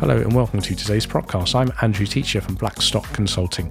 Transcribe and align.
Hello 0.00 0.16
and 0.16 0.34
welcome 0.34 0.62
to 0.62 0.74
today's 0.74 1.06
podcast. 1.06 1.54
I'm 1.54 1.70
Andrew 1.82 2.06
Teacher 2.06 2.40
from 2.40 2.54
Blackstock 2.54 3.04
Consulting. 3.12 3.70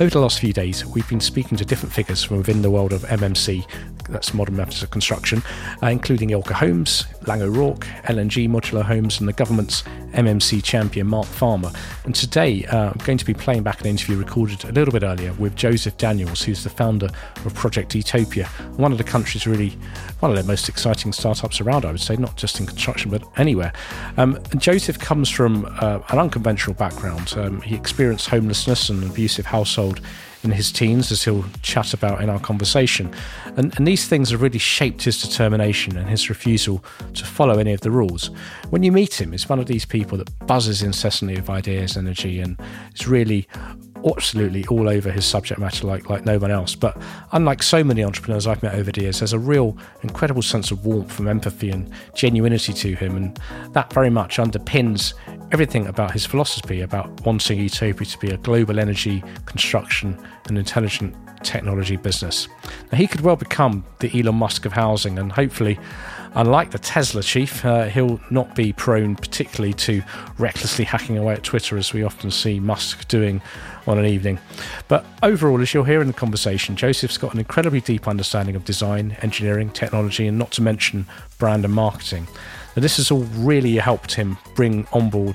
Over 0.00 0.10
the 0.10 0.18
last 0.18 0.40
few 0.40 0.52
days, 0.52 0.84
we've 0.84 1.08
been 1.08 1.20
speaking 1.20 1.56
to 1.56 1.64
different 1.64 1.94
figures 1.94 2.24
from 2.24 2.38
within 2.38 2.62
the 2.62 2.70
world 2.70 2.92
of 2.92 3.02
MMC, 3.02 3.64
that's 4.08 4.34
modern 4.34 4.56
methods 4.56 4.82
of 4.82 4.90
construction, 4.90 5.42
uh, 5.82 5.86
including 5.86 6.30
Ilke 6.30 6.52
Homes, 6.52 7.04
Laing 7.26 7.42
O'Rourke, 7.42 7.86
L&G 8.04 8.48
Modular 8.48 8.82
Homes, 8.82 9.20
and 9.20 9.28
the 9.28 9.32
government's 9.32 9.82
MMC 10.12 10.62
champion 10.62 11.06
Mark 11.06 11.26
Farmer. 11.26 11.70
And 12.04 12.14
today, 12.14 12.64
uh, 12.66 12.90
I'm 12.90 13.04
going 13.04 13.18
to 13.18 13.24
be 13.24 13.34
playing 13.34 13.62
back 13.62 13.80
an 13.80 13.86
interview 13.86 14.16
recorded 14.16 14.64
a 14.64 14.72
little 14.72 14.92
bit 14.92 15.02
earlier 15.02 15.32
with 15.34 15.54
Joseph 15.54 15.96
Daniels, 15.96 16.42
who's 16.42 16.64
the 16.64 16.70
founder 16.70 17.08
of 17.44 17.54
Project 17.54 17.94
Etopia, 17.94 18.46
one 18.76 18.92
of 18.92 18.98
the 18.98 19.04
country's 19.04 19.46
really 19.46 19.70
one 20.20 20.30
of 20.30 20.36
the 20.36 20.44
most 20.44 20.68
exciting 20.68 21.12
startups 21.12 21.60
around, 21.60 21.84
I 21.84 21.92
would 21.92 22.00
say, 22.00 22.16
not 22.16 22.36
just 22.36 22.58
in 22.60 22.66
construction 22.66 23.10
but 23.10 23.22
anywhere. 23.36 23.72
Um, 24.16 24.38
Joseph 24.56 24.98
comes 24.98 25.28
from 25.28 25.66
uh, 25.80 26.00
an 26.08 26.18
unconventional 26.18 26.74
background. 26.74 27.34
Um, 27.36 27.60
he 27.60 27.74
experienced 27.74 28.28
homelessness 28.28 28.88
and 28.88 29.02
an 29.02 29.10
abusive 29.10 29.46
household 29.46 30.00
in 30.44 30.50
his 30.50 30.70
teens, 30.70 31.10
as 31.10 31.24
he'll 31.24 31.44
chat 31.62 31.94
about 31.94 32.22
in 32.22 32.30
our 32.30 32.38
conversation. 32.38 33.12
And, 33.56 33.76
and, 33.76 33.86
these 33.86 34.06
things 34.06 34.30
have 34.30 34.42
really 34.42 34.58
shaped 34.58 35.02
his 35.02 35.20
determination 35.20 35.96
and 35.96 36.08
his 36.08 36.28
refusal 36.28 36.84
to 37.14 37.24
follow 37.24 37.58
any 37.58 37.72
of 37.72 37.80
the 37.80 37.90
rules. 37.90 38.30
When 38.70 38.82
you 38.82 38.92
meet 38.92 39.20
him, 39.20 39.32
he's 39.32 39.48
one 39.48 39.58
of 39.58 39.66
these 39.66 39.84
people 39.84 40.18
that 40.18 40.46
buzzes 40.46 40.82
incessantly 40.82 41.36
with 41.36 41.50
ideas, 41.50 41.96
energy, 41.96 42.40
and 42.40 42.60
is 42.94 43.08
really 43.08 43.48
absolutely 44.06 44.64
all 44.66 44.88
over 44.88 45.10
his 45.10 45.24
subject 45.24 45.60
matter 45.60 45.86
like 45.86 46.08
like 46.08 46.24
no 46.24 46.38
one 46.38 46.50
else. 46.50 46.74
But 46.74 47.00
unlike 47.32 47.62
so 47.62 47.82
many 47.82 48.04
entrepreneurs 48.04 48.46
I've 48.46 48.62
met 48.62 48.74
over 48.74 48.90
the 48.92 49.02
years, 49.02 49.20
there's 49.20 49.32
a 49.32 49.38
real 49.38 49.76
incredible 50.02 50.42
sense 50.42 50.70
of 50.70 50.84
warmth 50.84 51.18
and 51.18 51.28
empathy 51.28 51.70
and 51.70 51.90
genuinity 52.14 52.76
to 52.78 52.94
him, 52.94 53.16
and 53.16 53.40
that 53.72 53.92
very 53.92 54.10
much 54.10 54.36
underpins 54.36 55.14
everything 55.52 55.86
about 55.86 56.12
his 56.12 56.26
philosophy 56.26 56.80
about 56.80 57.24
wanting 57.24 57.58
Etopia 57.58 58.06
to 58.06 58.18
be 58.18 58.30
a 58.30 58.36
global 58.38 58.78
energy 58.78 59.22
construction 59.46 60.18
and 60.46 60.58
intelligent 60.58 61.14
technology 61.42 61.96
business. 61.96 62.48
Now, 62.90 62.98
he 62.98 63.06
could 63.06 63.20
well 63.20 63.36
become 63.36 63.84
the 64.00 64.10
Elon 64.18 64.36
Musk 64.36 64.64
of 64.64 64.72
housing, 64.72 65.18
and 65.18 65.32
hopefully 65.32 65.78
Unlike 66.34 66.70
the 66.70 66.78
Tesla 66.78 67.22
chief, 67.22 67.64
uh, 67.64 67.84
he'll 67.84 68.20
not 68.30 68.54
be 68.54 68.72
prone 68.72 69.16
particularly 69.16 69.74
to 69.74 70.02
recklessly 70.38 70.84
hacking 70.84 71.18
away 71.18 71.34
at 71.34 71.42
Twitter 71.42 71.76
as 71.76 71.92
we 71.92 72.02
often 72.02 72.30
see 72.30 72.60
Musk 72.60 73.08
doing 73.08 73.40
on 73.86 73.98
an 73.98 74.06
evening. 74.06 74.38
But 74.86 75.04
overall, 75.22 75.60
as 75.60 75.72
you'll 75.72 75.84
hear 75.84 76.00
in 76.00 76.06
the 76.06 76.12
conversation, 76.12 76.76
Joseph's 76.76 77.18
got 77.18 77.32
an 77.32 77.38
incredibly 77.38 77.80
deep 77.80 78.06
understanding 78.06 78.54
of 78.54 78.64
design, 78.64 79.16
engineering, 79.22 79.70
technology, 79.70 80.26
and 80.26 80.38
not 80.38 80.52
to 80.52 80.62
mention 80.62 81.06
brand 81.38 81.64
and 81.64 81.74
marketing. 81.74 82.28
Now, 82.76 82.82
this 82.82 82.98
has 82.98 83.10
all 83.10 83.24
really 83.34 83.76
helped 83.76 84.14
him 84.14 84.36
bring 84.54 84.86
on 84.92 85.10
board 85.10 85.34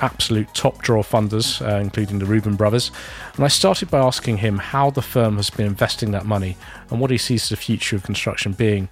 absolute 0.00 0.52
top 0.54 0.82
draw 0.82 1.02
funders, 1.02 1.66
uh, 1.66 1.80
including 1.80 2.18
the 2.18 2.26
Reuben 2.26 2.56
brothers. 2.56 2.90
And 3.36 3.44
I 3.44 3.48
started 3.48 3.90
by 3.90 3.98
asking 3.98 4.38
him 4.38 4.58
how 4.58 4.90
the 4.90 5.02
firm 5.02 5.36
has 5.36 5.50
been 5.50 5.66
investing 5.66 6.10
that 6.10 6.26
money 6.26 6.56
and 6.90 7.00
what 7.00 7.10
he 7.10 7.18
sees 7.18 7.48
the 7.48 7.56
future 7.56 7.96
of 7.96 8.02
construction 8.02 8.52
being 8.52 8.88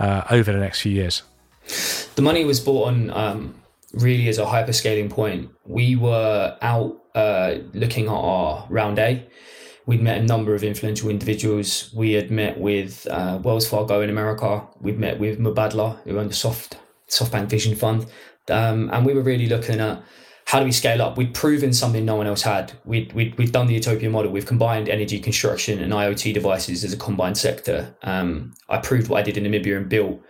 uh, 0.00 0.24
over 0.30 0.52
the 0.52 0.58
next 0.58 0.80
few 0.80 0.92
years? 0.92 1.22
The 2.16 2.22
money 2.22 2.44
was 2.44 2.58
bought 2.58 2.88
on 2.88 3.10
um, 3.10 3.54
really 3.92 4.28
as 4.28 4.38
a 4.38 4.44
hyperscaling 4.44 5.10
point. 5.10 5.50
We 5.64 5.94
were 5.94 6.56
out 6.62 7.00
uh, 7.14 7.58
looking 7.72 8.06
at 8.06 8.12
our 8.12 8.66
round 8.68 8.98
A. 8.98 9.24
We'd 9.86 10.02
met 10.02 10.18
a 10.18 10.22
number 10.22 10.54
of 10.54 10.62
influential 10.62 11.10
individuals. 11.10 11.92
We 11.94 12.12
had 12.12 12.30
met 12.30 12.58
with 12.58 13.06
uh, 13.10 13.38
Wells 13.42 13.68
Fargo 13.68 14.00
in 14.00 14.10
America. 14.10 14.66
We'd 14.80 14.98
met 14.98 15.18
with 15.18 15.38
Mubadala, 15.38 16.00
who 16.02 16.18
owned 16.18 16.30
the 16.30 16.34
Soft 16.34 16.78
SoftBank 17.08 17.48
Vision 17.48 17.74
Fund, 17.74 18.06
um, 18.50 18.88
and 18.92 19.04
we 19.04 19.14
were 19.14 19.22
really 19.22 19.46
looking 19.46 19.80
at 19.80 20.02
how 20.50 20.58
do 20.58 20.64
we 20.64 20.72
scale 20.72 21.00
up? 21.00 21.16
We'd 21.16 21.32
proven 21.32 21.72
something 21.72 22.04
no 22.04 22.16
one 22.16 22.26
else 22.26 22.42
had. 22.42 22.72
We'd, 22.84 23.12
we'd, 23.12 23.38
we've 23.38 23.52
done 23.52 23.68
the 23.68 23.76
Etopia 23.76 24.10
model. 24.10 24.32
We've 24.32 24.46
combined 24.46 24.88
energy 24.88 25.20
construction 25.20 25.78
and 25.78 25.92
IoT 25.92 26.34
devices 26.34 26.82
as 26.82 26.92
a 26.92 26.96
combined 26.96 27.38
sector. 27.38 27.94
Um, 28.02 28.52
I 28.68 28.78
proved 28.78 29.08
what 29.08 29.20
I 29.20 29.22
did 29.22 29.36
in 29.36 29.44
Namibia 29.44 29.76
and 29.76 29.88
built 29.88 30.20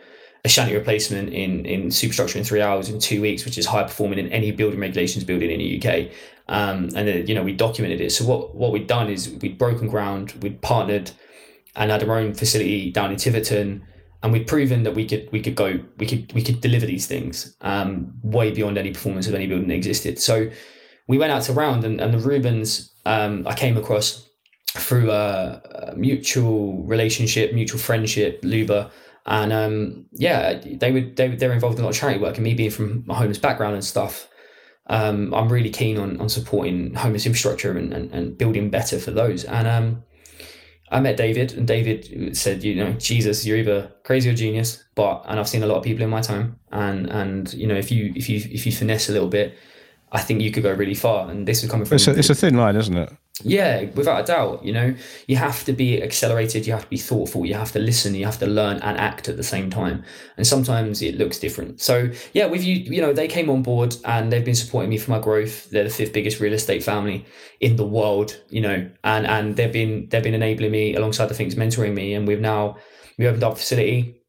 a 0.44 0.49
shanty 0.50 0.75
replacement 0.75 1.31
in, 1.31 1.65
in 1.65 1.91
superstructure 1.91 2.37
in 2.37 2.44
three 2.44 2.61
hours 2.61 2.91
in 2.91 3.00
two 3.00 3.22
weeks, 3.22 3.47
which 3.47 3.56
is 3.56 3.65
high 3.65 3.84
performing 3.84 4.19
in 4.19 4.28
any 4.28 4.50
building 4.50 4.78
regulations 4.78 5.25
building 5.25 5.50
in 5.50 5.59
the 5.59 5.78
UK. 5.78 6.12
Um, 6.49 6.91
and 6.94 7.09
then, 7.09 7.27
you 7.27 7.34
know, 7.34 7.43
we 7.43 7.55
documented 7.55 8.03
it. 8.03 8.12
So 8.12 8.27
what, 8.27 8.55
what 8.55 8.73
we'd 8.73 8.87
done 8.87 9.09
is 9.09 9.31
we'd 9.41 9.56
broken 9.56 9.89
ground, 9.89 10.34
we'd 10.43 10.61
partnered 10.61 11.12
and 11.77 11.91
had 11.91 12.06
our 12.06 12.19
own 12.19 12.34
facility 12.34 12.91
down 12.91 13.11
in 13.11 13.17
Tiverton 13.17 13.87
and 14.22 14.32
we'd 14.32 14.47
proven 14.47 14.82
that 14.82 14.94
we 14.94 15.06
could 15.06 15.28
we 15.32 15.41
could 15.41 15.54
go 15.54 15.78
we 15.98 16.06
could 16.06 16.32
we 16.32 16.42
could 16.42 16.60
deliver 16.60 16.86
these 16.86 17.06
things 17.06 17.56
um, 17.62 18.12
way 18.22 18.50
beyond 18.50 18.76
any 18.76 18.91
performance 18.91 19.26
of 19.26 19.34
any 19.34 19.47
building 19.47 19.69
that 19.69 19.75
existed. 19.75 20.19
So 20.19 20.50
we 21.08 21.19
went 21.19 21.32
out 21.32 21.42
to 21.44 21.53
round 21.53 21.84
and, 21.84 22.00
and 22.00 22.12
the 22.14 22.19
Reubens 22.19 22.92
um, 23.06 23.47
I 23.47 23.54
came 23.54 23.76
across 23.76 24.28
through 24.72 25.10
a, 25.10 25.60
a, 25.91 25.97
mutual 25.97 26.84
relationship, 26.84 27.53
mutual 27.53 27.81
friendship, 27.81 28.41
Luba. 28.42 28.91
And 29.26 29.53
um, 29.53 30.06
yeah, 30.12 30.60
they 30.64 30.92
would 30.92 31.16
they 31.16 31.28
they're 31.28 31.52
involved 31.52 31.78
in 31.78 31.82
a 31.82 31.87
lot 31.87 31.94
of 31.94 32.00
charity 32.00 32.20
work, 32.20 32.37
and 32.37 32.44
me 32.44 32.54
being 32.54 32.70
from 32.70 33.04
a 33.08 33.14
homeless 33.14 33.38
background 33.38 33.75
and 33.75 33.84
stuff, 33.84 34.28
um, 34.87 35.34
I'm 35.34 35.52
really 35.52 35.70
keen 35.70 35.98
on 35.98 36.20
on 36.20 36.28
supporting 36.28 36.94
homeless 36.94 37.26
infrastructure 37.26 37.76
and, 37.76 37.92
and, 37.92 38.10
and 38.12 38.38
building 38.38 38.70
better 38.70 38.98
for 38.98 39.10
those. 39.10 39.44
And 39.44 39.69
um, 39.69 40.02
I 40.93 41.01
met 41.01 41.17
David, 41.17 41.53
and 41.53 41.69
David 41.69 42.37
said, 42.37 42.65
you 42.65 42.75
know, 42.75 42.93
Jesus, 42.95 43.47
you're 43.47 43.59
either 43.59 43.93
crazy 44.03 44.28
or 44.31 44.34
genius. 44.34 44.83
But 44.95 45.25
and 45.28 45.39
I've 45.39 45.49
seen 45.49 45.62
a 45.62 45.67
lot 45.67 45.77
of 45.77 45.84
people 45.84 46.03
in 46.03 46.11
my 46.11 46.21
time, 46.21 46.59
and 46.73 47.09
and 47.09 47.53
you 47.55 47.67
know, 47.67 47.77
if 47.77 47.91
you 47.93 48.12
if 48.17 48.28
you 48.28 48.39
if 48.51 48.67
you 48.67 48.73
finesse 48.73 49.09
a 49.09 49.12
little 49.12 49.29
bit, 49.29 49.56
I 50.12 50.21
think 50.21 50.41
you 50.41 50.50
could 50.50 50.65
go 50.65 50.73
really 50.73 50.95
far. 50.95 51.31
And 51.31 51.47
this 51.47 51.62
is 51.62 51.71
coming 51.71 51.87
from 51.87 51.95
it's 51.95 52.09
a, 52.09 52.19
it's 52.19 52.31
a 52.31 52.34
thin 52.34 52.56
line, 52.56 52.77
isn't 52.77 52.97
it? 52.97 53.12
Yeah, 53.43 53.85
without 53.95 54.21
a 54.21 54.27
doubt. 54.27 54.65
You 54.65 54.73
know, 54.73 54.95
you 55.27 55.37
have 55.37 55.65
to 55.65 55.73
be 55.73 56.03
accelerated, 56.03 56.67
you 56.67 56.73
have 56.73 56.83
to 56.83 56.91
be 56.91 56.99
thoughtful, 56.99 57.47
you 57.47 57.55
have 57.55 57.73
to 57.73 57.79
listen, 57.79 58.15
you 58.15 58.27
have 58.27 58.39
to 58.41 58.47
learn 58.47 58.79
and 58.79 58.99
act 58.99 59.29
at 59.29 59.37
the 59.37 59.43
same 59.43 59.71
time. 59.71 60.05
And 60.37 60.47
sometimes 60.47 61.01
it 61.01 61.17
looks 61.17 61.39
different. 61.39 61.81
So 61.81 62.11
yeah, 62.35 62.47
with 62.47 62.65
you, 62.65 62.75
you 62.77 63.01
know, 63.01 63.13
they 63.13 63.29
came 63.29 63.49
on 63.49 63.63
board 63.63 63.97
and 64.05 64.31
they've 64.31 64.45
been 64.45 64.55
supporting 64.55 64.91
me 64.91 64.99
for 64.99 65.11
my 65.11 65.19
growth. 65.19 65.71
They're 65.71 65.85
the 65.85 65.91
fifth 65.91 66.13
biggest 66.13 66.41
real 66.41 66.53
estate 66.53 66.83
family 66.83 67.25
in 67.61 67.77
the 67.77 67.87
world, 67.87 68.39
you 68.51 68.61
know, 68.61 68.91
and 69.05 69.27
and 69.27 69.57
they've 69.57 69.73
been 69.73 70.09
they've 70.11 70.23
been 70.23 70.35
enabling 70.35 70.73
me 70.73 70.95
alongside 70.95 71.27
the 71.27 71.35
things 71.35 71.55
mentoring 71.55 71.95
me. 71.95 72.15
And 72.15 72.29
we've 72.29 72.41
now 72.41 72.77
we 73.17 73.27
opened 73.27 73.45
up 73.45 73.55
a 73.55 73.57
facility 73.57 74.21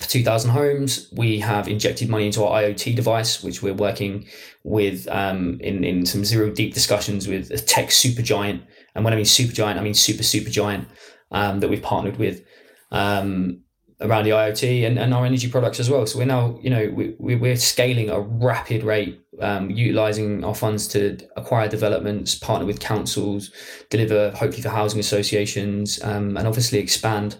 for 0.00 0.08
2000 0.08 0.50
homes 0.50 1.08
we 1.12 1.40
have 1.40 1.66
injected 1.66 2.08
money 2.08 2.26
into 2.26 2.44
our 2.44 2.62
iot 2.62 2.94
device 2.94 3.42
which 3.42 3.62
we're 3.62 3.74
working 3.74 4.26
with 4.68 5.08
um, 5.08 5.58
in, 5.60 5.84
in 5.84 6.04
some 6.06 6.24
zero 6.24 6.50
deep 6.50 6.74
discussions 6.74 7.26
with 7.26 7.50
a 7.50 7.58
tech 7.58 7.90
super 7.90 8.22
giant 8.22 8.62
and 8.94 9.04
when 9.04 9.12
i 9.12 9.16
mean 9.16 9.24
super 9.24 9.52
giant 9.52 9.78
i 9.78 9.82
mean 9.82 9.94
super 9.94 10.22
super 10.22 10.50
giant 10.50 10.88
um, 11.30 11.60
that 11.60 11.68
we've 11.68 11.82
partnered 11.82 12.16
with 12.16 12.42
um, 12.90 13.60
around 14.00 14.24
the 14.24 14.30
iot 14.30 14.86
and, 14.86 14.98
and 14.98 15.12
our 15.12 15.26
energy 15.26 15.50
products 15.50 15.80
as 15.80 15.90
well. 15.90 16.06
So 16.06 16.18
we're 16.18 16.24
now 16.24 16.58
you 16.62 16.70
know 16.70 16.88
we, 17.18 17.36
we're 17.36 17.56
scaling 17.56 18.08
at 18.08 18.16
a 18.16 18.20
rapid 18.20 18.82
rate 18.84 19.20
um, 19.40 19.70
utilizing 19.70 20.44
our 20.44 20.54
funds 20.54 20.86
to 20.88 21.18
acquire 21.36 21.68
developments 21.68 22.34
partner 22.34 22.66
with 22.66 22.80
councils 22.80 23.50
deliver 23.90 24.30
hopefully 24.30 24.62
for 24.62 24.70
housing 24.70 25.00
associations 25.00 26.02
um, 26.02 26.36
and 26.36 26.46
obviously 26.46 26.78
expand 26.78 27.36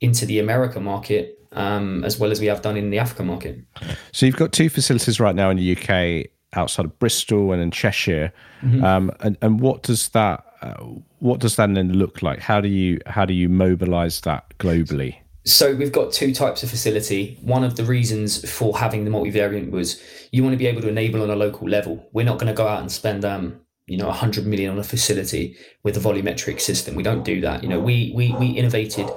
into 0.00 0.26
the 0.26 0.38
america 0.38 0.78
market 0.78 1.38
um, 1.52 2.04
as 2.04 2.18
well 2.18 2.30
as 2.30 2.40
we 2.40 2.46
have 2.46 2.62
done 2.62 2.76
in 2.76 2.90
the 2.90 2.98
African 2.98 3.26
market. 3.26 3.58
So 4.12 4.26
you've 4.26 4.36
got 4.36 4.52
two 4.52 4.68
facilities 4.68 5.18
right 5.18 5.34
now 5.34 5.48
in 5.48 5.56
the 5.56 5.72
UK, 5.76 6.30
outside 6.54 6.84
of 6.86 6.98
Bristol 6.98 7.52
and 7.52 7.62
in 7.62 7.70
Cheshire. 7.70 8.32
Mm-hmm. 8.62 8.84
Um, 8.84 9.12
and, 9.20 9.36
and 9.42 9.60
what 9.60 9.82
does 9.82 10.08
that 10.10 10.44
uh, 10.62 10.84
what 11.20 11.40
does 11.40 11.56
that 11.56 11.72
then 11.74 11.92
look 11.92 12.22
like? 12.22 12.40
How 12.40 12.60
do 12.60 12.68
you 12.68 13.00
how 13.06 13.24
do 13.24 13.34
you 13.34 13.48
mobilize 13.48 14.20
that 14.22 14.56
globally? 14.58 15.18
So 15.44 15.74
we've 15.74 15.92
got 15.92 16.12
two 16.12 16.34
types 16.34 16.62
of 16.62 16.70
facility. 16.70 17.38
One 17.40 17.64
of 17.64 17.76
the 17.76 17.84
reasons 17.84 18.50
for 18.50 18.76
having 18.76 19.04
the 19.04 19.10
multivariant 19.10 19.70
was 19.70 20.02
you 20.30 20.42
want 20.42 20.52
to 20.52 20.58
be 20.58 20.66
able 20.66 20.82
to 20.82 20.88
enable 20.88 21.22
on 21.22 21.30
a 21.30 21.36
local 21.36 21.68
level. 21.68 22.06
We're 22.12 22.26
not 22.26 22.38
going 22.38 22.52
to 22.52 22.56
go 22.56 22.66
out 22.66 22.80
and 22.80 22.92
spend 22.92 23.24
um, 23.24 23.60
you 23.86 23.96
know 23.96 24.06
100 24.06 24.46
million 24.46 24.72
on 24.72 24.78
a 24.78 24.84
facility 24.84 25.56
with 25.84 25.96
a 25.96 26.00
volumetric 26.00 26.60
system. 26.60 26.94
We 26.94 27.02
don't 27.02 27.24
do 27.24 27.40
that. 27.40 27.62
You 27.62 27.68
know, 27.68 27.80
we 27.80 28.12
we 28.14 28.32
we 28.32 28.48
innovated 28.48 29.08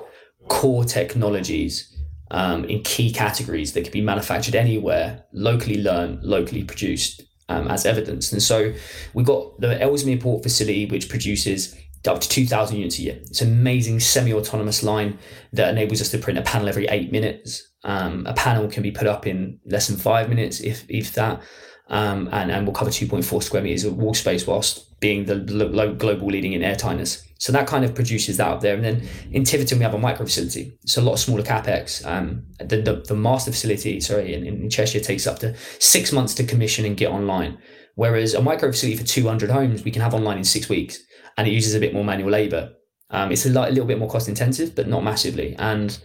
core 0.47 0.85
technologies 0.85 1.90
um, 2.31 2.65
in 2.65 2.81
key 2.81 3.11
categories 3.11 3.73
that 3.73 3.83
could 3.83 3.91
be 3.91 4.01
manufactured 4.01 4.55
anywhere, 4.55 5.25
locally 5.33 5.83
learned, 5.83 6.23
locally 6.23 6.63
produced 6.63 7.21
um, 7.49 7.67
as 7.67 7.85
evidence. 7.85 8.31
And 8.31 8.41
so 8.41 8.73
we've 9.13 9.25
got 9.25 9.59
the 9.59 9.79
Ellesmere 9.81 10.17
Port 10.17 10.41
facility, 10.41 10.85
which 10.85 11.09
produces 11.09 11.75
up 12.07 12.19
to 12.19 12.29
2,000 12.29 12.77
units 12.77 12.97
a 12.97 13.01
year. 13.03 13.19
It's 13.21 13.41
an 13.41 13.51
amazing 13.51 13.99
semi 13.99 14.33
autonomous 14.33 14.81
line 14.81 15.19
that 15.53 15.69
enables 15.69 16.01
us 16.01 16.09
to 16.11 16.17
print 16.17 16.39
a 16.39 16.41
panel 16.41 16.69
every 16.69 16.87
eight 16.87 17.11
minutes. 17.11 17.61
Um, 17.83 18.25
a 18.25 18.33
panel 18.33 18.67
can 18.67 18.81
be 18.81 18.91
put 18.91 19.07
up 19.07 19.27
in 19.27 19.59
less 19.65 19.87
than 19.87 19.97
five 19.97 20.29
minutes, 20.29 20.61
if, 20.61 20.85
if 20.89 21.13
that. 21.13 21.41
Um, 21.91 22.29
and, 22.31 22.49
and 22.51 22.65
we'll 22.65 22.73
cover 22.73 22.89
2.4 22.89 23.43
square 23.43 23.61
meters 23.61 23.83
of 23.83 23.97
wall 23.97 24.13
space 24.13 24.47
whilst 24.47 24.99
being 25.01 25.25
the 25.25 25.35
lo- 25.35 25.93
global 25.93 26.27
leading 26.27 26.53
in 26.53 26.63
air 26.63 26.75
tightness. 26.75 27.23
So 27.37 27.51
that 27.51 27.67
kind 27.67 27.83
of 27.83 27.93
produces 27.93 28.37
that 28.37 28.47
up 28.47 28.61
there. 28.61 28.75
And 28.75 28.83
then 28.83 29.07
in 29.31 29.43
Tiverton, 29.43 29.77
we 29.77 29.83
have 29.83 29.93
a 29.93 29.99
micro 29.99 30.25
facility. 30.25 30.77
So 30.85 31.01
a 31.01 31.03
lot 31.03 31.19
smaller 31.19 31.43
capex. 31.43 32.05
Um, 32.05 32.45
the, 32.59 32.81
the, 32.81 33.03
the, 33.07 33.15
master 33.15 33.51
facility, 33.51 33.99
sorry, 33.99 34.33
in, 34.33 34.45
in 34.45 34.69
Cheshire 34.69 35.01
takes 35.01 35.27
up 35.27 35.39
to 35.39 35.55
six 35.79 36.13
months 36.13 36.33
to 36.35 36.45
commission 36.45 36.85
and 36.85 36.95
get 36.95 37.11
online. 37.11 37.57
Whereas 37.95 38.35
a 38.35 38.41
micro 38.41 38.71
facility 38.71 38.97
for 38.97 39.05
200 39.05 39.49
homes, 39.49 39.83
we 39.83 39.91
can 39.91 40.01
have 40.01 40.13
online 40.13 40.37
in 40.37 40.43
six 40.45 40.69
weeks 40.69 40.97
and 41.37 41.45
it 41.45 41.51
uses 41.51 41.75
a 41.75 41.79
bit 41.79 41.93
more 41.93 42.05
manual 42.05 42.29
labor. 42.29 42.71
Um, 43.09 43.33
it's 43.33 43.45
a, 43.45 43.49
a 43.49 43.67
little 43.69 43.85
bit 43.85 43.99
more 43.99 44.09
cost 44.09 44.29
intensive, 44.29 44.75
but 44.75 44.87
not 44.87 45.03
massively. 45.03 45.55
And 45.57 45.99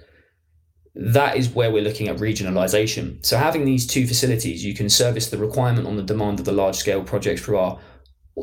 that 0.97 1.37
is 1.37 1.51
where 1.51 1.71
we're 1.71 1.83
looking 1.83 2.09
at 2.09 2.17
regionalization. 2.17 3.25
So 3.25 3.37
having 3.37 3.67
these 3.67 3.87
two 3.87 4.07
facilities, 4.07 4.65
you 4.65 4.75
can 4.75 4.89
service 4.89 5.29
the 5.29 5.37
requirement 5.37 5.87
on 5.87 5.97
the 5.97 6.03
demand 6.03 6.39
of 6.39 6.47
the 6.47 6.53
large 6.53 6.77
scale 6.77 7.05
projects 7.05 7.43
through 7.43 7.59
our 7.59 7.79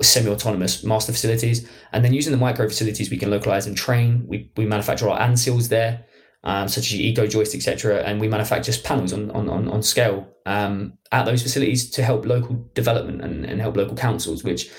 semi-autonomous 0.01 0.83
master 0.83 1.11
facilities, 1.11 1.67
and 1.91 2.05
then 2.05 2.13
using 2.13 2.31
the 2.31 2.37
micro 2.37 2.67
facilities, 2.67 3.09
we 3.09 3.17
can 3.17 3.31
localize 3.31 3.65
and 3.65 3.75
train. 3.75 4.25
We, 4.27 4.51
we 4.55 4.65
manufacture 4.65 5.09
our 5.09 5.19
ANSILs 5.19 5.69
there, 5.69 6.05
um, 6.43 6.67
such 6.67 6.93
as 6.93 6.99
eco 6.99 7.25
joist, 7.25 7.55
etc., 7.55 8.03
and 8.03 8.19
we 8.19 8.27
manufacture 8.27 8.73
panels 8.83 9.13
on 9.13 9.31
on, 9.31 9.49
on, 9.49 9.67
on 9.67 9.81
scale 9.81 10.27
um, 10.45 10.97
at 11.11 11.25
those 11.25 11.41
facilities 11.41 11.89
to 11.91 12.03
help 12.03 12.25
local 12.25 12.69
development 12.73 13.21
and, 13.21 13.45
and 13.45 13.61
help 13.61 13.77
local 13.77 13.95
councils, 13.95 14.43
which 14.43 14.69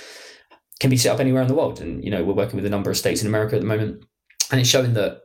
can 0.81 0.91
be 0.91 0.97
set 0.97 1.13
up 1.13 1.21
anywhere 1.21 1.43
in 1.43 1.49
the 1.49 1.55
world. 1.55 1.81
And 1.81 2.05
you 2.05 2.11
know, 2.11 2.25
we're 2.25 2.35
working 2.35 2.57
with 2.57 2.67
a 2.67 2.71
number 2.71 2.91
of 2.91 2.97
states 2.97 3.21
in 3.21 3.29
America 3.29 3.57
at 3.57 3.63
the 3.63 3.69
moment, 3.69 4.05
and 4.51 4.61
it's 4.61 4.71
showing 4.71 4.95
that 4.95 5.24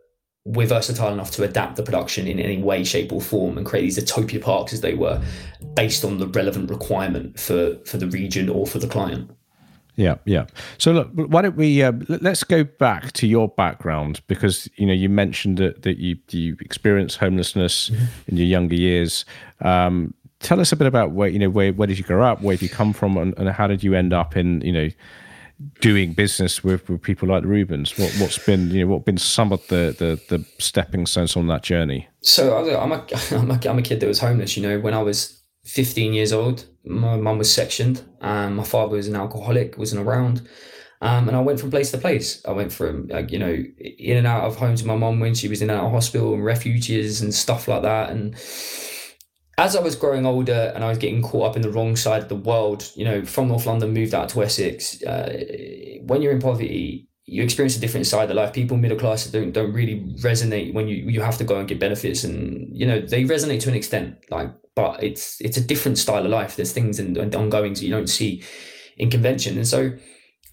we're 0.49 0.65
versatile 0.65 1.13
enough 1.13 1.29
to 1.29 1.43
adapt 1.43 1.75
the 1.75 1.83
production 1.83 2.27
in 2.27 2.39
any 2.39 2.57
way, 2.57 2.83
shape, 2.83 3.13
or 3.13 3.21
form 3.21 3.57
and 3.57 3.67
create 3.67 3.83
these 3.83 3.99
etopia 3.99 4.39
parks 4.39 4.73
as 4.73 4.81
they 4.81 4.95
were, 4.95 5.21
based 5.75 6.03
on 6.03 6.17
the 6.17 6.27
relevant 6.27 6.69
requirement 6.69 7.39
for 7.39 7.75
for 7.85 7.97
the 7.97 8.07
region 8.07 8.49
or 8.49 8.65
for 8.65 8.79
the 8.79 8.87
client. 8.87 9.29
Yeah, 9.95 10.15
yeah. 10.25 10.45
So 10.79 10.91
look, 10.91 11.09
why 11.13 11.43
don't 11.43 11.55
we 11.55 11.83
uh, 11.83 11.91
let's 12.07 12.43
go 12.43 12.63
back 12.63 13.11
to 13.13 13.27
your 13.27 13.47
background 13.47 14.21
because 14.27 14.67
you 14.75 14.87
know 14.87 14.93
you 14.93 15.07
mentioned 15.07 15.59
that 15.59 15.83
that 15.83 15.97
you 15.97 16.17
you 16.31 16.57
experienced 16.61 17.17
homelessness 17.17 17.89
mm-hmm. 17.89 18.05
in 18.27 18.37
your 18.37 18.47
younger 18.47 18.75
years. 18.75 19.25
Um, 19.61 20.15
tell 20.39 20.59
us 20.59 20.71
a 20.71 20.75
bit 20.75 20.87
about 20.87 21.11
where 21.11 21.29
you 21.29 21.37
know 21.37 21.49
where 21.49 21.73
where 21.73 21.87
did 21.87 21.99
you 21.99 22.03
grow 22.03 22.23
up, 22.23 22.41
where 22.41 22.55
did 22.55 22.63
you 22.63 22.69
come 22.69 22.91
from, 22.91 23.17
and, 23.17 23.37
and 23.37 23.49
how 23.49 23.67
did 23.67 23.83
you 23.83 23.93
end 23.93 24.13
up 24.13 24.35
in 24.35 24.61
you 24.61 24.71
know 24.71 24.89
doing 25.81 26.13
business 26.13 26.63
with, 26.63 26.89
with 26.89 27.01
people 27.01 27.27
like 27.29 27.43
Reubens? 27.43 27.97
What, 27.97 28.11
what's 28.19 28.37
been 28.37 28.71
you 28.71 28.85
know 28.85 28.91
what 28.91 29.05
been 29.05 29.17
some 29.17 29.51
of 29.51 29.65
the, 29.67 29.95
the, 29.97 30.19
the 30.35 30.45
stepping 30.57 31.05
stones 31.05 31.35
on 31.35 31.47
that 31.47 31.63
journey? 31.63 32.07
So 32.21 32.57
I'm 32.57 32.91
a, 32.91 32.97
I'm 33.31 33.51
a 33.51 33.69
I'm 33.69 33.79
a 33.79 33.81
kid 33.81 33.99
that 33.99 34.07
was 34.07 34.19
homeless. 34.19 34.57
You 34.57 34.63
know, 34.63 34.79
when 34.79 34.93
I 34.93 35.01
was 35.01 35.41
15 35.65 36.13
years 36.13 36.33
old, 36.33 36.65
my 36.83 37.17
mum 37.17 37.37
was 37.37 37.53
sectioned, 37.53 38.03
and 38.21 38.55
my 38.55 38.63
father 38.63 38.95
was 38.95 39.07
an 39.07 39.15
alcoholic, 39.15 39.77
wasn't 39.77 40.05
around. 40.05 40.47
Um, 41.01 41.29
and 41.29 41.37
I 41.37 41.39
went 41.39 41.59
from 41.59 41.71
place 41.71 41.91
to 41.91 41.97
place. 41.97 42.43
I 42.45 42.51
went 42.51 42.73
from, 42.73 43.07
like, 43.07 43.31
you 43.31 43.39
know, 43.39 43.53
in 43.53 44.17
and 44.17 44.27
out 44.27 44.43
of 44.43 44.57
homes 44.57 44.83
my 44.83 44.95
mum 44.95 45.21
when 45.21 45.33
she 45.33 45.47
was 45.47 45.61
in 45.61 45.69
and 45.69 45.79
out 45.79 45.85
of 45.85 45.91
hospital 45.91 46.33
and 46.33 46.43
refuges 46.43 47.21
and 47.21 47.33
stuff 47.33 47.69
like 47.69 47.83
that. 47.83 48.09
And 48.09 48.35
as 49.59 49.75
I 49.75 49.81
was 49.81 49.95
growing 49.95 50.25
older 50.25 50.71
and 50.73 50.85
I 50.85 50.87
was 50.87 50.97
getting 50.97 51.21
caught 51.21 51.49
up 51.49 51.55
in 51.57 51.61
the 51.61 51.69
wrong 51.69 51.97
side 51.97 52.23
of 52.23 52.29
the 52.29 52.35
world, 52.35 52.89
you 52.95 53.03
know, 53.03 53.25
from 53.25 53.49
North 53.49 53.65
London, 53.65 53.93
moved 53.93 54.13
out 54.13 54.29
to 54.29 54.41
Essex. 54.41 55.03
Uh, 55.03 55.97
when 56.03 56.21
you're 56.21 56.31
in 56.31 56.39
poverty, 56.39 57.09
you 57.25 57.43
experience 57.43 57.75
a 57.75 57.81
different 57.81 58.07
side 58.07 58.29
of 58.29 58.37
life. 58.37 58.53
People 58.53 58.77
middle 58.77 58.97
class 58.97 59.27
don't 59.27 59.51
don't 59.51 59.73
really 59.73 59.99
resonate 60.21 60.73
when 60.73 60.87
you 60.87 60.95
you 60.95 61.21
have 61.21 61.37
to 61.37 61.43
go 61.43 61.59
and 61.59 61.67
get 61.67 61.77
benefits, 61.77 62.23
and 62.23 62.69
you 62.71 62.87
know 62.87 63.01
they 63.01 63.25
resonate 63.25 63.59
to 63.61 63.69
an 63.69 63.75
extent, 63.75 64.17
like, 64.31 64.49
but 64.75 65.03
it's 65.03 65.39
it's 65.41 65.57
a 65.57 65.61
different 65.61 65.97
style 65.97 66.23
of 66.23 66.31
life. 66.31 66.55
There's 66.55 66.71
things 66.71 66.97
and, 66.97 67.17
and 67.17 67.35
ongoings 67.35 67.83
you 67.83 67.91
don't 67.91 68.07
see 68.07 68.43
in 68.97 69.09
convention, 69.09 69.57
and 69.57 69.67
so 69.67 69.91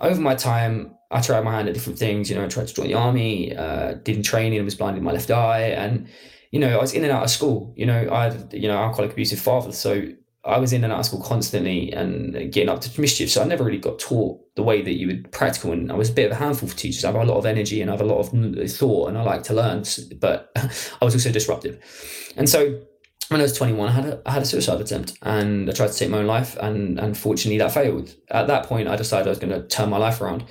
over 0.00 0.20
my 0.20 0.34
time, 0.34 0.96
I 1.10 1.20
tried 1.20 1.44
my 1.44 1.52
hand 1.52 1.68
at 1.68 1.74
different 1.74 1.98
things. 1.98 2.28
You 2.28 2.36
know, 2.36 2.44
I 2.44 2.48
tried 2.48 2.68
to 2.68 2.74
join 2.74 2.88
the 2.88 2.94
army, 2.94 3.56
uh, 3.56 3.94
did 4.02 4.24
training, 4.24 4.62
was 4.64 4.74
blind 4.74 4.98
in 4.98 5.04
my 5.04 5.12
left 5.12 5.30
eye, 5.30 5.68
and 5.68 6.08
you 6.50 6.60
know, 6.60 6.76
I 6.76 6.80
was 6.80 6.92
in 6.92 7.02
and 7.04 7.12
out 7.12 7.24
of 7.24 7.30
school. 7.30 7.72
You 7.76 7.86
know, 7.86 8.08
I 8.10 8.24
had, 8.24 8.52
you 8.52 8.68
know, 8.68 8.76
alcoholic 8.76 9.12
abusive 9.12 9.40
father. 9.40 9.72
So 9.72 10.08
I 10.44 10.58
was 10.58 10.72
in 10.72 10.84
and 10.84 10.92
out 10.92 11.00
of 11.00 11.06
school 11.06 11.20
constantly 11.20 11.92
and 11.92 12.32
getting 12.52 12.68
up 12.68 12.80
to 12.82 13.00
mischief. 13.00 13.30
So 13.30 13.42
I 13.42 13.46
never 13.46 13.64
really 13.64 13.78
got 13.78 13.98
taught 13.98 14.40
the 14.54 14.62
way 14.62 14.80
that 14.80 14.94
you 14.94 15.08
would 15.08 15.32
practical. 15.32 15.72
And 15.72 15.90
I 15.90 15.96
was 15.96 16.10
a 16.10 16.12
bit 16.12 16.26
of 16.26 16.32
a 16.32 16.36
handful 16.36 16.68
for 16.68 16.76
teachers. 16.76 17.04
I 17.04 17.10
have 17.10 17.20
a 17.20 17.24
lot 17.24 17.36
of 17.36 17.46
energy 17.46 17.82
and 17.82 17.90
I 17.90 17.94
have 17.94 18.00
a 18.00 18.04
lot 18.04 18.20
of 18.20 18.70
thought 18.70 19.08
and 19.08 19.18
I 19.18 19.22
like 19.22 19.42
to 19.44 19.54
learn, 19.54 19.84
but 20.20 20.52
I 20.56 21.04
was 21.04 21.14
also 21.14 21.32
disruptive. 21.32 22.32
And 22.36 22.48
so 22.48 22.80
when 23.28 23.40
I 23.40 23.42
was 23.42 23.54
21, 23.54 23.88
I 23.88 23.92
had 23.92 24.04
a, 24.04 24.22
I 24.24 24.30
had 24.30 24.42
a 24.42 24.46
suicide 24.46 24.80
attempt 24.80 25.18
and 25.22 25.68
I 25.68 25.72
tried 25.72 25.88
to 25.88 25.98
take 25.98 26.10
my 26.10 26.18
own 26.18 26.26
life. 26.26 26.56
And 26.58 27.00
unfortunately, 27.00 27.58
that 27.58 27.72
failed. 27.72 28.14
At 28.30 28.46
that 28.46 28.66
point, 28.66 28.86
I 28.86 28.94
decided 28.94 29.26
I 29.26 29.30
was 29.30 29.40
going 29.40 29.52
to 29.52 29.66
turn 29.66 29.90
my 29.90 29.98
life 29.98 30.20
around 30.20 30.44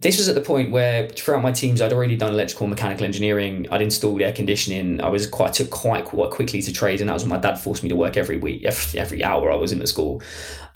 this 0.00 0.16
was 0.16 0.28
at 0.28 0.36
the 0.36 0.40
point 0.40 0.70
where 0.70 1.08
throughout 1.08 1.42
my 1.42 1.50
teams 1.50 1.82
I'd 1.82 1.92
already 1.92 2.16
done 2.16 2.32
electrical 2.32 2.64
and 2.66 2.70
mechanical 2.70 3.04
engineering. 3.04 3.66
I'd 3.70 3.82
installed 3.82 4.22
air 4.22 4.32
conditioning. 4.32 5.00
I 5.00 5.08
was 5.08 5.26
quite 5.26 5.54
took 5.54 5.70
quite 5.70 6.04
quite 6.04 6.30
quickly 6.30 6.62
to 6.62 6.72
trade, 6.72 7.00
and 7.00 7.08
that 7.08 7.14
was 7.14 7.24
when 7.24 7.30
my 7.30 7.38
dad 7.38 7.56
forced 7.56 7.82
me 7.82 7.88
to 7.88 7.96
work 7.96 8.16
every 8.16 8.36
week, 8.36 8.64
every, 8.64 9.00
every 9.00 9.24
hour 9.24 9.50
I 9.50 9.56
was 9.56 9.72
in 9.72 9.80
the 9.80 9.88
school. 9.88 10.22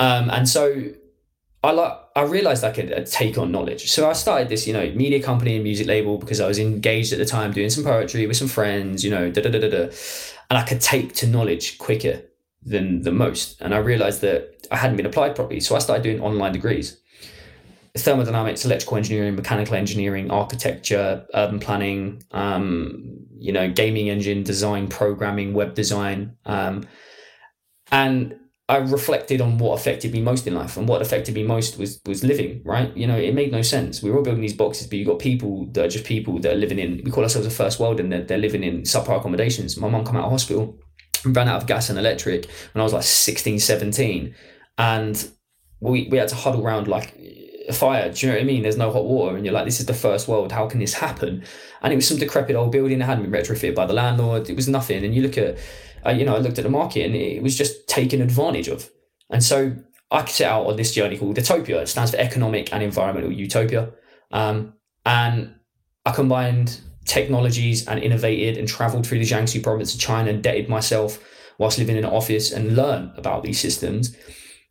Um, 0.00 0.28
and 0.30 0.48
so 0.48 0.90
I 1.62 1.70
like 1.70 1.92
I 2.16 2.22
realized 2.22 2.64
I 2.64 2.72
could 2.72 2.92
uh, 2.92 3.04
take 3.04 3.38
on 3.38 3.52
knowledge. 3.52 3.92
So 3.92 4.10
I 4.10 4.12
started 4.12 4.48
this, 4.48 4.66
you 4.66 4.72
know, 4.72 4.90
media 4.90 5.22
company 5.22 5.54
and 5.54 5.62
music 5.62 5.86
label 5.86 6.18
because 6.18 6.40
I 6.40 6.48
was 6.48 6.58
engaged 6.58 7.12
at 7.12 7.20
the 7.20 7.24
time 7.24 7.52
doing 7.52 7.70
some 7.70 7.84
poetry 7.84 8.26
with 8.26 8.36
some 8.36 8.48
friends, 8.48 9.04
you 9.04 9.10
know, 9.10 9.30
da 9.30 9.40
da 9.40 9.50
da 9.50 9.60
da 9.60 9.70
da, 9.70 9.82
and 10.50 10.58
I 10.58 10.64
could 10.64 10.80
take 10.80 11.14
to 11.16 11.28
knowledge 11.28 11.78
quicker 11.78 12.22
than 12.64 13.02
the 13.02 13.12
most. 13.12 13.60
And 13.60 13.72
I 13.72 13.78
realized 13.78 14.20
that 14.22 14.66
I 14.72 14.76
hadn't 14.78 14.96
been 14.96 15.06
applied 15.06 15.36
properly, 15.36 15.60
so 15.60 15.76
I 15.76 15.78
started 15.78 16.02
doing 16.02 16.20
online 16.20 16.52
degrees 16.52 16.98
thermodynamics, 17.96 18.64
electrical 18.64 18.96
engineering, 18.96 19.36
mechanical 19.36 19.74
engineering, 19.74 20.30
architecture, 20.30 21.26
urban 21.34 21.58
planning, 21.58 22.22
um, 22.30 23.26
you 23.38 23.52
know, 23.52 23.70
gaming 23.70 24.08
engine 24.08 24.42
design, 24.42 24.88
programming, 24.88 25.52
web 25.52 25.74
design. 25.74 26.36
Um, 26.46 26.86
and 27.90 28.36
I 28.68 28.78
reflected 28.78 29.42
on 29.42 29.58
what 29.58 29.78
affected 29.78 30.12
me 30.12 30.22
most 30.22 30.46
in 30.46 30.54
life, 30.54 30.78
and 30.78 30.88
what 30.88 31.02
affected 31.02 31.34
me 31.34 31.42
most 31.42 31.78
was 31.78 32.00
was 32.06 32.24
living. 32.24 32.62
Right, 32.64 32.96
you 32.96 33.06
know, 33.06 33.18
it 33.18 33.34
made 33.34 33.52
no 33.52 33.60
sense. 33.60 34.02
We 34.02 34.10
were 34.10 34.18
all 34.18 34.24
building 34.24 34.40
these 34.40 34.54
boxes, 34.54 34.86
but 34.86 34.98
you 34.98 35.04
got 35.04 35.18
people 35.18 35.66
that 35.72 35.84
are 35.84 35.88
just 35.88 36.06
people 36.06 36.38
that 36.38 36.52
are 36.52 36.56
living 36.56 36.78
in. 36.78 37.02
We 37.04 37.10
call 37.10 37.24
ourselves 37.24 37.46
a 37.46 37.50
first 37.50 37.78
world, 37.78 38.00
and 38.00 38.10
they're, 38.10 38.22
they're 38.24 38.38
living 38.38 38.64
in 38.64 38.82
subpar 38.82 39.18
accommodations. 39.18 39.76
My 39.76 39.90
mom 39.90 40.06
come 40.06 40.16
out 40.16 40.24
of 40.24 40.30
hospital, 40.30 40.78
ran 41.26 41.48
out 41.48 41.60
of 41.60 41.66
gas 41.66 41.90
and 41.90 41.98
electric 41.98 42.48
when 42.72 42.80
I 42.80 42.84
was 42.84 42.94
like 42.94 43.02
16, 43.02 43.58
17. 43.58 44.34
and 44.78 45.28
we 45.80 46.08
we 46.10 46.16
had 46.16 46.28
to 46.28 46.36
huddle 46.36 46.64
around 46.64 46.88
like 46.88 47.14
fire. 47.72 48.10
Do 48.10 48.26
you 48.26 48.32
know 48.32 48.38
what 48.38 48.42
I 48.42 48.46
mean? 48.46 48.62
There's 48.62 48.76
no 48.76 48.90
hot 48.90 49.04
water, 49.04 49.36
and 49.36 49.44
you're 49.44 49.54
like, 49.54 49.64
this 49.64 49.80
is 49.80 49.86
the 49.86 49.94
first 49.94 50.28
world. 50.28 50.52
How 50.52 50.66
can 50.66 50.80
this 50.80 50.94
happen? 50.94 51.44
And 51.82 51.92
it 51.92 51.96
was 51.96 52.08
some 52.08 52.18
decrepit 52.18 52.56
old 52.56 52.72
building 52.72 52.98
that 52.98 53.06
hadn't 53.06 53.30
been 53.30 53.40
retrofitted 53.40 53.74
by 53.74 53.86
the 53.86 53.92
landlord. 53.92 54.48
It 54.48 54.56
was 54.56 54.68
nothing. 54.68 55.04
And 55.04 55.14
you 55.14 55.22
look 55.22 55.38
at, 55.38 55.58
uh, 56.06 56.10
you 56.10 56.24
know, 56.24 56.34
I 56.34 56.38
looked 56.38 56.58
at 56.58 56.64
the 56.64 56.70
market, 56.70 57.06
and 57.06 57.14
it 57.14 57.42
was 57.42 57.56
just 57.56 57.88
taken 57.88 58.20
advantage 58.20 58.68
of. 58.68 58.90
And 59.30 59.42
so 59.42 59.76
I 60.10 60.24
set 60.26 60.50
out 60.50 60.66
on 60.66 60.76
this 60.76 60.92
journey 60.92 61.16
called 61.16 61.38
Etopia. 61.38 61.80
It 61.80 61.88
stands 61.88 62.10
for 62.10 62.18
Economic 62.18 62.72
and 62.72 62.82
Environmental 62.82 63.32
Utopia. 63.32 63.90
Um, 64.30 64.74
and 65.04 65.54
I 66.04 66.12
combined 66.12 66.80
technologies 67.04 67.88
and 67.88 67.98
innovated 68.00 68.56
and 68.56 68.68
traveled 68.68 69.06
through 69.06 69.18
the 69.18 69.24
Jiangsu 69.24 69.62
province 69.62 69.94
of 69.94 70.00
China 70.00 70.30
and 70.30 70.42
dated 70.42 70.68
myself 70.68 71.18
whilst 71.58 71.78
living 71.78 71.96
in 71.96 72.04
an 72.04 72.10
office 72.10 72.52
and 72.52 72.76
learn 72.76 73.12
about 73.16 73.42
these 73.42 73.58
systems. 73.58 74.16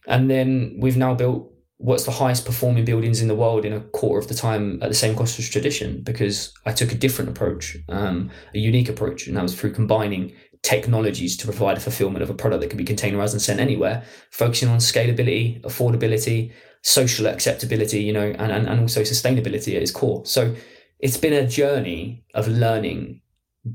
And 0.08 0.30
then 0.30 0.78
we've 0.80 0.98
now 0.98 1.14
built 1.14 1.51
what's 1.82 2.04
the 2.04 2.12
highest 2.12 2.46
performing 2.46 2.86
buildings 2.86 3.22
in 3.22 3.28
the 3.28 3.36
world 3.36 3.66
in 3.66 3.74
a 3.74 3.80
quarter 3.80 4.20
of 4.20 4.28
the 4.28 4.36
time 4.36 4.78
at 4.84 4.90
the 4.90 4.96
same 4.96 5.16
cost 5.16 5.40
as 5.40 5.50
tradition 5.50 6.02
because 6.04 6.54
I 6.66 6.74
took 6.74 6.92
a 6.92 6.96
different 6.96 7.32
approach, 7.32 7.76
um, 7.90 8.30
a 8.54 8.60
unique 8.60 8.88
approach, 8.88 9.26
and 9.26 9.36
that 9.36 9.42
was 9.42 9.60
through 9.60 9.74
combining 9.74 10.32
technologies 10.62 11.36
to 11.38 11.46
provide 11.46 11.78
a 11.78 11.80
fulfillment 11.80 12.22
of 12.22 12.30
a 12.30 12.36
product 12.36 12.62
that 12.62 12.70
can 12.70 12.78
be 12.78 12.86
containerized 12.86 13.32
and 13.32 13.42
sent 13.42 13.60
anywhere, 13.60 14.04
focusing 14.30 14.70
on 14.70 14.78
scalability, 14.78 15.60
affordability, 15.64 16.54
social 16.84 17.26
acceptability, 17.26 18.04
you 18.04 18.14
know, 18.14 18.28
and, 18.38 18.52
and, 18.52 18.68
and 18.68 18.80
also 18.80 19.02
sustainability 19.02 19.76
at 19.76 19.82
its 19.82 19.92
core. 19.92 20.24
So 20.24 20.56
it's 21.00 21.18
been 21.18 21.34
a 21.34 21.48
journey 21.48 22.24
of 22.36 22.48
learning, 22.48 23.22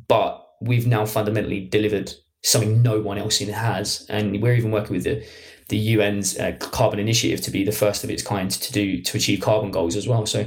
but 0.06 0.46
we've 0.60 0.86
now 0.86 1.06
fundamentally 1.06 1.66
delivered 1.66 2.12
something 2.44 2.82
no 2.82 3.00
one 3.00 3.18
else 3.18 3.40
in 3.40 3.48
has. 3.48 4.06
And 4.08 4.40
we're 4.40 4.54
even 4.54 4.70
working 4.70 4.94
with 4.94 5.04
the 5.04 5.26
the 5.68 5.94
UN's 5.94 6.38
uh, 6.38 6.52
carbon 6.60 6.98
initiative 6.98 7.40
to 7.42 7.50
be 7.50 7.64
the 7.64 7.72
first 7.72 8.04
of 8.04 8.10
its 8.10 8.22
kind 8.22 8.50
to 8.50 8.72
do 8.72 9.02
to 9.02 9.16
achieve 9.16 9.40
carbon 9.40 9.70
goals 9.70 9.96
as 9.96 10.06
well. 10.06 10.26
So, 10.26 10.46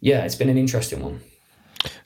yeah, 0.00 0.24
it's 0.24 0.36
been 0.36 0.48
an 0.48 0.58
interesting 0.58 1.02
one. 1.02 1.20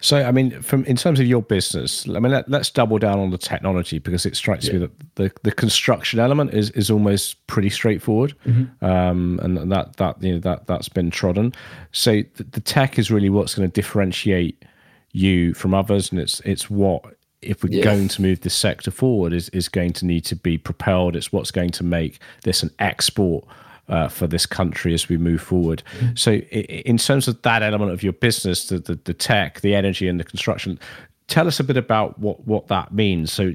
So, 0.00 0.22
I 0.22 0.30
mean, 0.30 0.62
from 0.62 0.84
in 0.84 0.96
terms 0.96 1.18
of 1.18 1.26
your 1.26 1.42
business, 1.42 2.08
I 2.08 2.20
mean, 2.20 2.30
let, 2.30 2.52
us 2.52 2.70
double 2.70 2.98
down 2.98 3.18
on 3.18 3.30
the 3.30 3.38
technology 3.38 3.98
because 3.98 4.24
it 4.24 4.36
strikes 4.36 4.66
yeah. 4.66 4.74
me 4.74 4.78
that 4.80 5.14
the, 5.16 5.32
the 5.42 5.52
construction 5.52 6.20
element 6.20 6.54
is, 6.54 6.70
is 6.70 6.90
almost 6.90 7.44
pretty 7.48 7.70
straightforward, 7.70 8.34
mm-hmm. 8.46 8.84
um, 8.84 9.40
and 9.42 9.72
that 9.72 9.96
that 9.96 10.22
you 10.22 10.34
know 10.34 10.38
that 10.40 10.66
that's 10.66 10.88
been 10.88 11.10
trodden. 11.10 11.52
So, 11.92 12.22
the, 12.34 12.44
the 12.44 12.60
tech 12.60 12.98
is 12.98 13.10
really 13.10 13.30
what's 13.30 13.54
going 13.54 13.68
to 13.68 13.72
differentiate 13.72 14.64
you 15.12 15.54
from 15.54 15.74
others, 15.74 16.12
and 16.12 16.20
it's 16.20 16.40
it's 16.40 16.70
what 16.70 17.16
if 17.44 17.62
we're 17.62 17.72
yeah. 17.72 17.84
going 17.84 18.08
to 18.08 18.22
move 18.22 18.40
this 18.40 18.54
sector 18.54 18.90
forward, 18.90 19.32
is 19.32 19.48
is 19.50 19.68
going 19.68 19.92
to 19.94 20.06
need 20.06 20.24
to 20.26 20.36
be 20.36 20.58
propelled. 20.58 21.16
It's 21.16 21.32
what's 21.32 21.50
going 21.50 21.70
to 21.70 21.84
make 21.84 22.18
this 22.42 22.62
an 22.62 22.70
export. 22.78 23.44
Uh, 23.86 24.08
for 24.08 24.26
this 24.26 24.46
country 24.46 24.94
as 24.94 25.10
we 25.10 25.18
move 25.18 25.42
forward. 25.42 25.82
Mm-hmm. 25.98 26.14
So, 26.14 26.32
in 26.32 26.96
terms 26.96 27.28
of 27.28 27.42
that 27.42 27.62
element 27.62 27.92
of 27.92 28.02
your 28.02 28.14
business, 28.14 28.68
the, 28.68 28.78
the, 28.78 28.98
the 29.04 29.12
tech, 29.12 29.60
the 29.60 29.74
energy, 29.74 30.08
and 30.08 30.18
the 30.18 30.24
construction, 30.24 30.78
tell 31.26 31.46
us 31.46 31.60
a 31.60 31.64
bit 31.64 31.76
about 31.76 32.18
what 32.18 32.46
what 32.46 32.68
that 32.68 32.94
means. 32.94 33.30
So, 33.30 33.52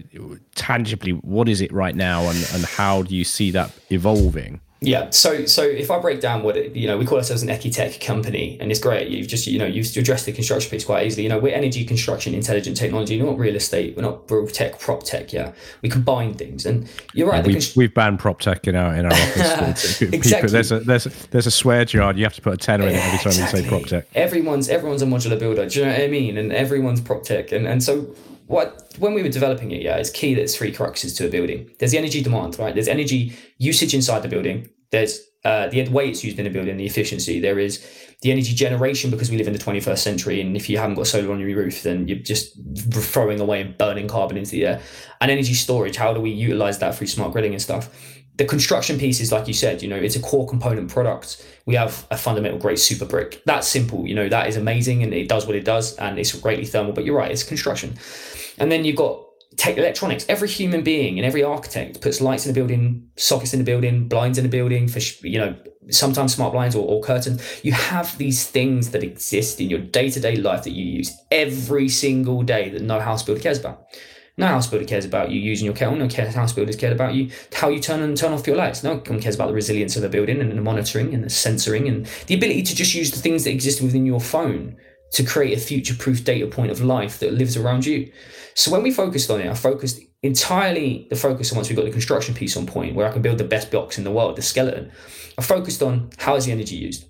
tangibly, 0.53 1.13
what 1.13 1.49
is 1.49 1.61
it 1.61 1.71
right 1.71 1.95
now, 1.95 2.29
and 2.29 2.47
and 2.53 2.63
how 2.63 3.01
do 3.01 3.15
you 3.15 3.23
see 3.23 3.49
that 3.51 3.71
evolving? 3.89 4.61
Yeah. 4.81 5.09
So 5.09 5.45
so 5.45 5.63
if 5.63 5.91
I 5.91 5.99
break 5.99 6.21
down 6.21 6.41
what 6.43 6.55
it, 6.55 6.75
you 6.75 6.87
know, 6.87 6.97
we 6.97 7.05
call 7.05 7.17
ourselves 7.17 7.43
an 7.43 7.49
Ecitech 7.49 7.99
company, 7.99 8.57
and 8.61 8.71
it's 8.71 8.79
great. 8.79 9.09
You've 9.09 9.27
just 9.27 9.45
you 9.45 9.59
know 9.59 9.65
you've 9.65 9.95
addressed 9.97 10.25
the 10.25 10.31
construction 10.31 10.71
piece 10.71 10.85
quite 10.85 11.05
easily. 11.05 11.23
You 11.23 11.29
know, 11.29 11.37
we're 11.37 11.53
energy, 11.53 11.83
construction, 11.83 12.33
intelligent 12.33 12.77
technology. 12.77 13.21
We're 13.21 13.29
not 13.29 13.37
real 13.37 13.55
estate. 13.55 13.97
We're 13.97 14.03
not 14.03 14.31
real 14.31 14.47
tech, 14.47 14.79
prop 14.79 15.03
tech. 15.03 15.33
Yeah, 15.33 15.51
we 15.81 15.89
combine 15.89 16.33
things. 16.35 16.65
And 16.65 16.89
you're 17.13 17.29
right. 17.29 17.45
Yeah, 17.45 17.53
we've, 17.55 17.75
we've 17.75 17.93
banned 17.93 18.19
prop 18.19 18.39
tech 18.39 18.67
in 18.67 18.75
our 18.75 18.95
in 18.95 19.05
our 19.05 19.11
office. 19.11 20.01
exactly. 20.01 20.31
People, 20.31 20.49
there's 20.49 20.71
a 20.71 20.79
there's 20.79 21.05
a, 21.05 21.29
there's 21.31 21.47
a 21.47 21.51
swear 21.51 21.83
jar. 21.83 22.13
You 22.13 22.23
have 22.23 22.35
to 22.35 22.41
put 22.41 22.53
a 22.53 22.57
tenner 22.57 22.87
in 22.87 22.95
every 22.95 23.19
time 23.19 23.27
exactly. 23.27 23.59
you 23.59 23.65
say 23.65 23.69
prop 23.69 23.85
tech. 23.85 24.07
Everyone's 24.15 24.69
everyone's 24.69 25.01
a 25.01 25.05
modular 25.05 25.37
builder. 25.37 25.67
Do 25.67 25.79
you 25.79 25.85
know 25.85 25.91
what 25.91 26.01
I 26.01 26.07
mean? 26.07 26.37
And 26.37 26.53
everyone's 26.53 27.01
prop 27.01 27.23
tech. 27.23 27.51
And 27.51 27.67
and 27.67 27.83
so 27.83 28.15
what 28.49 28.95
when 28.97 29.13
we 29.13 29.21
were 29.21 29.29
developing 29.29 29.69
it, 29.71 29.83
yeah, 29.83 29.97
it's 29.97 30.09
key 30.09 30.33
that 30.33 30.41
there's 30.41 30.57
three 30.57 30.73
cruxes 30.73 31.15
to 31.17 31.27
a 31.27 31.29
building. 31.29 31.69
There's 31.77 31.91
the 31.91 31.99
energy 31.99 32.23
demand, 32.23 32.57
right? 32.57 32.73
There's 32.73 32.87
energy 32.87 33.37
usage 33.59 33.93
inside 33.93 34.23
the 34.23 34.27
building. 34.27 34.67
There's 34.89 35.21
uh, 35.45 35.67
the 35.67 35.87
way 35.89 36.09
it's 36.09 36.23
used 36.23 36.39
in 36.39 36.47
a 36.47 36.49
building, 36.49 36.75
the 36.77 36.85
efficiency. 36.87 37.39
There 37.39 37.59
is 37.59 37.85
the 38.21 38.31
energy 38.31 38.55
generation 38.55 39.11
because 39.11 39.29
we 39.29 39.37
live 39.37 39.45
in 39.45 39.53
the 39.53 39.59
21st 39.59 39.99
century, 39.99 40.41
and 40.41 40.57
if 40.57 40.67
you 40.67 40.79
haven't 40.79 40.95
got 40.95 41.05
solar 41.05 41.31
on 41.31 41.39
your 41.39 41.55
roof, 41.55 41.83
then 41.83 42.07
you're 42.07 42.17
just 42.17 42.57
throwing 42.91 43.39
away 43.39 43.61
and 43.61 43.77
burning 43.77 44.07
carbon 44.07 44.35
into 44.35 44.51
the 44.51 44.65
air. 44.65 44.81
And 45.21 45.29
energy 45.29 45.53
storage, 45.53 45.95
how 45.95 46.11
do 46.11 46.19
we 46.19 46.31
utilize 46.31 46.79
that 46.79 46.95
through 46.95 47.07
smart 47.07 47.33
gridding 47.35 47.51
and 47.51 47.61
stuff? 47.61 47.93
The 48.39 48.45
construction 48.45 48.97
piece 48.97 49.19
is 49.19 49.33
like 49.33 49.49
you 49.49 49.53
said, 49.53 49.81
you 49.81 49.89
know, 49.89 49.97
it's 49.97 50.15
a 50.15 50.21
core 50.21 50.47
component 50.47 50.89
product. 50.89 51.45
We 51.65 51.75
have 51.75 52.07
a 52.09 52.17
fundamental 52.17 52.57
great 52.57 52.79
super 52.79 53.05
brick. 53.05 53.43
That's 53.45 53.67
simple, 53.67 54.07
you 54.07 54.15
know, 54.15 54.29
that 54.29 54.47
is 54.47 54.55
amazing 54.55 55.03
and 55.03 55.13
it 55.13 55.27
does 55.27 55.45
what 55.45 55.57
it 55.57 55.65
does 55.65 55.97
and 55.97 56.17
it's 56.17 56.31
greatly 56.31 56.65
thermal. 56.65 56.93
But 56.93 57.03
you're 57.03 57.17
right, 57.17 57.29
it's 57.29 57.43
construction. 57.43 57.97
And 58.57 58.71
then 58.71 58.85
you've 58.85 58.95
got 58.95 59.25
tech 59.57 59.77
electronics. 59.77 60.25
Every 60.29 60.47
human 60.47 60.83
being 60.83 61.19
and 61.19 61.25
every 61.25 61.43
architect 61.43 61.99
puts 61.99 62.21
lights 62.21 62.45
in 62.45 62.53
the 62.53 62.57
building, 62.57 63.09
sockets 63.17 63.51
in 63.51 63.59
the 63.59 63.65
building, 63.65 64.07
blinds 64.07 64.37
in 64.37 64.45
the 64.45 64.49
building 64.49 64.87
for 64.87 64.99
you 65.27 65.37
know 65.37 65.53
sometimes 65.89 66.33
smart 66.33 66.53
blinds 66.53 66.75
or, 66.75 66.87
or 66.87 67.01
curtains. 67.01 67.41
You 67.61 67.73
have 67.73 68.17
these 68.17 68.47
things 68.47 68.91
that 68.91 69.03
exist 69.03 69.59
in 69.59 69.69
your 69.69 69.81
day 69.81 70.09
to 70.11 70.19
day 70.19 70.37
life 70.37 70.63
that 70.63 70.71
you 70.71 70.85
use 70.85 71.11
every 71.29 71.89
single 71.89 72.41
day 72.43 72.69
that 72.69 72.81
no 72.81 73.01
house 73.01 73.21
builder 73.21 73.41
cares 73.41 73.59
about. 73.59 73.85
No 74.39 74.47
house 74.47 74.67
builder 74.67 74.85
cares 74.85 75.03
about 75.03 75.31
you 75.31 75.39
using 75.39 75.65
your 75.65 75.75
kettle. 75.75 75.97
No 75.97 76.07
house 76.07 76.53
builders 76.53 76.77
care 76.77 76.93
about 76.93 77.13
you 77.13 77.29
how 77.53 77.67
you 77.67 77.81
turn 77.81 77.99
on 77.99 78.07
and 78.09 78.17
turn 78.17 78.31
off 78.31 78.47
your 78.47 78.55
lights. 78.55 78.83
No 78.83 78.95
one 78.95 79.21
cares 79.21 79.35
about 79.35 79.49
the 79.49 79.53
resilience 79.53 79.97
of 79.97 80.01
the 80.01 80.07
building 80.07 80.39
and 80.39 80.49
the 80.49 80.61
monitoring 80.61 81.13
and 81.13 81.25
the 81.25 81.27
sensoring 81.27 81.89
and 81.89 82.05
the 82.27 82.35
ability 82.35 82.63
to 82.63 82.73
just 82.73 82.95
use 82.95 83.11
the 83.11 83.19
things 83.19 83.43
that 83.43 83.51
exist 83.51 83.81
within 83.81 84.05
your 84.05 84.21
phone 84.21 84.77
to 85.11 85.23
create 85.25 85.57
a 85.57 85.61
future 85.61 85.93
proof 85.93 86.23
data 86.23 86.47
point 86.47 86.71
of 86.71 86.79
life 86.81 87.19
that 87.19 87.33
lives 87.33 87.57
around 87.57 87.85
you. 87.85 88.09
So 88.53 88.71
when 88.71 88.81
we 88.81 88.91
focused 88.91 89.29
on 89.29 89.41
it, 89.41 89.49
I 89.49 89.55
focused 89.55 89.99
entirely 90.23 91.07
the 91.09 91.17
focus 91.17 91.51
on 91.51 91.57
once 91.57 91.69
we 91.69 91.75
got 91.75 91.83
the 91.83 91.91
construction 91.91 92.33
piece 92.33 92.55
on 92.55 92.65
point 92.65 92.95
where 92.95 93.07
I 93.07 93.11
can 93.11 93.21
build 93.21 93.39
the 93.39 93.43
best 93.43 93.71
blocks 93.71 93.97
in 93.97 94.05
the 94.05 94.11
world, 94.11 94.37
the 94.37 94.41
skeleton. 94.41 94.89
I 95.37 95.41
focused 95.41 95.83
on 95.83 96.11
how 96.17 96.35
is 96.35 96.45
the 96.45 96.53
energy 96.53 96.77
used. 96.77 97.05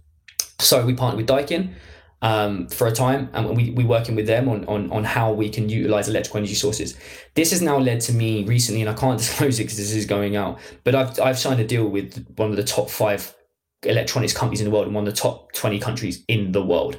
So 0.58 0.84
we 0.84 0.96
partnered 0.96 1.18
with 1.18 1.28
Daikin 1.28 1.74
um, 2.22 2.68
for 2.68 2.88
a 2.88 2.92
time, 2.92 3.30
and 3.34 3.56
we 3.56 3.72
we 3.72 3.84
working 3.84 4.16
with 4.16 4.28
them 4.28 4.50
on, 4.50 4.66
on 4.66 4.92
on 4.92 5.04
how 5.04 5.32
we 5.32 5.50
can 5.50 5.70
utilize 5.70 6.10
electrical 6.10 6.40
energy 6.40 6.56
sources. 6.56 6.98
This 7.36 7.52
has 7.52 7.62
now 7.62 7.78
led 7.78 8.02
to 8.02 8.14
me 8.14 8.44
recently, 8.44 8.82
and 8.82 8.90
I 8.90 8.94
can't 8.94 9.18
disclose 9.24 9.60
it 9.60 9.64
because 9.64 9.78
this 9.78 9.94
is 9.94 10.06
going 10.06 10.36
out, 10.36 10.60
but 10.84 10.96
I've 10.96 11.20
I've 11.20 11.40
signed 11.40 11.60
a 11.60 11.66
deal 11.66 11.88
with 11.88 12.26
one 12.38 12.50
of 12.50 12.58
the 12.58 12.64
top 12.64 12.90
five 12.90 13.36
electronics 13.84 14.34
companies 14.34 14.60
in 14.60 14.66
the 14.66 14.72
world 14.72 14.86
and 14.86 14.96
one 14.96 15.08
of 15.08 15.14
the 15.14 15.20
top 15.20 15.54
twenty 15.54 15.80
countries 15.80 16.24
in 16.28 16.52
the 16.52 16.64
world. 16.64 16.98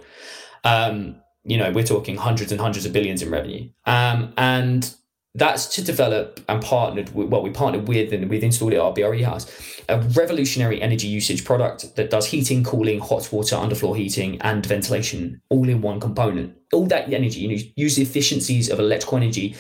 Um, 0.65 1.17
you 1.45 1.57
know, 1.57 1.71
we're 1.71 1.85
talking 1.85 2.17
hundreds 2.17 2.53
and 2.53 2.61
hundreds 2.61 2.87
of 2.87 2.93
billions 2.93 3.23
in 3.23 3.31
revenue. 3.31 3.69
Um, 3.87 4.35
and 4.37 4.95
that's 5.35 5.67
to 5.67 5.85
develop 5.85 6.41
and 6.49 6.61
partnered 6.61 7.15
with, 7.15 7.29
well, 7.29 7.43
we 7.43 7.51
partnered 7.51 7.87
with 7.87 8.13
and 8.13 8.29
we've 8.29 8.43
installed 8.43 8.73
it 8.73 8.77
at 8.77 8.83
our 8.83 8.93
BRE 8.93 9.23
house, 9.23 9.51
a 9.89 10.01
revolutionary 10.01 10.83
energy 10.83 11.07
usage 11.07 11.45
product 11.45 11.95
that 11.97 12.11
does 12.11 12.27
heating, 12.27 12.65
cooling, 12.65 12.99
hot 12.99 13.33
water, 13.33 13.55
underfloor 13.55 13.97
heating, 13.97 14.41
and 14.41 14.67
ventilation 14.67 15.41
all 15.49 15.69
in 15.69 15.83
one 15.83 16.01
component. 16.01 16.57
All 16.73 16.87
that 16.87 17.13
energy, 17.13 17.41
you 17.41 17.49
know, 17.49 17.63
use 17.77 17.97
the 17.97 18.03
efficiencies 18.03 18.69
of 18.69 18.81
electrical 18.81 19.19
energy 19.19 19.57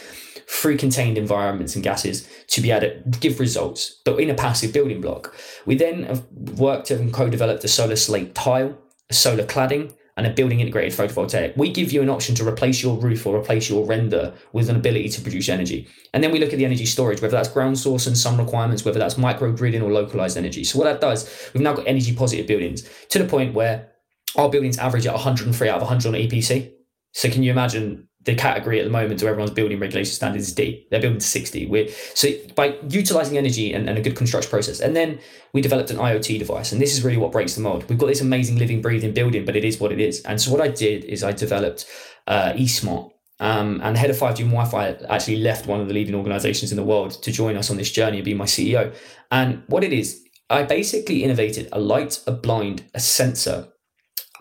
through 0.48 0.76
contained 0.76 1.16
environments 1.16 1.76
and 1.76 1.84
gases 1.84 2.28
to 2.48 2.60
be 2.60 2.72
able 2.72 2.80
to 2.80 3.18
give 3.20 3.38
results, 3.38 4.00
but 4.04 4.18
in 4.18 4.28
a 4.28 4.34
passive 4.34 4.72
building 4.72 5.00
block. 5.00 5.32
We 5.64 5.76
then 5.76 6.02
have 6.04 6.26
worked 6.32 6.90
and 6.90 7.12
co-developed 7.12 7.62
a 7.62 7.68
solar 7.68 7.94
slate 7.94 8.34
tile, 8.34 8.76
a 9.08 9.14
solar 9.14 9.44
cladding, 9.44 9.94
and 10.16 10.26
a 10.26 10.30
building 10.30 10.60
integrated 10.60 10.98
photovoltaic. 10.98 11.56
We 11.56 11.72
give 11.72 11.92
you 11.92 12.02
an 12.02 12.10
option 12.10 12.34
to 12.36 12.46
replace 12.46 12.82
your 12.82 12.98
roof 12.98 13.26
or 13.26 13.36
replace 13.36 13.70
your 13.70 13.86
render 13.86 14.34
with 14.52 14.68
an 14.68 14.76
ability 14.76 15.08
to 15.10 15.20
produce 15.20 15.48
energy. 15.48 15.88
And 16.12 16.22
then 16.22 16.32
we 16.32 16.38
look 16.38 16.52
at 16.52 16.58
the 16.58 16.64
energy 16.64 16.86
storage, 16.86 17.22
whether 17.22 17.36
that's 17.36 17.48
ground 17.48 17.78
source 17.78 18.06
and 18.06 18.18
some 18.18 18.38
requirements, 18.38 18.84
whether 18.84 18.98
that's 18.98 19.16
micro 19.16 19.52
gridding 19.52 19.82
or 19.82 19.90
localized 19.92 20.36
energy. 20.36 20.64
So 20.64 20.78
what 20.78 20.84
that 20.84 21.00
does, 21.00 21.50
we've 21.54 21.62
now 21.62 21.72
got 21.72 21.86
energy 21.86 22.14
positive 22.14 22.46
buildings 22.46 22.88
to 23.08 23.18
the 23.18 23.26
point 23.26 23.54
where 23.54 23.92
our 24.36 24.50
buildings 24.50 24.78
average 24.78 25.06
at 25.06 25.14
103 25.14 25.68
out 25.68 25.76
of 25.76 25.82
100 25.82 26.08
on 26.08 26.14
EPC. 26.14 26.72
So 27.12 27.30
can 27.30 27.42
you 27.42 27.50
imagine 27.50 28.08
the 28.24 28.34
category 28.34 28.78
at 28.78 28.84
the 28.84 28.90
moment 28.90 29.22
where 29.22 29.30
everyone's 29.30 29.54
building 29.54 29.78
regulation 29.78 30.12
standards 30.12 30.48
is 30.48 30.54
D. 30.54 30.86
They're 30.90 31.00
building 31.00 31.20
to 31.20 31.26
60. 31.26 31.66
We're, 31.66 31.88
so 32.14 32.28
by 32.54 32.76
utilizing 32.88 33.38
energy 33.38 33.72
and, 33.72 33.88
and, 33.88 33.96
a 33.96 34.02
good 34.02 34.14
construction 34.14 34.50
process, 34.50 34.80
and 34.80 34.94
then 34.94 35.18
we 35.54 35.62
developed 35.62 35.90
an 35.90 35.96
IoT 35.96 36.38
device, 36.38 36.70
and 36.72 36.80
this 36.80 36.92
is 36.92 37.02
really 37.02 37.16
what 37.16 37.32
breaks 37.32 37.54
the 37.54 37.62
mold. 37.62 37.88
We've 37.88 37.98
got 37.98 38.06
this 38.06 38.20
amazing 38.20 38.58
living, 38.58 38.82
breathing 38.82 39.14
building, 39.14 39.46
but 39.46 39.56
it 39.56 39.64
is 39.64 39.80
what 39.80 39.90
it 39.90 40.00
is. 40.00 40.20
And 40.22 40.40
so 40.40 40.52
what 40.52 40.60
I 40.60 40.68
did 40.68 41.04
is 41.04 41.24
I 41.24 41.32
developed 41.32 41.86
uh, 42.26 42.52
eSmart. 42.52 43.10
Um, 43.40 43.80
and 43.82 43.96
the 43.96 44.00
head 44.00 44.10
of 44.10 44.16
5G 44.16 44.40
and 44.40 44.50
Wi-Fi 44.50 44.96
actually 45.08 45.38
left 45.38 45.66
one 45.66 45.80
of 45.80 45.88
the 45.88 45.94
leading 45.94 46.14
organizations 46.14 46.72
in 46.72 46.76
the 46.76 46.84
world 46.84 47.12
to 47.22 47.32
join 47.32 47.56
us 47.56 47.70
on 47.70 47.78
this 47.78 47.90
journey 47.90 48.18
and 48.18 48.24
be 48.24 48.34
my 48.34 48.44
CEO. 48.44 48.94
And 49.30 49.62
what 49.66 49.82
it 49.82 49.94
is, 49.94 50.22
I 50.50 50.64
basically 50.64 51.24
innovated 51.24 51.70
a 51.72 51.80
light, 51.80 52.22
a 52.26 52.32
blind, 52.32 52.84
a 52.94 53.00
sensor, 53.00 53.68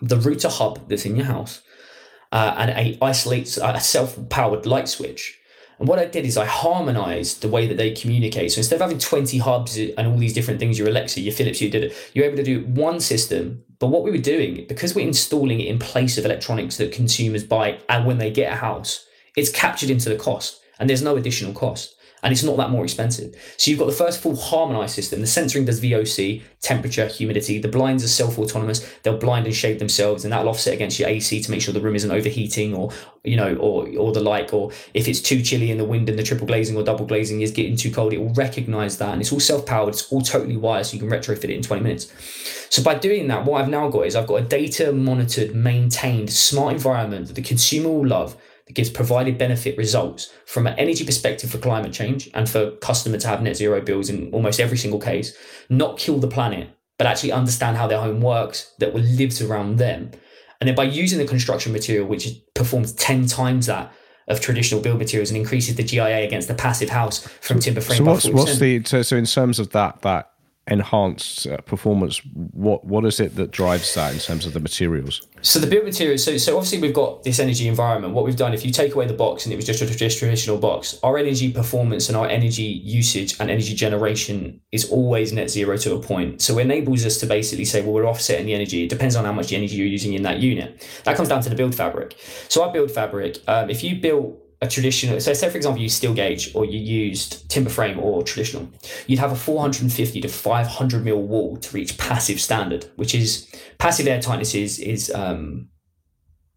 the 0.02 0.18
router 0.18 0.50
hub 0.50 0.86
that's 0.88 1.06
in 1.06 1.16
your 1.16 1.24
house, 1.24 1.62
uh, 2.32 2.54
and 2.56 2.70
a 2.70 2.98
isolates 3.02 3.56
a 3.56 3.80
self-powered 3.80 4.66
light 4.66 4.88
switch. 4.88 5.36
And 5.78 5.88
what 5.88 5.98
I 5.98 6.04
did 6.04 6.26
is 6.26 6.36
I 6.36 6.44
harmonized 6.44 7.40
the 7.40 7.48
way 7.48 7.66
that 7.66 7.78
they 7.78 7.92
communicate. 7.92 8.52
So 8.52 8.58
instead 8.58 8.76
of 8.76 8.82
having 8.82 8.98
20 8.98 9.38
hubs 9.38 9.78
and 9.78 10.06
all 10.06 10.18
these 10.18 10.34
different 10.34 10.60
things, 10.60 10.78
your 10.78 10.88
Alexa, 10.88 11.20
your 11.22 11.32
Philips, 11.32 11.62
you 11.62 11.70
did 11.70 11.84
it, 11.84 12.10
you're 12.12 12.26
able 12.26 12.36
to 12.36 12.42
do 12.42 12.64
one 12.66 13.00
system. 13.00 13.64
But 13.78 13.86
what 13.86 14.02
we 14.02 14.10
were 14.10 14.18
doing, 14.18 14.66
because 14.68 14.94
we're 14.94 15.06
installing 15.08 15.58
it 15.58 15.68
in 15.68 15.78
place 15.78 16.18
of 16.18 16.26
electronics 16.26 16.76
that 16.76 16.92
consumers 16.92 17.44
buy 17.44 17.78
and 17.88 18.04
when 18.04 18.18
they 18.18 18.30
get 18.30 18.52
a 18.52 18.56
house, 18.56 19.06
it's 19.36 19.50
captured 19.50 19.88
into 19.88 20.10
the 20.10 20.16
cost 20.16 20.60
and 20.78 20.88
there's 20.88 21.02
no 21.02 21.16
additional 21.16 21.54
cost 21.54 21.94
and 22.22 22.32
it's 22.32 22.42
not 22.42 22.56
that 22.58 22.70
more 22.70 22.84
expensive. 22.84 23.34
So 23.56 23.70
you've 23.70 23.80
got 23.80 23.86
the 23.86 23.92
first 23.92 24.20
full 24.20 24.36
harmonized 24.36 24.94
system. 24.94 25.20
The 25.20 25.26
sensoring 25.26 25.66
does 25.66 25.80
VOC, 25.80 26.42
temperature, 26.60 27.06
humidity. 27.06 27.58
The 27.58 27.68
blinds 27.68 28.04
are 28.04 28.08
self-autonomous. 28.08 28.86
They'll 29.02 29.16
blind 29.16 29.46
and 29.46 29.54
shade 29.54 29.78
themselves, 29.78 30.24
and 30.24 30.32
that'll 30.32 30.48
offset 30.48 30.74
against 30.74 30.98
your 30.98 31.08
AC 31.08 31.42
to 31.42 31.50
make 31.50 31.62
sure 31.62 31.72
the 31.72 31.80
room 31.80 31.96
isn't 31.96 32.10
overheating 32.10 32.74
or 32.74 32.92
you 33.24 33.36
know 33.36 33.54
or 33.56 33.88
or 33.98 34.12
the 34.12 34.20
like. 34.20 34.52
Or 34.52 34.70
if 34.94 35.08
it's 35.08 35.20
too 35.20 35.42
chilly 35.42 35.70
in 35.70 35.78
the 35.78 35.84
wind 35.84 36.08
and 36.08 36.18
the 36.18 36.22
triple 36.22 36.46
glazing 36.46 36.76
or 36.76 36.82
double 36.82 37.06
glazing 37.06 37.40
is 37.40 37.50
getting 37.50 37.76
too 37.76 37.90
cold, 37.90 38.12
it 38.12 38.18
will 38.18 38.34
recognize 38.34 38.98
that, 38.98 39.12
and 39.12 39.20
it's 39.20 39.32
all 39.32 39.40
self-powered. 39.40 39.90
It's 39.90 40.12
all 40.12 40.20
totally 40.20 40.56
wired, 40.56 40.86
so 40.86 40.94
you 40.94 41.00
can 41.00 41.10
retrofit 41.10 41.44
it 41.44 41.50
in 41.50 41.62
20 41.62 41.82
minutes. 41.82 42.12
So 42.70 42.82
by 42.82 42.94
doing 42.94 43.28
that, 43.28 43.44
what 43.44 43.60
I've 43.60 43.68
now 43.68 43.88
got 43.88 44.06
is 44.06 44.14
I've 44.14 44.26
got 44.26 44.36
a 44.36 44.44
data 44.44 44.92
monitored, 44.92 45.54
maintained, 45.54 46.30
smart 46.30 46.74
environment 46.74 47.26
that 47.26 47.34
the 47.34 47.42
consumer 47.42 47.88
will 47.88 48.06
love 48.06 48.36
that 48.70 48.74
gives 48.74 48.88
provided 48.88 49.36
benefit 49.36 49.76
results 49.76 50.32
from 50.46 50.66
an 50.68 50.78
energy 50.78 51.04
perspective 51.04 51.50
for 51.50 51.58
climate 51.58 51.92
change 51.92 52.30
and 52.34 52.48
for 52.48 52.70
customer 52.76 53.18
to 53.18 53.26
have 53.26 53.42
net 53.42 53.56
zero 53.56 53.80
bills 53.80 54.08
in 54.08 54.32
almost 54.32 54.60
every 54.60 54.78
single 54.78 55.00
case, 55.00 55.36
not 55.68 55.98
kill 55.98 56.18
the 56.18 56.28
planet, 56.28 56.70
but 56.96 57.06
actually 57.06 57.32
understand 57.32 57.76
how 57.76 57.88
their 57.88 57.98
home 57.98 58.20
works 58.20 58.72
that 58.78 58.94
lives 58.94 59.42
around 59.42 59.78
them. 59.78 60.12
And 60.60 60.68
then 60.68 60.76
by 60.76 60.84
using 60.84 61.18
the 61.18 61.24
construction 61.24 61.72
material, 61.72 62.06
which 62.06 62.28
performs 62.54 62.92
10 62.92 63.26
times 63.26 63.66
that 63.66 63.92
of 64.28 64.40
traditional 64.40 64.80
build 64.80 64.98
materials 64.98 65.30
and 65.30 65.36
increases 65.36 65.74
the 65.74 65.82
GIA 65.82 66.24
against 66.24 66.46
the 66.46 66.54
passive 66.54 66.90
house 66.90 67.26
from 67.40 67.58
timber 67.58 67.80
frame. 67.80 67.98
So 67.98 68.04
what's, 68.04 68.28
what's 68.28 68.58
the 68.58 68.84
so, 68.84 69.02
so 69.02 69.16
in 69.16 69.24
terms 69.24 69.58
of 69.58 69.70
that 69.70 70.02
that 70.02 70.30
enhanced 70.70 71.46
uh, 71.48 71.56
performance 71.58 72.20
what 72.52 72.84
what 72.84 73.04
is 73.04 73.18
it 73.18 73.34
that 73.34 73.50
drives 73.50 73.92
that 73.94 74.14
in 74.14 74.20
terms 74.20 74.46
of 74.46 74.52
the 74.52 74.60
materials? 74.60 75.26
So 75.42 75.58
the 75.58 75.66
build 75.66 75.84
materials 75.84 76.24
so 76.24 76.36
so 76.36 76.56
obviously 76.56 76.80
we've 76.80 76.94
got 76.94 77.24
this 77.24 77.40
energy 77.40 77.66
environment. 77.66 78.14
What 78.14 78.24
we've 78.24 78.36
done 78.36 78.54
if 78.54 78.64
you 78.64 78.72
take 78.72 78.94
away 78.94 79.06
the 79.06 79.14
box 79.14 79.44
and 79.44 79.52
it 79.52 79.56
was 79.56 79.66
just 79.66 79.82
a 79.82 79.86
traditional 79.86 80.58
box 80.58 80.98
our 81.02 81.18
energy 81.18 81.52
performance 81.52 82.08
and 82.08 82.16
our 82.16 82.28
energy 82.28 82.62
usage 82.62 83.38
and 83.40 83.50
energy 83.50 83.74
generation 83.74 84.60
is 84.70 84.88
always 84.90 85.32
net 85.32 85.50
zero 85.50 85.76
to 85.78 85.94
a 85.94 86.00
point. 86.00 86.40
So 86.40 86.58
it 86.58 86.62
enables 86.62 87.04
us 87.04 87.18
to 87.18 87.26
basically 87.26 87.64
say 87.64 87.82
well 87.82 87.92
we're 87.92 88.06
offsetting 88.06 88.46
the 88.46 88.54
energy. 88.54 88.84
It 88.84 88.90
depends 88.90 89.16
on 89.16 89.24
how 89.24 89.32
much 89.32 89.52
energy 89.52 89.76
you're 89.76 89.86
using 89.86 90.14
in 90.14 90.22
that 90.22 90.38
unit. 90.38 90.86
That 91.04 91.16
comes 91.16 91.28
down 91.28 91.42
to 91.42 91.48
the 91.48 91.56
build 91.56 91.74
fabric. 91.74 92.16
So 92.48 92.62
our 92.62 92.72
build 92.72 92.90
fabric 92.90 93.38
um, 93.48 93.70
if 93.70 93.82
you 93.82 94.00
build 94.00 94.38
a 94.62 94.68
traditional, 94.68 95.18
so 95.20 95.32
say 95.32 95.48
for 95.48 95.56
example, 95.56 95.80
you 95.80 95.88
steel 95.88 96.12
gauge 96.12 96.54
or 96.54 96.64
you 96.64 96.78
used 96.78 97.48
timber 97.48 97.70
frame 97.70 97.98
or 97.98 98.22
traditional, 98.22 98.68
you'd 99.06 99.18
have 99.18 99.32
a 99.32 99.36
450 99.36 100.20
to 100.20 100.28
500 100.28 101.04
mil 101.04 101.22
wall 101.22 101.56
to 101.56 101.74
reach 101.74 101.96
passive 101.96 102.40
standard, 102.40 102.90
which 102.96 103.14
is 103.14 103.48
passive 103.78 104.06
air 104.06 104.20
tightness 104.20 104.54
is, 104.54 104.78
is 104.78 105.10
um, 105.14 105.68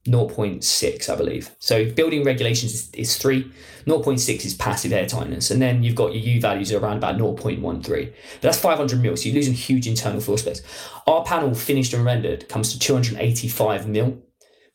0.6, 0.07 1.09
I 1.09 1.15
believe. 1.15 1.55
So 1.59 1.89
building 1.89 2.25
regulations 2.25 2.73
is, 2.73 2.89
is 2.91 3.17
3, 3.17 3.49
0.6 3.85 4.45
is 4.45 4.53
passive 4.53 4.91
air 4.91 5.05
tightness, 5.05 5.49
and 5.49 5.61
then 5.61 5.81
you've 5.81 5.95
got 5.95 6.13
your 6.13 6.21
U 6.23 6.41
values 6.41 6.73
around 6.73 6.97
about 6.97 7.17
0.13. 7.17 7.81
But 7.81 8.41
that's 8.41 8.59
500 8.59 9.01
mil, 9.01 9.15
so 9.15 9.29
you're 9.29 9.35
losing 9.35 9.53
huge 9.53 9.87
internal 9.87 10.19
floor 10.19 10.37
space. 10.37 10.61
Our 11.07 11.23
panel 11.23 11.53
finished 11.53 11.93
and 11.93 12.03
rendered 12.03 12.49
comes 12.49 12.73
to 12.73 12.79
285 12.79 13.87
mil 13.87 14.21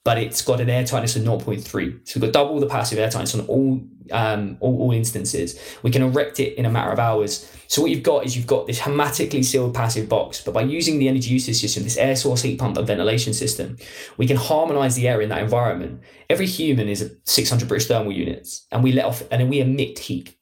but 0.05 0.19
it's 0.19 0.41
got 0.43 0.61
an 0.61 0.71
air 0.71 0.85
tightness 0.85 1.17
of 1.17 1.23
0.3. 1.23 2.09
So 2.09 2.21
we've 2.21 2.33
got 2.33 2.33
double 2.33 2.61
the 2.61 2.67
passive 2.67 2.99
air 2.99 3.11
tightness 3.11 3.35
on 3.35 3.47
all, 3.47 3.81
um, 4.11 4.57
all, 4.61 4.81
all 4.83 4.93
instances. 4.93 5.61
We 5.83 5.91
can 5.91 6.03
erect 6.03 6.41
it 6.41 6.57
in 6.57 6.65
a 6.65 6.71
matter 6.71 6.91
of 6.91 6.99
hours. 6.99 7.51
So 7.67 7.83
what 7.83 7.91
you've 7.91 8.03
got 8.03 8.25
is 8.25 8.35
you've 8.35 8.47
got 8.47 8.67
this 8.67 8.81
hermetically 8.81 9.43
sealed 9.43 9.75
passive 9.75 10.09
box, 10.09 10.41
but 10.41 10.55
by 10.55 10.63
using 10.63 10.99
the 10.99 11.09
energy 11.09 11.31
usage 11.31 11.61
system, 11.61 11.83
this 11.83 11.99
air 11.99 12.17
source 12.17 12.41
heat 12.41 12.59
pump 12.59 12.79
and 12.79 12.87
ventilation 12.87 13.35
system, 13.35 13.77
we 14.17 14.27
can 14.27 14.39
harmonize 14.39 14.95
the 14.95 15.07
air 15.07 15.21
in 15.21 15.29
that 15.29 15.43
environment. 15.43 16.01
Every 16.31 16.47
human 16.47 16.89
is 16.89 17.15
600 17.25 17.69
British 17.69 17.89
thermal 17.89 18.13
units, 18.13 18.67
and 18.73 18.83
we 18.83 18.93
let 18.93 19.05
off, 19.05 19.23
and 19.31 19.43
then 19.43 19.49
we 19.49 19.61
emit 19.61 19.99
heat. 19.99 20.38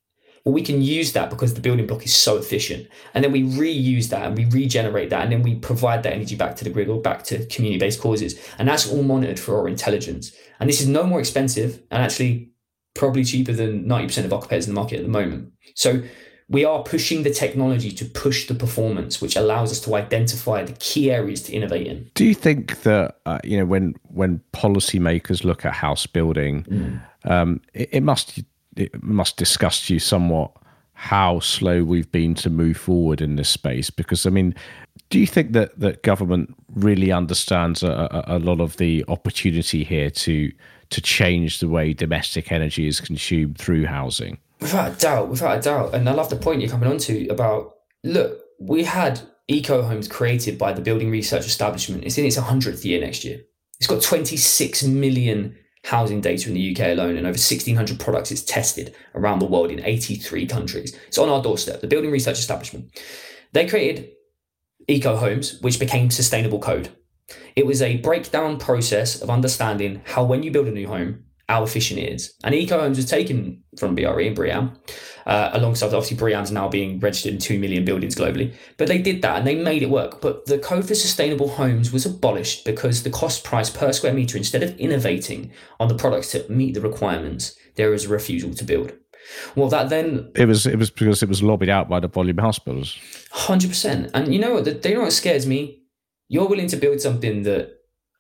Well, 0.46 0.52
we 0.52 0.62
can 0.62 0.80
use 0.80 1.12
that 1.14 1.28
because 1.28 1.54
the 1.54 1.60
building 1.60 1.88
block 1.88 2.04
is 2.04 2.14
so 2.14 2.36
efficient. 2.36 2.86
And 3.14 3.24
then 3.24 3.32
we 3.32 3.42
reuse 3.42 4.10
that 4.10 4.26
and 4.26 4.38
we 4.38 4.44
regenerate 4.44 5.10
that 5.10 5.24
and 5.24 5.32
then 5.32 5.42
we 5.42 5.56
provide 5.56 6.04
that 6.04 6.12
energy 6.12 6.36
back 6.36 6.54
to 6.56 6.64
the 6.64 6.70
grid 6.70 6.88
or 6.88 7.00
back 7.00 7.24
to 7.24 7.44
community 7.46 7.80
based 7.80 8.00
causes. 8.00 8.38
And 8.56 8.68
that's 8.68 8.88
all 8.88 9.02
monitored 9.02 9.40
for 9.40 9.58
our 9.58 9.66
intelligence. 9.66 10.32
And 10.60 10.68
this 10.68 10.80
is 10.80 10.86
no 10.86 11.02
more 11.02 11.18
expensive 11.18 11.82
and 11.90 12.00
actually 12.00 12.52
probably 12.94 13.24
cheaper 13.24 13.52
than 13.52 13.86
90% 13.86 14.24
of 14.24 14.30
competitors 14.30 14.68
in 14.68 14.74
the 14.74 14.80
market 14.80 14.98
at 14.98 15.02
the 15.02 15.10
moment. 15.10 15.52
So 15.74 16.04
we 16.48 16.64
are 16.64 16.84
pushing 16.84 17.24
the 17.24 17.30
technology 17.30 17.90
to 17.90 18.04
push 18.04 18.46
the 18.46 18.54
performance, 18.54 19.20
which 19.20 19.34
allows 19.34 19.72
us 19.72 19.80
to 19.80 19.96
identify 19.96 20.62
the 20.62 20.74
key 20.74 21.10
areas 21.10 21.42
to 21.42 21.52
innovate 21.52 21.88
in. 21.88 22.08
Do 22.14 22.24
you 22.24 22.34
think 22.34 22.82
that 22.82 23.16
uh, 23.26 23.40
you 23.42 23.58
know 23.58 23.66
when 23.66 23.96
when 24.04 24.40
policymakers 24.52 25.42
look 25.42 25.64
at 25.66 25.72
house 25.72 26.06
building, 26.06 26.62
mm. 26.62 27.02
um, 27.24 27.60
it, 27.74 27.88
it, 27.90 28.02
must 28.04 28.38
it 28.76 29.02
must 29.02 29.36
disgust 29.36 29.90
you 29.90 29.98
somewhat 29.98 30.52
how 30.92 31.40
slow 31.40 31.84
we've 31.84 32.10
been 32.10 32.34
to 32.34 32.48
move 32.48 32.76
forward 32.76 33.20
in 33.20 33.36
this 33.36 33.48
space 33.48 33.90
because 33.90 34.26
i 34.26 34.30
mean 34.30 34.54
do 35.10 35.18
you 35.18 35.26
think 35.26 35.52
that 35.52 35.78
that 35.78 36.02
government 36.02 36.54
really 36.74 37.12
understands 37.12 37.82
a, 37.82 38.24
a, 38.26 38.38
lot 38.38 38.60
of 38.60 38.76
the 38.76 39.04
opportunity 39.08 39.84
here 39.84 40.10
to 40.10 40.52
to 40.90 41.00
change 41.00 41.58
the 41.58 41.68
way 41.68 41.92
domestic 41.92 42.52
energy 42.52 42.86
is 42.86 43.00
consumed 43.00 43.58
through 43.58 43.86
housing? 43.86 44.38
Without 44.60 44.92
a 44.92 44.96
doubt 44.96 45.28
without 45.28 45.58
a 45.58 45.60
doubt. 45.60 45.94
And 45.94 46.08
i 46.08 46.12
love 46.12 46.30
the 46.30 46.36
point 46.36 46.60
you're 46.60 46.70
coming 46.70 46.90
on 46.90 46.98
to 46.98 47.28
about 47.28 47.74
look 48.04 48.40
we 48.58 48.84
had 48.84 49.20
eco 49.48 49.82
homes 49.82 50.08
created 50.08 50.58
by 50.58 50.72
the 50.72 50.80
building 50.80 51.10
research 51.10 51.46
establishment. 51.46 52.04
It's 52.04 52.18
in 52.18 52.24
its 52.24 52.36
100th 52.36 52.84
year 52.84 53.00
next 53.00 53.24
year. 53.24 53.40
It's 53.78 53.86
got 53.86 54.02
26 54.02 54.84
million 54.84 55.56
housing 55.86 56.20
data 56.20 56.48
in 56.48 56.54
the 56.54 56.72
UK 56.72 56.88
alone 56.88 57.16
and 57.16 57.26
over 57.26 57.38
1,600 57.38 58.00
products 58.00 58.32
it's 58.32 58.42
tested 58.42 58.94
around 59.14 59.38
the 59.38 59.46
world 59.46 59.70
in 59.70 59.84
83 59.84 60.44
countries. 60.46 60.98
It's 61.06 61.18
on 61.18 61.28
our 61.28 61.40
doorstep, 61.40 61.80
the 61.80 61.86
Building 61.86 62.10
Research 62.10 62.38
Establishment. 62.38 62.90
They 63.52 63.68
created 63.68 64.10
Eco 64.88 65.16
Homes, 65.16 65.60
which 65.60 65.78
became 65.78 66.10
Sustainable 66.10 66.58
Code. 66.58 66.90
It 67.54 67.66
was 67.66 67.82
a 67.82 67.98
breakdown 67.98 68.58
process 68.58 69.22
of 69.22 69.30
understanding 69.30 70.02
how, 70.04 70.24
when 70.24 70.42
you 70.42 70.50
build 70.50 70.66
a 70.66 70.72
new 70.72 70.88
home, 70.88 71.24
how 71.48 71.62
efficient 71.62 72.00
it 72.00 72.12
is. 72.12 72.34
And 72.42 72.54
Eco 72.54 72.80
Homes 72.80 72.96
was 72.96 73.08
taken 73.08 73.62
from 73.78 73.94
BRE 73.94 74.26
and 74.26 74.36
BREEAM, 74.36 74.76
uh, 75.26 75.50
alongside 75.52 75.86
obviously 75.86 76.16
BREEAM's 76.16 76.52
now 76.52 76.68
being 76.68 77.00
registered 77.00 77.32
in 77.32 77.38
2 77.38 77.58
million 77.58 77.84
buildings 77.84 78.14
globally. 78.14 78.54
But 78.76 78.88
they 78.88 78.98
did 78.98 79.22
that 79.22 79.38
and 79.38 79.46
they 79.46 79.56
made 79.56 79.82
it 79.82 79.90
work. 79.90 80.20
But 80.20 80.46
the 80.46 80.58
Code 80.58 80.86
for 80.86 80.94
Sustainable 80.94 81.48
Homes 81.48 81.92
was 81.92 82.06
abolished 82.06 82.64
because 82.64 83.02
the 83.02 83.10
cost 83.10 83.42
price 83.42 83.68
per 83.68 83.92
square 83.92 84.14
meter, 84.14 84.38
instead 84.38 84.62
of 84.62 84.78
innovating 84.78 85.50
on 85.80 85.88
the 85.88 85.96
products 85.96 86.30
to 86.30 86.48
meet 86.48 86.74
the 86.74 86.80
requirements, 86.80 87.56
there 87.74 87.90
was 87.90 88.04
a 88.04 88.08
refusal 88.08 88.54
to 88.54 88.64
build. 88.64 88.92
Well, 89.56 89.68
that 89.70 89.88
then 89.88 90.30
it 90.36 90.46
was 90.46 90.66
it 90.66 90.78
was 90.78 90.90
because 90.90 91.20
it 91.20 91.28
was 91.28 91.42
lobbied 91.42 91.68
out 91.68 91.88
by 91.88 91.98
the 91.98 92.06
volume 92.06 92.38
house 92.38 92.60
builders. 92.60 92.96
Hundred 93.32 93.70
percent. 93.70 94.10
And 94.14 94.32
you 94.32 94.38
know 94.38 94.54
what? 94.54 94.82
They 94.82 94.94
know 94.94 95.00
what 95.00 95.12
scares 95.12 95.48
me. 95.48 95.82
You're 96.28 96.48
willing 96.48 96.68
to 96.68 96.76
build 96.76 97.00
something 97.00 97.42
that 97.42 97.72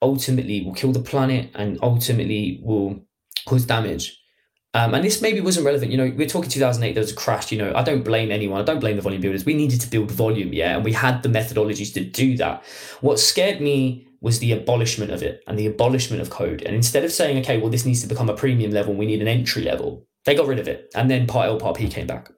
ultimately 0.02 0.62
will 0.64 0.74
kill 0.74 0.92
the 0.92 1.00
planet 1.00 1.50
and 1.54 1.78
ultimately 1.80 2.60
will 2.64 3.04
cause 3.46 3.64
damage. 3.64 4.20
Um, 4.76 4.92
and 4.92 5.02
this 5.02 5.22
maybe 5.22 5.40
wasn't 5.40 5.64
relevant. 5.64 5.90
You 5.90 5.96
know, 5.96 6.12
we're 6.14 6.28
talking 6.28 6.50
2008, 6.50 6.92
there 6.92 7.00
was 7.00 7.10
a 7.10 7.14
crash. 7.14 7.50
You 7.50 7.56
know, 7.56 7.72
I 7.74 7.82
don't 7.82 8.02
blame 8.02 8.30
anyone. 8.30 8.60
I 8.60 8.64
don't 8.64 8.78
blame 8.78 8.96
the 8.96 9.00
volume 9.00 9.22
builders. 9.22 9.46
We 9.46 9.54
needed 9.54 9.80
to 9.80 9.88
build 9.88 10.10
volume, 10.10 10.52
yeah, 10.52 10.76
and 10.76 10.84
we 10.84 10.92
had 10.92 11.22
the 11.22 11.30
methodologies 11.30 11.94
to 11.94 12.04
do 12.04 12.36
that. 12.36 12.62
What 13.00 13.18
scared 13.18 13.62
me 13.62 14.06
was 14.20 14.38
the 14.38 14.52
abolishment 14.52 15.12
of 15.12 15.22
it 15.22 15.42
and 15.46 15.58
the 15.58 15.66
abolishment 15.66 16.20
of 16.20 16.28
code. 16.28 16.60
And 16.60 16.76
instead 16.76 17.04
of 17.04 17.12
saying, 17.12 17.38
okay, 17.38 17.58
well, 17.58 17.70
this 17.70 17.86
needs 17.86 18.02
to 18.02 18.06
become 18.06 18.28
a 18.28 18.36
premium 18.36 18.70
level, 18.70 18.92
we 18.92 19.06
need 19.06 19.22
an 19.22 19.28
entry 19.28 19.62
level, 19.62 20.06
they 20.26 20.34
got 20.34 20.46
rid 20.46 20.58
of 20.58 20.68
it. 20.68 20.92
And 20.94 21.10
then 21.10 21.26
Part 21.26 21.46
L, 21.46 21.58
Part 21.58 21.78
P 21.78 21.88
came 21.88 22.06
back. 22.06 22.30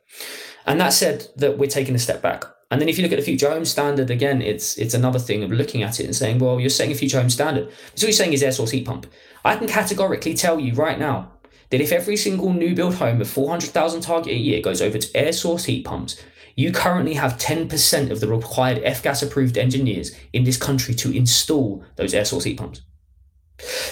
And 0.65 0.81
that 0.81 0.93
said 0.93 1.27
that 1.39 1.59
we're 1.59 1.69
taking 1.69 1.97
a 1.97 1.99
step 1.99 2.23
back. 2.23 2.45
And 2.71 2.81
then 2.81 2.89
if 2.89 2.99
you 2.99 3.03
look 3.03 3.13
at 3.13 3.19
the 3.19 3.25
future 3.25 3.51
home 3.51 3.65
standard, 3.65 4.11
again, 4.11 4.43
it's 4.43 4.77
it's 4.79 4.95
another 4.95 5.19
thing 5.19 5.43
of 5.43 5.51
looking 5.51 5.83
at 5.83 5.99
it 5.99 6.05
and 6.05 6.15
saying, 6.15 6.39
well, 6.39 6.61
you're 6.61 6.71
setting 6.71 6.93
a 6.93 6.95
future 6.95 7.19
home 7.19 7.31
standard. 7.31 7.69
So 7.97 8.05
what 8.07 8.11
you're 8.11 8.13
saying 8.13 8.35
is 8.35 8.45
air 8.45 8.53
source 8.53 8.71
heat 8.71 8.87
pump. 8.87 9.07
I 9.45 9.57
can 9.57 9.67
categorically 9.67 10.35
tell 10.35 10.61
you 10.61 10.75
right 10.75 10.99
now 10.99 11.33
that 11.71 11.81
if 11.81 11.93
every 11.93 12.17
single 12.17 12.53
new 12.53 12.75
build 12.75 12.95
home 12.95 13.21
of 13.21 13.29
400,000 13.29 14.01
target 14.01 14.33
a 14.33 14.37
year 14.37 14.61
goes 14.61 14.81
over 14.81 14.99
to 14.99 15.17
air 15.17 15.33
source 15.33 15.65
heat 15.65 15.85
pumps, 15.85 16.21
you 16.57 16.73
currently 16.73 17.15
have 17.15 17.39
10% 17.39 18.11
of 18.11 18.21
the 18.21 18.29
required 18.29 18.81
F-gas 18.83 19.23
approved 19.23 19.57
engineers 19.57 20.17
in 20.33 20.45
this 20.45 20.57
country 20.57 20.95
to 20.95 21.17
install 21.17 21.85
those 21.97 22.15
air 22.15 22.25
source 22.25 22.45
heat 22.45 22.59
pumps. 22.59 22.83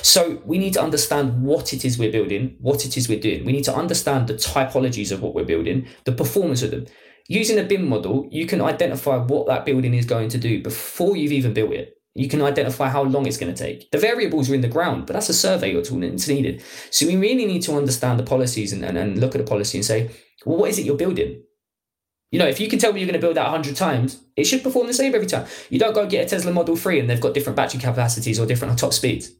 So 0.02 0.42
we 0.44 0.58
need 0.58 0.74
to 0.74 0.82
understand 0.82 1.42
what 1.42 1.72
it 1.72 1.84
is 1.84 1.98
we're 1.98 2.12
building, 2.12 2.56
what 2.60 2.84
it 2.84 2.96
is 2.96 3.08
we're 3.08 3.20
doing. 3.20 3.44
We 3.44 3.52
need 3.52 3.64
to 3.64 3.74
understand 3.74 4.28
the 4.28 4.34
typologies 4.34 5.12
of 5.12 5.22
what 5.22 5.34
we're 5.34 5.44
building, 5.44 5.86
the 6.04 6.12
performance 6.12 6.62
of 6.62 6.70
them. 6.70 6.86
Using 7.28 7.58
a 7.58 7.64
BIM 7.64 7.88
model, 7.88 8.28
you 8.30 8.46
can 8.46 8.60
identify 8.60 9.16
what 9.16 9.48
that 9.48 9.66
building 9.66 9.94
is 9.94 10.06
going 10.06 10.28
to 10.28 10.38
do 10.38 10.62
before 10.62 11.16
you've 11.16 11.32
even 11.32 11.52
built 11.52 11.72
it. 11.72 11.95
You 12.16 12.28
can 12.28 12.40
identify 12.40 12.88
how 12.88 13.02
long 13.02 13.26
it's 13.26 13.36
going 13.36 13.54
to 13.54 13.62
take. 13.62 13.90
The 13.90 13.98
variables 13.98 14.48
are 14.48 14.54
in 14.54 14.62
the 14.62 14.68
ground, 14.68 15.06
but 15.06 15.12
that's 15.12 15.28
a 15.28 15.34
survey 15.34 15.74
or 15.74 15.82
tool 15.82 16.00
that's 16.00 16.28
needed. 16.28 16.62
So 16.90 17.06
we 17.06 17.16
really 17.16 17.44
need 17.44 17.62
to 17.62 17.76
understand 17.76 18.18
the 18.18 18.24
policies 18.24 18.72
and, 18.72 18.82
and, 18.82 18.96
and 18.96 19.20
look 19.20 19.34
at 19.34 19.38
the 19.38 19.46
policy 19.46 19.76
and 19.76 19.84
say, 19.84 20.10
well, 20.46 20.56
what 20.56 20.70
is 20.70 20.78
it 20.78 20.86
you're 20.86 20.96
building? 20.96 21.42
You 22.30 22.38
know, 22.38 22.46
if 22.46 22.58
you 22.58 22.68
can 22.68 22.78
tell 22.78 22.94
me 22.94 23.00
you're 23.00 23.06
going 23.06 23.20
to 23.20 23.24
build 23.24 23.36
that 23.36 23.50
100 23.50 23.76
times, 23.76 24.18
it 24.34 24.44
should 24.44 24.62
perform 24.62 24.86
the 24.86 24.94
same 24.94 25.14
every 25.14 25.26
time. 25.26 25.46
You 25.68 25.78
don't 25.78 25.94
go 25.94 26.06
get 26.06 26.26
a 26.26 26.28
Tesla 26.28 26.52
Model 26.52 26.74
3 26.74 27.00
and 27.00 27.10
they've 27.10 27.20
got 27.20 27.34
different 27.34 27.56
battery 27.56 27.80
capacities 27.80 28.40
or 28.40 28.46
different 28.46 28.78
top 28.78 28.94
speeds. 28.94 29.32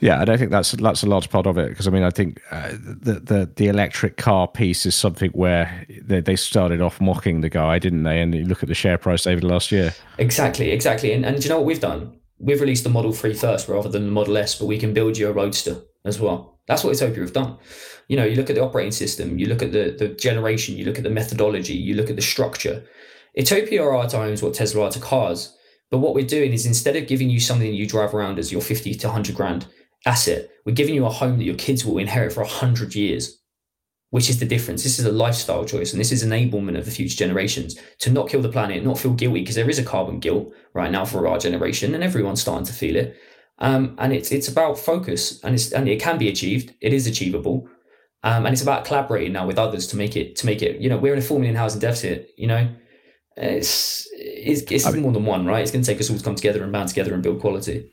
Yeah, 0.00 0.20
and 0.20 0.30
I 0.30 0.36
think 0.36 0.50
that's 0.50 0.72
that's 0.72 1.02
a 1.02 1.06
large 1.06 1.30
part 1.30 1.46
of 1.46 1.58
it 1.58 1.68
because 1.68 1.86
I 1.86 1.90
mean 1.90 2.02
I 2.02 2.10
think 2.10 2.40
uh, 2.50 2.70
the 2.70 3.20
the 3.20 3.50
the 3.56 3.68
electric 3.68 4.16
car 4.16 4.48
piece 4.48 4.86
is 4.86 4.94
something 4.94 5.30
where 5.30 5.86
they, 6.02 6.20
they 6.20 6.36
started 6.36 6.80
off 6.80 7.00
mocking 7.00 7.40
the 7.40 7.48
guy, 7.48 7.78
didn't 7.78 8.04
they? 8.04 8.20
And 8.20 8.34
you 8.34 8.44
look 8.44 8.62
at 8.62 8.68
the 8.68 8.74
share 8.74 8.98
price 8.98 9.26
over 9.26 9.40
the 9.40 9.46
last 9.46 9.72
year. 9.72 9.94
Exactly, 10.18 10.70
exactly. 10.70 11.12
And 11.12 11.24
and 11.24 11.42
you 11.42 11.50
know 11.50 11.58
what 11.58 11.66
we've 11.66 11.80
done? 11.80 12.18
We've 12.38 12.60
released 12.60 12.84
the 12.84 12.90
Model 12.90 13.12
Three 13.12 13.34
first 13.34 13.68
rather 13.68 13.88
than 13.88 14.06
the 14.06 14.12
Model 14.12 14.36
S, 14.38 14.54
but 14.54 14.66
we 14.66 14.78
can 14.78 14.94
build 14.94 15.18
you 15.18 15.28
a 15.28 15.32
Roadster 15.32 15.82
as 16.04 16.20
well. 16.20 16.60
That's 16.66 16.84
what 16.84 16.94
Etopia 16.94 17.22
have 17.22 17.32
done. 17.32 17.58
You 18.08 18.16
know, 18.16 18.24
you 18.24 18.36
look 18.36 18.50
at 18.50 18.56
the 18.56 18.62
operating 18.62 18.92
system, 18.92 19.38
you 19.38 19.46
look 19.46 19.62
at 19.62 19.72
the 19.72 19.96
the 19.98 20.08
generation, 20.08 20.76
you 20.76 20.84
look 20.84 20.98
at 20.98 21.04
the 21.04 21.10
methodology, 21.10 21.74
you 21.74 21.94
look 21.94 22.10
at 22.10 22.16
the 22.16 22.22
structure. 22.22 22.84
Etopia 23.36 23.82
are 23.82 24.02
at 24.02 24.10
times 24.10 24.42
what 24.42 24.54
Tesla 24.54 24.84
are 24.84 24.90
to 24.90 25.00
cars 25.00 25.57
but 25.90 25.98
what 25.98 26.14
we're 26.14 26.26
doing 26.26 26.52
is 26.52 26.66
instead 26.66 26.96
of 26.96 27.06
giving 27.06 27.30
you 27.30 27.40
something 27.40 27.72
you 27.72 27.86
drive 27.86 28.14
around 28.14 28.38
as 28.38 28.52
your 28.52 28.60
50 28.60 28.94
to 28.94 29.06
100 29.06 29.34
grand 29.34 29.66
asset, 30.06 30.48
we're 30.64 30.74
giving 30.74 30.94
you 30.94 31.06
a 31.06 31.10
home 31.10 31.38
that 31.38 31.44
your 31.44 31.54
kids 31.54 31.84
will 31.84 31.98
inherit 31.98 32.32
for 32.32 32.42
100 32.42 32.94
years, 32.94 33.40
which 34.10 34.28
is 34.28 34.38
the 34.38 34.46
difference. 34.46 34.82
This 34.82 34.98
is 34.98 35.06
a 35.06 35.12
lifestyle 35.12 35.64
choice 35.64 35.92
and 35.92 36.00
this 36.00 36.12
is 36.12 36.24
enablement 36.24 36.78
of 36.78 36.84
the 36.84 36.90
future 36.90 37.16
generations 37.16 37.78
to 38.00 38.10
not 38.10 38.28
kill 38.28 38.42
the 38.42 38.50
planet, 38.50 38.84
not 38.84 38.98
feel 38.98 39.14
guilty 39.14 39.40
because 39.40 39.54
there 39.54 39.70
is 39.70 39.78
a 39.78 39.84
carbon 39.84 40.18
guilt 40.18 40.52
right 40.74 40.90
now 40.90 41.04
for 41.04 41.26
our 41.26 41.38
generation 41.38 41.94
and 41.94 42.04
everyone's 42.04 42.40
starting 42.40 42.66
to 42.66 42.72
feel 42.72 42.96
it. 42.96 43.16
Um, 43.60 43.96
and 43.98 44.12
it's 44.12 44.30
it's 44.30 44.46
about 44.46 44.78
focus 44.78 45.42
and 45.42 45.54
it's 45.54 45.72
and 45.72 45.88
it 45.88 46.00
can 46.00 46.18
be 46.18 46.28
achieved. 46.28 46.74
It 46.80 46.92
is 46.92 47.06
achievable. 47.06 47.68
Um, 48.24 48.46
and 48.46 48.52
it's 48.52 48.62
about 48.62 48.84
collaborating 48.84 49.32
now 49.32 49.46
with 49.46 49.58
others 49.58 49.86
to 49.88 49.96
make 49.96 50.16
it 50.16 50.36
to 50.36 50.46
make 50.46 50.62
it, 50.62 50.80
you 50.80 50.88
know, 50.88 50.96
we're 50.96 51.12
in 51.12 51.18
a 51.18 51.22
four 51.22 51.38
million 51.38 51.56
housing 51.56 51.80
deficit, 51.80 52.30
you 52.36 52.46
know, 52.46 52.68
Uh, 53.38 53.46
it's 53.46 54.08
it's, 54.12 54.62
it's 54.70 54.86
I 54.86 54.90
mean, 54.90 55.02
more 55.02 55.12
than 55.12 55.24
one, 55.24 55.46
right? 55.46 55.62
It's 55.62 55.70
going 55.70 55.82
to 55.82 55.90
take 55.90 56.00
us 56.00 56.10
all 56.10 56.18
to 56.18 56.24
come 56.24 56.34
together 56.34 56.62
and 56.62 56.72
band 56.72 56.88
together 56.88 57.14
and 57.14 57.22
build 57.22 57.40
quality. 57.40 57.88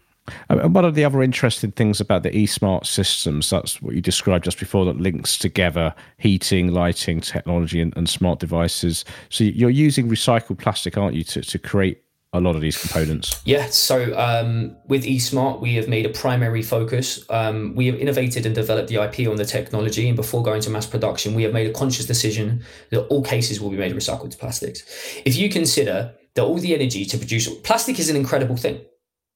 And 0.49 0.73
one 0.73 0.85
of 0.85 0.95
the 0.95 1.05
other 1.05 1.21
interesting 1.21 1.71
things 1.71 2.01
about 2.01 2.23
the 2.23 2.31
eSmart 2.31 2.87
systems, 2.87 3.49
that's 3.51 3.79
what 3.79 3.93
you 3.93 4.01
described 4.01 4.45
just 4.45 4.59
before, 4.59 4.83
that 4.85 4.97
links 4.97 5.37
together 5.37 5.93
heating, 6.17 6.73
lighting, 6.73 7.21
technology, 7.21 7.79
and, 7.79 7.95
and 7.95 8.09
smart 8.09 8.39
devices. 8.39 9.05
So 9.29 9.43
you're 9.43 9.69
using 9.69 10.09
recycled 10.09 10.57
plastic, 10.57 10.97
aren't 10.97 11.15
you, 11.15 11.23
to, 11.25 11.41
to 11.41 11.59
create 11.59 12.01
a 12.35 12.41
lot 12.41 12.55
of 12.55 12.61
these 12.61 12.77
components? 12.77 13.41
Yeah, 13.45 13.67
so 13.67 14.17
um, 14.17 14.75
with 14.87 15.03
eSmart, 15.03 15.61
we 15.61 15.75
have 15.75 15.87
made 15.87 16.05
a 16.05 16.09
primary 16.09 16.61
focus. 16.61 17.23
Um, 17.29 17.73
we 17.75 17.87
have 17.87 17.95
innovated 17.95 18.45
and 18.45 18.53
developed 18.53 18.89
the 18.89 19.01
IP 19.03 19.27
on 19.27 19.37
the 19.37 19.45
technology, 19.45 20.07
and 20.07 20.15
before 20.15 20.43
going 20.43 20.61
to 20.61 20.69
mass 20.69 20.85
production, 20.85 21.33
we 21.33 21.43
have 21.43 21.53
made 21.53 21.69
a 21.69 21.73
conscious 21.73 22.05
decision 22.05 22.63
that 22.91 23.05
all 23.07 23.23
cases 23.23 23.59
will 23.59 23.69
be 23.69 23.77
made 23.77 23.91
of 23.91 23.97
recycled 23.97 24.37
plastics. 24.37 24.83
If 25.25 25.35
you 25.35 25.49
consider 25.49 26.13
that 26.35 26.43
all 26.43 26.57
the 26.57 26.75
energy 26.75 27.05
to 27.05 27.17
produce 27.17 27.47
plastic 27.59 27.99
is 27.99 28.09
an 28.09 28.15
incredible 28.15 28.57
thing, 28.57 28.81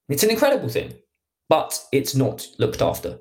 it's 0.10 0.24
an 0.24 0.30
incredible 0.30 0.70
thing, 0.70 0.94
but 1.48 1.80
it's 1.92 2.16
not 2.16 2.48
looked 2.58 2.82
after. 2.82 3.20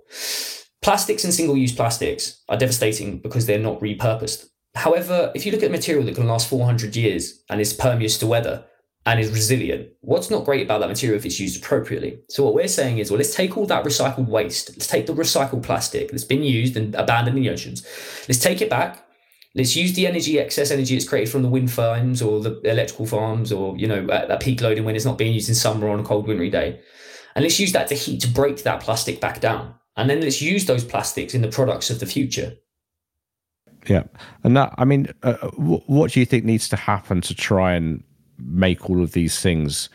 Plastics 0.82 1.24
and 1.24 1.34
single 1.34 1.56
use 1.56 1.74
plastics 1.74 2.42
are 2.48 2.56
devastating 2.56 3.18
because 3.18 3.46
they're 3.46 3.58
not 3.58 3.80
repurposed. 3.80 4.46
However, 4.74 5.32
if 5.34 5.44
you 5.44 5.52
look 5.52 5.62
at 5.62 5.70
material 5.70 6.04
that 6.04 6.14
can 6.14 6.26
last 6.26 6.48
400 6.48 6.94
years 6.94 7.42
and 7.50 7.60
is 7.60 7.72
permeous 7.72 8.16
to 8.18 8.26
weather 8.26 8.64
and 9.06 9.20
is 9.20 9.30
resilient, 9.30 9.88
what's 10.00 10.30
not 10.30 10.44
great 10.44 10.62
about 10.62 10.80
that 10.80 10.88
material 10.88 11.18
if 11.18 11.24
it's 11.24 11.40
used 11.40 11.62
appropriately? 11.62 12.20
So, 12.28 12.44
what 12.44 12.54
we're 12.54 12.68
saying 12.68 12.98
is, 12.98 13.10
well, 13.10 13.18
let's 13.18 13.34
take 13.34 13.56
all 13.56 13.66
that 13.66 13.84
recycled 13.84 14.26
waste, 14.26 14.70
let's 14.70 14.86
take 14.86 15.06
the 15.06 15.14
recycled 15.14 15.62
plastic 15.62 16.10
that's 16.10 16.24
been 16.24 16.42
used 16.42 16.76
and 16.76 16.94
abandoned 16.94 17.36
in 17.36 17.44
the 17.44 17.50
oceans, 17.50 17.86
let's 18.28 18.40
take 18.40 18.60
it 18.60 18.70
back. 18.70 19.04
Let's 19.54 19.74
use 19.74 19.94
the 19.94 20.06
energy, 20.06 20.38
excess 20.38 20.70
energy 20.70 20.94
it's 20.94 21.08
created 21.08 21.32
from 21.32 21.42
the 21.42 21.48
wind 21.48 21.72
farms 21.72 22.20
or 22.22 22.38
the 22.40 22.60
electrical 22.60 23.06
farms 23.06 23.50
or, 23.50 23.76
you 23.76 23.88
know, 23.88 24.06
at, 24.10 24.30
at 24.30 24.40
peak 24.40 24.60
loading 24.60 24.84
when 24.84 24.94
it's 24.94 25.06
not 25.06 25.18
being 25.18 25.32
used 25.32 25.48
in 25.48 25.54
summer 25.54 25.86
or 25.86 25.90
on 25.90 26.00
a 26.00 26.04
cold 26.04 26.28
wintry 26.28 26.50
day. 26.50 26.78
And 27.34 27.42
let's 27.42 27.58
use 27.58 27.72
that 27.72 27.88
to 27.88 27.94
heat 27.94 28.20
to 28.20 28.28
break 28.28 28.62
that 28.64 28.80
plastic 28.80 29.20
back 29.20 29.40
down. 29.40 29.74
And 29.96 30.08
then 30.08 30.20
let's 30.20 30.40
use 30.40 30.66
those 30.66 30.84
plastics 30.84 31.34
in 31.34 31.42
the 31.42 31.48
products 31.48 31.90
of 31.90 31.98
the 31.98 32.06
future. 32.06 32.52
Yeah, 33.88 34.04
and 34.44 34.56
that 34.56 34.74
I 34.76 34.84
mean, 34.84 35.08
uh, 35.22 35.34
what 35.56 36.12
do 36.12 36.20
you 36.20 36.26
think 36.26 36.44
needs 36.44 36.68
to 36.68 36.76
happen 36.76 37.20
to 37.22 37.34
try 37.34 37.72
and 37.72 38.02
make 38.38 38.88
all 38.88 39.02
of 39.02 39.12
these 39.12 39.40
things 39.40 39.88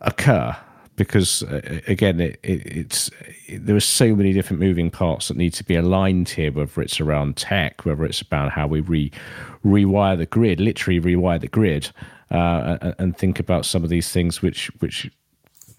occur? 0.00 0.56
Because 0.96 1.42
uh, 1.42 1.80
again, 1.88 2.20
it, 2.20 2.38
it, 2.42 2.66
it's 2.66 3.10
it, 3.46 3.66
there 3.66 3.74
are 3.74 3.80
so 3.80 4.14
many 4.14 4.32
different 4.32 4.60
moving 4.60 4.90
parts 4.90 5.28
that 5.28 5.36
need 5.36 5.52
to 5.54 5.64
be 5.64 5.74
aligned 5.74 6.28
here. 6.28 6.52
Whether 6.52 6.82
it's 6.82 7.00
around 7.00 7.36
tech, 7.36 7.84
whether 7.84 8.04
it's 8.04 8.20
about 8.20 8.52
how 8.52 8.68
we 8.68 8.80
re, 8.80 9.10
rewire 9.64 10.16
the 10.16 10.26
grid, 10.26 10.60
literally 10.60 11.00
rewire 11.00 11.40
the 11.40 11.48
grid, 11.48 11.90
uh, 12.30 12.78
and, 12.80 12.94
and 12.98 13.18
think 13.18 13.40
about 13.40 13.66
some 13.66 13.82
of 13.82 13.90
these 13.90 14.10
things 14.10 14.40
which 14.40 14.70
which 14.78 15.10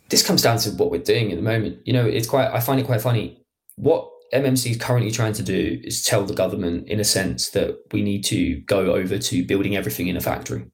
this 0.10 0.25
comes 0.25 0.41
down 0.41 0.58
to 0.60 0.71
what 0.71 0.91
we're 0.91 1.01
doing 1.01 1.31
at 1.31 1.38
the 1.38 1.43
moment. 1.43 1.79
You 1.86 1.93
know, 1.93 2.05
it's 2.05 2.27
quite 2.27 2.51
I 2.51 2.60
find 2.60 2.79
it 2.79 2.86
quite 2.86 3.01
funny. 3.01 3.41
What 3.77 4.10
MMC 4.34 4.71
is 4.71 4.77
currently 4.77 5.12
trying 5.12 5.34
to 5.34 5.43
do 5.43 5.79
is 5.84 6.03
tell 6.03 6.23
the 6.25 6.34
government, 6.34 6.88
in 6.88 6.99
a 6.99 7.03
sense, 7.03 7.49
that 7.51 7.77
we 7.91 8.01
need 8.01 8.23
to 8.25 8.58
go 8.62 8.93
over 8.93 9.17
to 9.17 9.45
building 9.45 9.75
everything 9.75 10.08
in 10.08 10.17
a 10.17 10.21
factory. 10.21 10.65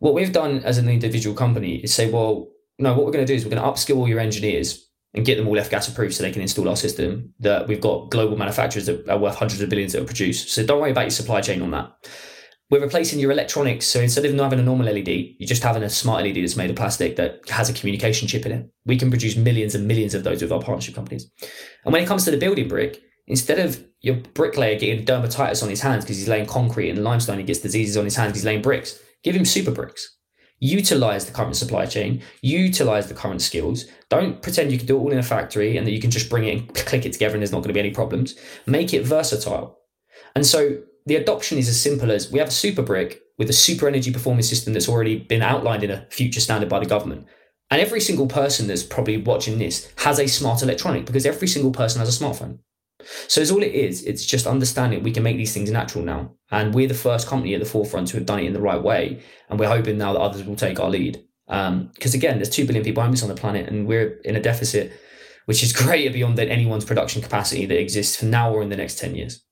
What 0.00 0.14
we've 0.14 0.32
done 0.32 0.64
as 0.64 0.76
an 0.76 0.88
individual 0.88 1.34
company 1.34 1.76
is 1.76 1.94
say, 1.94 2.10
well, 2.10 2.48
no, 2.78 2.94
what 2.94 3.06
we're 3.06 3.12
going 3.12 3.24
to 3.24 3.32
do 3.32 3.36
is 3.36 3.44
we're 3.44 3.52
going 3.52 3.62
to 3.62 3.68
upskill 3.68 3.96
all 3.98 4.08
your 4.08 4.20
engineers 4.20 4.86
and 5.14 5.24
get 5.24 5.36
them 5.36 5.48
all 5.48 5.58
F 5.58 5.70
gas 5.70 5.88
approved 5.88 6.14
so 6.14 6.22
they 6.22 6.32
can 6.32 6.42
install 6.42 6.68
our 6.68 6.76
system. 6.76 7.32
That 7.38 7.68
we've 7.68 7.80
got 7.80 8.10
global 8.10 8.36
manufacturers 8.36 8.86
that 8.86 9.08
are 9.08 9.18
worth 9.18 9.36
hundreds 9.36 9.60
of 9.60 9.70
billions 9.70 9.92
that 9.92 10.00
will 10.00 10.06
produce. 10.06 10.50
So 10.52 10.66
don't 10.66 10.80
worry 10.80 10.90
about 10.90 11.02
your 11.02 11.10
supply 11.10 11.40
chain 11.40 11.62
on 11.62 11.70
that 11.70 11.92
we're 12.70 12.80
replacing 12.80 13.18
your 13.18 13.32
electronics. 13.32 13.86
So 13.86 14.00
instead 14.00 14.24
of 14.24 14.32
having 14.32 14.60
a 14.60 14.62
normal 14.62 14.86
LED, 14.86 15.08
you're 15.08 15.48
just 15.48 15.62
having 15.62 15.82
a 15.82 15.90
smart 15.90 16.24
LED 16.24 16.36
that's 16.36 16.56
made 16.56 16.70
of 16.70 16.76
plastic 16.76 17.16
that 17.16 17.48
has 17.48 17.68
a 17.68 17.72
communication 17.72 18.28
chip 18.28 18.46
in 18.46 18.52
it. 18.52 18.70
We 18.86 18.96
can 18.96 19.10
produce 19.10 19.36
millions 19.36 19.74
and 19.74 19.88
millions 19.88 20.14
of 20.14 20.22
those 20.22 20.40
with 20.40 20.52
our 20.52 20.62
partnership 20.62 20.94
companies. 20.94 21.28
And 21.84 21.92
when 21.92 22.02
it 22.02 22.06
comes 22.06 22.24
to 22.24 22.30
the 22.30 22.36
building 22.36 22.68
brick, 22.68 23.02
instead 23.26 23.58
of 23.58 23.84
your 24.00 24.16
bricklayer 24.34 24.78
getting 24.78 25.04
dermatitis 25.04 25.62
on 25.62 25.68
his 25.68 25.80
hands 25.80 26.04
because 26.04 26.18
he's 26.18 26.28
laying 26.28 26.46
concrete 26.46 26.90
and 26.90 27.02
limestone, 27.02 27.38
he 27.38 27.44
gets 27.44 27.58
diseases 27.58 27.96
on 27.96 28.04
his 28.04 28.16
hands, 28.16 28.34
he's 28.34 28.44
laying 28.44 28.62
bricks. 28.62 28.98
Give 29.22 29.34
him 29.34 29.44
super 29.44 29.70
bricks. 29.70 30.16
Utilize 30.58 31.24
the 31.24 31.32
current 31.32 31.56
supply 31.56 31.86
chain, 31.86 32.22
utilize 32.42 33.08
the 33.08 33.14
current 33.14 33.40
skills. 33.40 33.86
Don't 34.10 34.42
pretend 34.42 34.70
you 34.70 34.76
can 34.76 34.86
do 34.86 34.96
it 34.96 35.00
all 35.00 35.12
in 35.12 35.18
a 35.18 35.22
factory 35.22 35.76
and 35.76 35.86
that 35.86 35.92
you 35.92 36.00
can 36.00 36.10
just 36.10 36.28
bring 36.28 36.44
it 36.44 36.58
and 36.58 36.74
click 36.86 37.06
it 37.06 37.14
together 37.14 37.34
and 37.34 37.42
there's 37.42 37.52
not 37.52 37.58
going 37.58 37.68
to 37.68 37.74
be 37.74 37.80
any 37.80 37.90
problems. 37.90 38.34
Make 38.66 38.92
it 38.92 39.04
versatile. 39.04 39.78
And 40.34 40.46
so 40.46 40.78
the 41.06 41.16
adoption 41.16 41.56
is 41.56 41.68
as 41.68 41.80
simple 41.80 42.10
as 42.10 42.30
we 42.30 42.38
have 42.38 42.48
a 42.48 42.52
super 42.52 42.82
brick 42.82 43.22
with 43.38 43.48
a 43.48 43.54
super 43.54 43.88
energy 43.88 44.12
performance 44.12 44.48
system 44.48 44.74
that's 44.74 44.88
already 44.88 45.18
been 45.18 45.40
outlined 45.42 45.82
in 45.82 45.90
a 45.90 46.06
future 46.10 46.40
standard 46.40 46.68
by 46.68 46.78
the 46.78 46.86
government. 46.86 47.26
And 47.70 47.80
every 47.80 48.00
single 48.00 48.26
person 48.26 48.66
that's 48.66 48.82
probably 48.82 49.16
watching 49.16 49.58
this 49.58 49.90
has 49.98 50.18
a 50.18 50.26
smart 50.26 50.62
electronic 50.62 51.06
because 51.06 51.24
every 51.24 51.48
single 51.48 51.72
person 51.72 52.00
has 52.00 52.20
a 52.20 52.24
smartphone. 52.24 52.58
So 53.28 53.40
it's 53.40 53.50
all 53.50 53.62
it 53.62 53.72
is. 53.72 54.04
It's 54.04 54.24
just 54.24 54.46
understanding 54.46 55.02
we 55.02 55.12
can 55.12 55.22
make 55.22 55.36
these 55.36 55.52
things 55.52 55.70
natural 55.70 56.04
now. 56.04 56.32
And 56.50 56.74
we're 56.74 56.88
the 56.88 56.94
first 56.94 57.26
company 57.26 57.54
at 57.54 57.60
the 57.60 57.66
forefront 57.66 58.08
to 58.08 58.16
have 58.16 58.26
done 58.26 58.40
it 58.40 58.46
in 58.46 58.52
the 58.52 58.60
right 58.60 58.82
way. 58.82 59.22
And 59.48 59.58
we're 59.58 59.68
hoping 59.68 59.98
now 59.98 60.12
that 60.12 60.20
others 60.20 60.44
will 60.44 60.56
take 60.56 60.80
our 60.80 60.90
lead. 60.90 61.22
Because 61.46 61.68
um, 61.68 62.18
again, 62.18 62.36
there's 62.36 62.50
2 62.50 62.66
billion 62.66 62.84
people 62.84 63.02
on 63.02 63.10
this 63.10 63.22
on 63.22 63.28
the 63.28 63.34
planet 63.34 63.68
and 63.68 63.86
we're 63.86 64.20
in 64.24 64.36
a 64.36 64.40
deficit, 64.40 64.92
which 65.46 65.62
is 65.62 65.72
greater 65.84 66.12
beyond 66.12 66.38
anyone's 66.38 66.84
production 66.84 67.22
capacity 67.22 67.66
that 67.66 67.80
exists 67.80 68.16
for 68.16 68.26
now 68.26 68.52
or 68.52 68.62
in 68.62 68.68
the 68.68 68.76
next 68.76 68.98
10 68.98 69.14
years. 69.14 69.42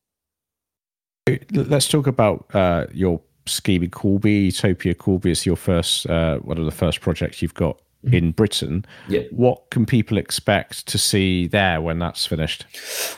Let's 1.52 1.88
talk 1.88 2.06
about 2.06 2.54
uh, 2.54 2.86
your 2.92 3.20
scheme 3.46 3.82
in 3.82 3.90
Corby. 3.90 4.48
Etopia 4.48 4.94
Corby 4.94 5.30
is 5.30 5.44
your 5.44 5.56
first, 5.56 6.08
uh, 6.08 6.38
one 6.38 6.58
of 6.58 6.64
the 6.64 6.70
first 6.70 7.00
projects 7.00 7.42
you've 7.42 7.54
got. 7.54 7.80
In 8.04 8.32
Britain. 8.32 8.84
Yeah. 9.08 9.22
What 9.30 9.70
can 9.70 9.84
people 9.84 10.18
expect 10.18 10.86
to 10.86 10.98
see 10.98 11.48
there 11.48 11.80
when 11.80 11.98
that's 11.98 12.26
finished? 12.26 12.64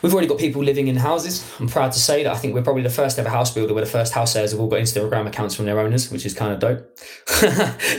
We've 0.01 0.13
already 0.13 0.27
got 0.27 0.39
people 0.39 0.63
living 0.63 0.87
in 0.87 0.95
houses. 0.95 1.49
I'm 1.59 1.67
proud 1.67 1.91
to 1.91 1.99
say 1.99 2.23
that 2.23 2.31
I 2.31 2.37
think 2.37 2.53
we're 2.53 2.63
probably 2.63 2.81
the 2.81 2.89
first 2.89 3.19
ever 3.19 3.29
house 3.29 3.53
builder 3.53 3.73
where 3.73 3.83
the 3.83 3.89
first 3.89 4.13
house 4.13 4.33
sales 4.33 4.51
have 4.51 4.59
all 4.59 4.67
got 4.67 4.79
Instagram 4.79 5.27
accounts 5.27 5.55
from 5.55 5.65
their 5.65 5.79
owners, 5.79 6.11
which 6.11 6.25
is 6.25 6.33
kind 6.33 6.53
of 6.53 6.59
dope. 6.59 6.99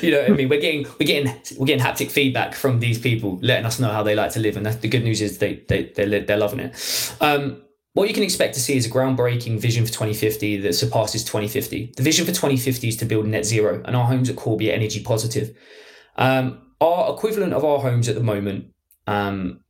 you 0.02 0.10
know, 0.10 0.22
what 0.22 0.30
I 0.30 0.34
mean, 0.34 0.48
we're 0.48 0.60
getting 0.60 0.86
we're 0.98 1.06
getting 1.06 1.32
we're 1.58 1.66
getting 1.66 1.84
haptic 1.84 2.10
feedback 2.10 2.54
from 2.54 2.80
these 2.80 2.98
people, 2.98 3.38
letting 3.42 3.66
us 3.66 3.78
know 3.78 3.90
how 3.90 4.02
they 4.02 4.14
like 4.14 4.32
to 4.32 4.40
live, 4.40 4.56
and 4.56 4.66
the 4.66 4.88
good 4.88 5.04
news 5.04 5.20
is 5.20 5.38
they 5.38 5.62
they 5.68 5.92
they're, 5.94 6.20
they're 6.20 6.36
loving 6.36 6.60
it. 6.60 7.16
Um, 7.20 7.62
what 7.94 8.08
you 8.08 8.14
can 8.14 8.22
expect 8.22 8.54
to 8.54 8.60
see 8.60 8.76
is 8.76 8.86
a 8.86 8.90
groundbreaking 8.90 9.60
vision 9.60 9.84
for 9.84 9.92
2050 9.92 10.58
that 10.58 10.72
surpasses 10.72 11.24
2050. 11.24 11.92
The 11.96 12.02
vision 12.02 12.24
for 12.24 12.32
2050 12.32 12.88
is 12.88 12.96
to 12.96 13.04
build 13.04 13.26
net 13.26 13.44
zero, 13.44 13.82
and 13.84 13.94
our 13.94 14.06
homes 14.06 14.30
at 14.30 14.36
Corby 14.36 14.70
are 14.70 14.74
energy 14.74 15.02
positive. 15.02 15.54
Um, 16.16 16.71
our 16.82 17.14
equivalent 17.14 17.52
of 17.52 17.64
our 17.64 17.78
homes 17.78 18.08
at 18.08 18.16
the 18.16 18.22
moment 18.22 18.72
um, 19.06 19.60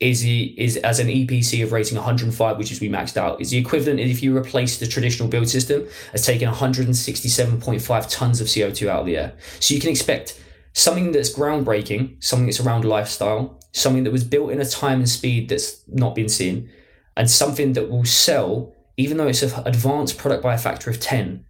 is 0.00 0.24
is 0.24 0.78
as 0.78 0.98
an 0.98 1.08
EPC 1.08 1.62
of 1.62 1.72
rating 1.72 1.96
105, 1.96 2.58
which 2.58 2.72
is 2.72 2.80
we 2.80 2.88
maxed 2.88 3.16
out, 3.16 3.40
is 3.40 3.50
the 3.50 3.58
equivalent 3.58 4.00
if 4.00 4.22
you 4.22 4.36
replace 4.36 4.78
the 4.78 4.86
traditional 4.86 5.28
build 5.28 5.48
system 5.48 5.86
as 6.14 6.24
taking 6.24 6.48
167.5 6.48 8.10
tons 8.10 8.40
of 8.40 8.46
CO2 8.46 8.88
out 8.88 9.00
of 9.00 9.06
the 9.06 9.16
air. 9.16 9.34
So 9.60 9.74
you 9.74 9.80
can 9.80 9.90
expect 9.90 10.40
something 10.72 11.12
that's 11.12 11.32
groundbreaking, 11.32 12.22
something 12.24 12.46
that's 12.46 12.60
around 12.60 12.84
lifestyle, 12.84 13.60
something 13.72 14.04
that 14.04 14.12
was 14.12 14.24
built 14.24 14.50
in 14.50 14.60
a 14.60 14.64
time 14.64 15.00
and 15.00 15.08
speed 15.08 15.50
that's 15.50 15.84
not 15.86 16.14
been 16.14 16.28
seen 16.28 16.68
and 17.16 17.30
something 17.30 17.74
that 17.74 17.90
will 17.90 18.06
sell, 18.06 18.74
even 18.96 19.18
though 19.18 19.28
it's 19.28 19.42
an 19.42 19.66
advanced 19.66 20.16
product 20.16 20.42
by 20.42 20.54
a 20.54 20.58
factor 20.58 20.88
of 20.88 20.98
10, 20.98 21.44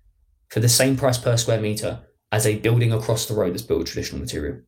for 0.49 0.59
the 0.59 0.69
same 0.69 0.97
price 0.97 1.19
per 1.19 1.37
square 1.37 1.61
meter 1.61 2.01
as 2.33 2.47
a 2.47 2.59
building 2.59 2.93
across 2.93 3.27
the 3.27 3.35
road 3.35 3.53
that's 3.53 3.63
built 3.63 3.81
with 3.81 3.89
traditional 3.89 4.21
material. 4.21 4.59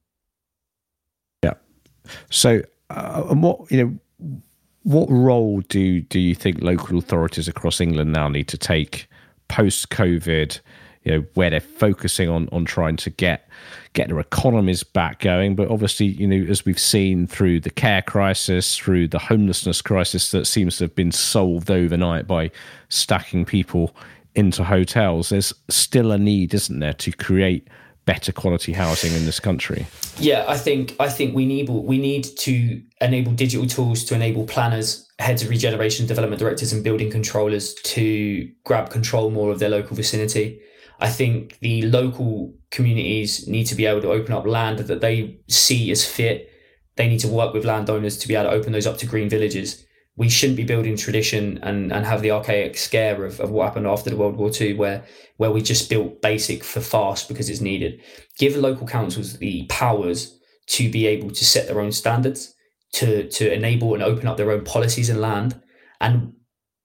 So, 2.30 2.62
uh, 2.90 3.24
and 3.30 3.42
what, 3.42 3.70
you 3.70 3.84
know, 3.84 4.40
what 4.84 5.08
role 5.10 5.60
do 5.62 6.00
do 6.02 6.20
you 6.20 6.34
think 6.34 6.62
local 6.62 6.98
authorities 6.98 7.48
across 7.48 7.80
England 7.80 8.12
now 8.12 8.28
need 8.28 8.48
to 8.48 8.58
take 8.58 9.08
post 9.48 9.90
COVID? 9.90 10.60
You 11.04 11.12
know, 11.12 11.26
where 11.34 11.50
they're 11.50 11.60
focusing 11.60 12.28
on 12.28 12.48
on 12.52 12.64
trying 12.64 12.96
to 12.98 13.10
get 13.10 13.48
get 13.94 14.08
their 14.08 14.20
economies 14.20 14.82
back 14.82 15.20
going. 15.20 15.54
But 15.54 15.70
obviously, 15.70 16.06
you 16.06 16.26
know, 16.26 16.50
as 16.50 16.64
we've 16.64 16.78
seen 16.78 17.26
through 17.26 17.60
the 17.60 17.70
care 17.70 18.02
crisis, 18.02 18.76
through 18.76 19.08
the 19.08 19.18
homelessness 19.18 19.80
crisis 19.80 20.30
that 20.32 20.46
seems 20.46 20.78
to 20.78 20.84
have 20.84 20.94
been 20.94 21.12
solved 21.12 21.70
overnight 21.70 22.26
by 22.26 22.50
stacking 22.88 23.44
people 23.44 23.94
into 24.34 24.64
hotels, 24.64 25.28
there's 25.28 25.54
still 25.68 26.10
a 26.10 26.18
need, 26.18 26.52
isn't 26.52 26.80
there, 26.80 26.94
to 26.94 27.12
create 27.12 27.68
better 28.06 28.32
quality 28.32 28.72
housing 28.72 29.12
in 29.14 29.24
this 29.24 29.40
country? 29.40 29.86
Yeah, 30.18 30.44
I 30.46 30.56
think 30.56 30.96
I 31.00 31.08
think 31.08 31.34
we 31.34 31.46
need 31.46 31.68
we 31.68 31.98
need 31.98 32.24
to 32.38 32.82
enable 33.00 33.32
digital 33.32 33.66
tools 33.66 34.04
to 34.04 34.14
enable 34.14 34.46
planners, 34.46 35.08
heads 35.18 35.42
of 35.42 35.50
regeneration, 35.50 36.06
development 36.06 36.40
directors, 36.40 36.72
and 36.72 36.84
building 36.84 37.10
controllers 37.10 37.74
to 37.74 38.48
grab 38.64 38.90
control 38.90 39.30
more 39.30 39.50
of 39.50 39.58
their 39.58 39.70
local 39.70 39.96
vicinity. 39.96 40.60
I 41.00 41.08
think 41.08 41.58
the 41.60 41.82
local 41.82 42.54
communities 42.70 43.48
need 43.48 43.64
to 43.64 43.74
be 43.74 43.86
able 43.86 44.00
to 44.02 44.12
open 44.12 44.32
up 44.32 44.46
land 44.46 44.78
that 44.80 45.00
they 45.00 45.40
see 45.48 45.90
as 45.90 46.04
fit. 46.04 46.50
They 46.96 47.08
need 47.08 47.20
to 47.20 47.28
work 47.28 47.52
with 47.52 47.64
landowners 47.64 48.16
to 48.18 48.28
be 48.28 48.36
able 48.36 48.50
to 48.50 48.56
open 48.56 48.72
those 48.72 48.86
up 48.86 48.98
to 48.98 49.06
green 49.06 49.28
villages. 49.28 49.84
We 50.16 50.28
shouldn't 50.28 50.56
be 50.56 50.64
building 50.64 50.96
tradition 50.96 51.58
and, 51.62 51.92
and 51.92 52.06
have 52.06 52.22
the 52.22 52.30
archaic 52.30 52.76
scare 52.76 53.24
of, 53.24 53.40
of 53.40 53.50
what 53.50 53.64
happened 53.64 53.88
after 53.88 54.10
the 54.10 54.16
World 54.16 54.36
War 54.36 54.50
II, 54.58 54.74
where 54.74 55.04
where 55.38 55.50
we 55.50 55.60
just 55.60 55.90
built 55.90 56.22
basic 56.22 56.62
for 56.62 56.80
fast 56.80 57.28
because 57.28 57.50
it's 57.50 57.60
needed. 57.60 58.00
Give 58.38 58.56
local 58.56 58.86
councils 58.86 59.38
the 59.38 59.66
powers 59.66 60.38
to 60.66 60.90
be 60.90 61.06
able 61.06 61.30
to 61.30 61.44
set 61.44 61.66
their 61.66 61.80
own 61.80 61.92
standards, 61.92 62.54
to 62.92 63.28
to 63.28 63.52
enable 63.52 63.94
and 63.94 64.02
open 64.02 64.28
up 64.28 64.36
their 64.36 64.52
own 64.52 64.64
policies 64.64 65.08
and 65.08 65.20
land, 65.20 65.60
and 66.00 66.32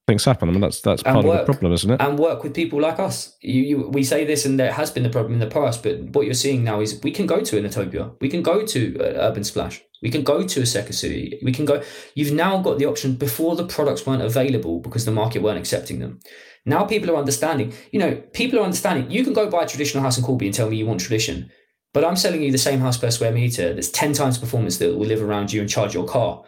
things 0.10 0.26
happen. 0.26 0.50
I 0.50 0.52
mean, 0.52 0.62
that's 0.62 0.82
that's 0.82 1.04
part 1.04 1.24
work, 1.24 1.42
of 1.42 1.48
the 1.48 1.54
problem, 1.54 1.74
isn't 1.74 1.92
it? 1.92 2.02
And 2.02 2.18
work 2.18 2.44
with 2.44 2.54
people 2.54 2.82
like 2.82 3.00
us. 3.00 3.38
You, 3.42 3.62
you, 3.62 3.88
we 3.90 4.04
say 4.04 4.26
this, 4.26 4.46
and 4.46 4.60
there 4.60 4.74
has 4.74 4.92
been 4.92 5.04
the 5.04 5.10
problem 5.10 5.34
in 5.34 5.40
the 5.40 5.48
past, 5.48 5.84
but 5.84 6.02
what 6.16 6.26
you're 6.26 6.34
seeing 6.34 6.64
now 6.64 6.82
is 6.82 7.00
we 7.04 7.12
can 7.12 7.28
go 7.28 7.42
to 7.42 7.58
an 7.58 7.66
Etopia, 7.66 8.12
we 8.20 8.30
can 8.30 8.42
go 8.42 8.66
to 8.66 8.98
uh, 9.00 9.28
Urban 9.28 9.44
Splash, 9.44 9.82
we 10.02 10.10
can 10.10 10.24
go 10.24 10.44
to 10.44 10.62
a 10.62 10.66
Second 10.66 10.94
City, 10.94 11.40
we 11.44 11.52
can 11.52 11.66
go. 11.66 11.84
You've 12.16 12.34
now 12.34 12.62
got 12.62 12.78
the 12.78 12.86
option 12.86 13.16
before 13.16 13.56
the 13.56 13.66
products 13.66 14.06
weren't 14.06 14.22
available 14.22 14.80
because 14.80 15.06
the 15.06 15.12
market 15.12 15.42
weren't 15.42 15.60
accepting 15.60 16.00
them. 16.00 16.20
Now 16.66 16.86
people 16.86 17.12
are 17.12 17.18
understanding. 17.18 17.74
You 17.92 18.00
know, 18.00 18.16
people 18.34 18.60
are 18.60 18.64
understanding. 18.64 19.10
You 19.12 19.24
can 19.24 19.34
go 19.34 19.50
buy 19.50 19.64
a 19.64 19.68
traditional 19.68 20.04
house 20.04 20.18
in 20.18 20.24
Corby 20.24 20.46
and 20.46 20.56
tell 20.56 20.70
me 20.70 20.78
you 20.78 20.86
want 20.86 21.02
tradition, 21.02 21.52
but 21.94 22.06
I'm 22.06 22.16
selling 22.16 22.42
you 22.42 22.52
the 22.52 22.58
same 22.58 22.80
house 22.80 22.98
per 22.98 23.12
square 23.12 23.32
meter 23.32 23.74
that's 23.74 23.90
ten 23.90 24.14
times 24.14 24.38
performance 24.38 24.78
that 24.78 24.96
will 24.98 25.08
live 25.08 25.22
around 25.22 25.52
you 25.52 25.62
and 25.62 25.70
charge 25.70 25.94
your 25.94 26.08
car 26.08 26.44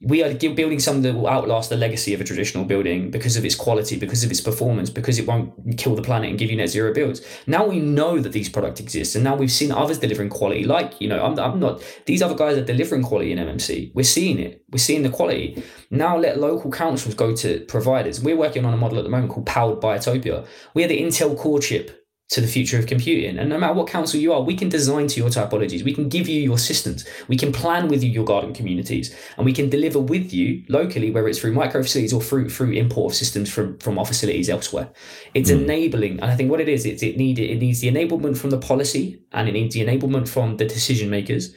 we 0.00 0.22
are 0.22 0.32
building 0.32 0.78
something 0.78 1.02
that 1.02 1.14
will 1.14 1.26
outlast 1.26 1.70
the 1.70 1.76
legacy 1.76 2.14
of 2.14 2.20
a 2.20 2.24
traditional 2.24 2.64
building 2.64 3.10
because 3.10 3.36
of 3.36 3.44
its 3.44 3.56
quality, 3.56 3.98
because 3.98 4.22
of 4.22 4.30
its 4.30 4.40
performance, 4.40 4.90
because 4.90 5.18
it 5.18 5.26
won't 5.26 5.76
kill 5.76 5.96
the 5.96 6.02
planet 6.02 6.30
and 6.30 6.38
give 6.38 6.50
you 6.50 6.56
net 6.56 6.68
zero 6.68 6.94
builds. 6.94 7.20
Now 7.48 7.66
we 7.66 7.80
know 7.80 8.20
that 8.20 8.30
these 8.30 8.48
products 8.48 8.78
exist, 8.78 9.16
and 9.16 9.24
now 9.24 9.34
we've 9.34 9.50
seen 9.50 9.72
others 9.72 9.98
delivering 9.98 10.28
quality. 10.28 10.64
Like 10.64 11.00
you 11.00 11.08
know, 11.08 11.24
I'm, 11.24 11.36
I'm 11.40 11.58
not 11.58 11.82
these 12.06 12.22
other 12.22 12.36
guys 12.36 12.56
are 12.56 12.64
delivering 12.64 13.02
quality 13.02 13.32
in 13.32 13.38
MMC. 13.38 13.90
We're 13.92 14.04
seeing 14.04 14.38
it. 14.38 14.62
We're 14.70 14.78
seeing 14.78 15.02
the 15.02 15.10
quality. 15.10 15.64
Now 15.90 16.16
let 16.16 16.38
local 16.38 16.70
councils 16.70 17.14
go 17.14 17.34
to 17.34 17.64
providers. 17.66 18.20
We're 18.20 18.36
working 18.36 18.64
on 18.64 18.72
a 18.72 18.76
model 18.76 18.98
at 18.98 19.04
the 19.04 19.10
moment 19.10 19.32
called 19.32 19.46
Powered 19.46 19.80
by 19.80 19.96
Etopia. 19.96 20.44
We 20.74 20.84
are 20.84 20.88
the 20.88 21.02
Intel 21.02 21.36
core 21.36 21.58
chip 21.58 21.97
to 22.30 22.42
the 22.42 22.46
future 22.46 22.78
of 22.78 22.86
computing. 22.86 23.38
And 23.38 23.48
no 23.48 23.58
matter 23.58 23.72
what 23.72 23.88
council 23.88 24.20
you 24.20 24.34
are, 24.34 24.42
we 24.42 24.54
can 24.54 24.68
design 24.68 25.06
to 25.08 25.20
your 25.20 25.30
typologies. 25.30 25.82
We 25.82 25.94
can 25.94 26.10
give 26.10 26.28
you 26.28 26.40
your 26.40 26.58
systems. 26.58 27.06
We 27.26 27.38
can 27.38 27.52
plan 27.52 27.88
with 27.88 28.04
you 28.04 28.10
your 28.10 28.26
garden 28.26 28.52
communities, 28.52 29.16
and 29.36 29.46
we 29.46 29.54
can 29.54 29.70
deliver 29.70 29.98
with 29.98 30.32
you 30.32 30.62
locally, 30.68 31.10
whether 31.10 31.28
it's 31.28 31.38
through 31.38 31.54
micro 31.54 31.82
facilities 31.82 32.12
or 32.12 32.20
through 32.20 32.50
through 32.50 32.72
import 32.72 33.12
of 33.12 33.16
systems 33.16 33.50
from 33.50 33.78
from 33.78 33.98
our 33.98 34.04
facilities 34.04 34.50
elsewhere. 34.50 34.90
It's 35.32 35.50
mm. 35.50 35.62
enabling, 35.62 36.20
and 36.20 36.30
I 36.30 36.36
think 36.36 36.50
what 36.50 36.60
it 36.60 36.68
is, 36.68 36.84
it's 36.84 37.02
it 37.02 37.16
need 37.16 37.38
it 37.38 37.58
needs 37.58 37.80
the 37.80 37.88
enablement 37.88 38.36
from 38.36 38.50
the 38.50 38.58
policy, 38.58 39.22
and 39.32 39.48
it 39.48 39.52
needs 39.52 39.74
the 39.74 39.84
enablement 39.84 40.28
from 40.28 40.58
the 40.58 40.66
decision 40.66 41.10
makers. 41.10 41.54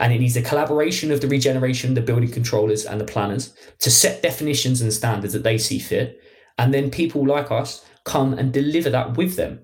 And 0.00 0.10
it 0.10 0.20
needs 0.20 0.32
the 0.32 0.40
collaboration 0.40 1.12
of 1.12 1.20
the 1.20 1.28
regeneration, 1.28 1.92
the 1.92 2.00
building 2.00 2.30
controllers, 2.30 2.86
and 2.86 2.98
the 2.98 3.04
planners 3.04 3.52
to 3.80 3.90
set 3.90 4.22
definitions 4.22 4.80
and 4.80 4.90
standards 4.90 5.34
that 5.34 5.42
they 5.42 5.58
see 5.58 5.78
fit. 5.78 6.18
And 6.56 6.72
then 6.72 6.90
people 6.90 7.26
like 7.26 7.50
us 7.50 7.84
come 8.04 8.32
and 8.32 8.54
deliver 8.54 8.88
that 8.88 9.18
with 9.18 9.36
them 9.36 9.60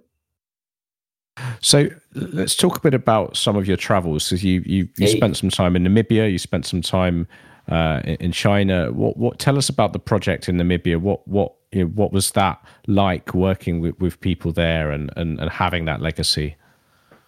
so 1.61 1.89
let's 2.15 2.55
talk 2.55 2.77
a 2.77 2.81
bit 2.81 2.95
about 2.95 3.37
some 3.37 3.57
of 3.57 3.67
your 3.67 3.77
travels. 3.77 4.25
So 4.25 4.37
you 4.37 4.63
you, 4.65 4.89
you 4.97 5.09
spent 5.09 5.37
some 5.37 5.51
time 5.51 5.77
in 5.77 5.85
Namibia, 5.85 6.31
you 6.31 6.39
spent 6.39 6.67
some 6.67 6.83
time 6.83 7.27
uh, 7.69 8.01
in 8.05 8.33
China. 8.33 8.93
What 8.93 9.17
what 9.17 9.39
tell 9.39 9.59
us 9.59 9.69
about 9.69 9.93
the 9.93 9.99
project 9.99 10.49
in 10.49 10.57
Namibia? 10.57 11.01
What 11.01 11.27
what 11.27 11.55
you 11.73 11.85
know, 11.85 11.91
what 11.91 12.13
was 12.13 12.31
that 12.33 12.63
like 12.87 13.35
working 13.35 13.81
with, 13.81 13.99
with 14.01 14.21
people 14.21 14.53
there 14.53 14.91
and, 14.91 15.11
and 15.17 15.39
and 15.41 15.51
having 15.51 15.85
that 15.87 16.01
legacy? 16.01 16.57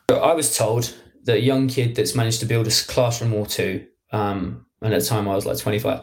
I 0.09 0.33
was 0.33 0.57
told 0.57 0.95
that 1.25 1.37
a 1.37 1.41
young 1.41 1.69
kid 1.69 1.95
that's 1.95 2.15
managed 2.15 2.41
to 2.41 2.47
build 2.47 2.67
a 2.67 2.71
classroom 2.89 3.35
or 3.35 3.47
two, 3.47 3.87
um, 4.13 4.67
and 4.83 4.95
at 4.95 5.01
the 5.01 5.07
time 5.07 5.29
I 5.29 5.35
was 5.35 5.47
like 5.47 5.59
25. 5.59 6.01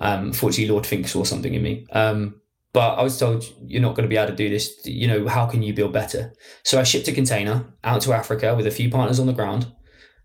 Um, 0.00 0.32
fortunately, 0.32 0.72
Lord 0.72 0.86
Fink 0.86 1.08
saw 1.08 1.24
something 1.24 1.52
in 1.52 1.62
me. 1.62 1.86
Um, 1.90 2.40
but 2.72 2.98
I 2.98 3.02
was 3.02 3.18
told 3.18 3.44
you're 3.62 3.82
not 3.82 3.94
going 3.94 4.04
to 4.04 4.08
be 4.08 4.16
able 4.16 4.30
to 4.30 4.36
do 4.36 4.48
this. 4.48 4.78
You 4.84 5.08
know, 5.08 5.28
how 5.28 5.46
can 5.46 5.62
you 5.62 5.72
build 5.72 5.92
better? 5.92 6.32
So 6.64 6.78
I 6.78 6.82
shipped 6.82 7.08
a 7.08 7.12
container 7.12 7.66
out 7.82 8.02
to 8.02 8.12
Africa 8.12 8.54
with 8.54 8.66
a 8.66 8.70
few 8.70 8.90
partners 8.90 9.18
on 9.18 9.26
the 9.26 9.32
ground. 9.32 9.72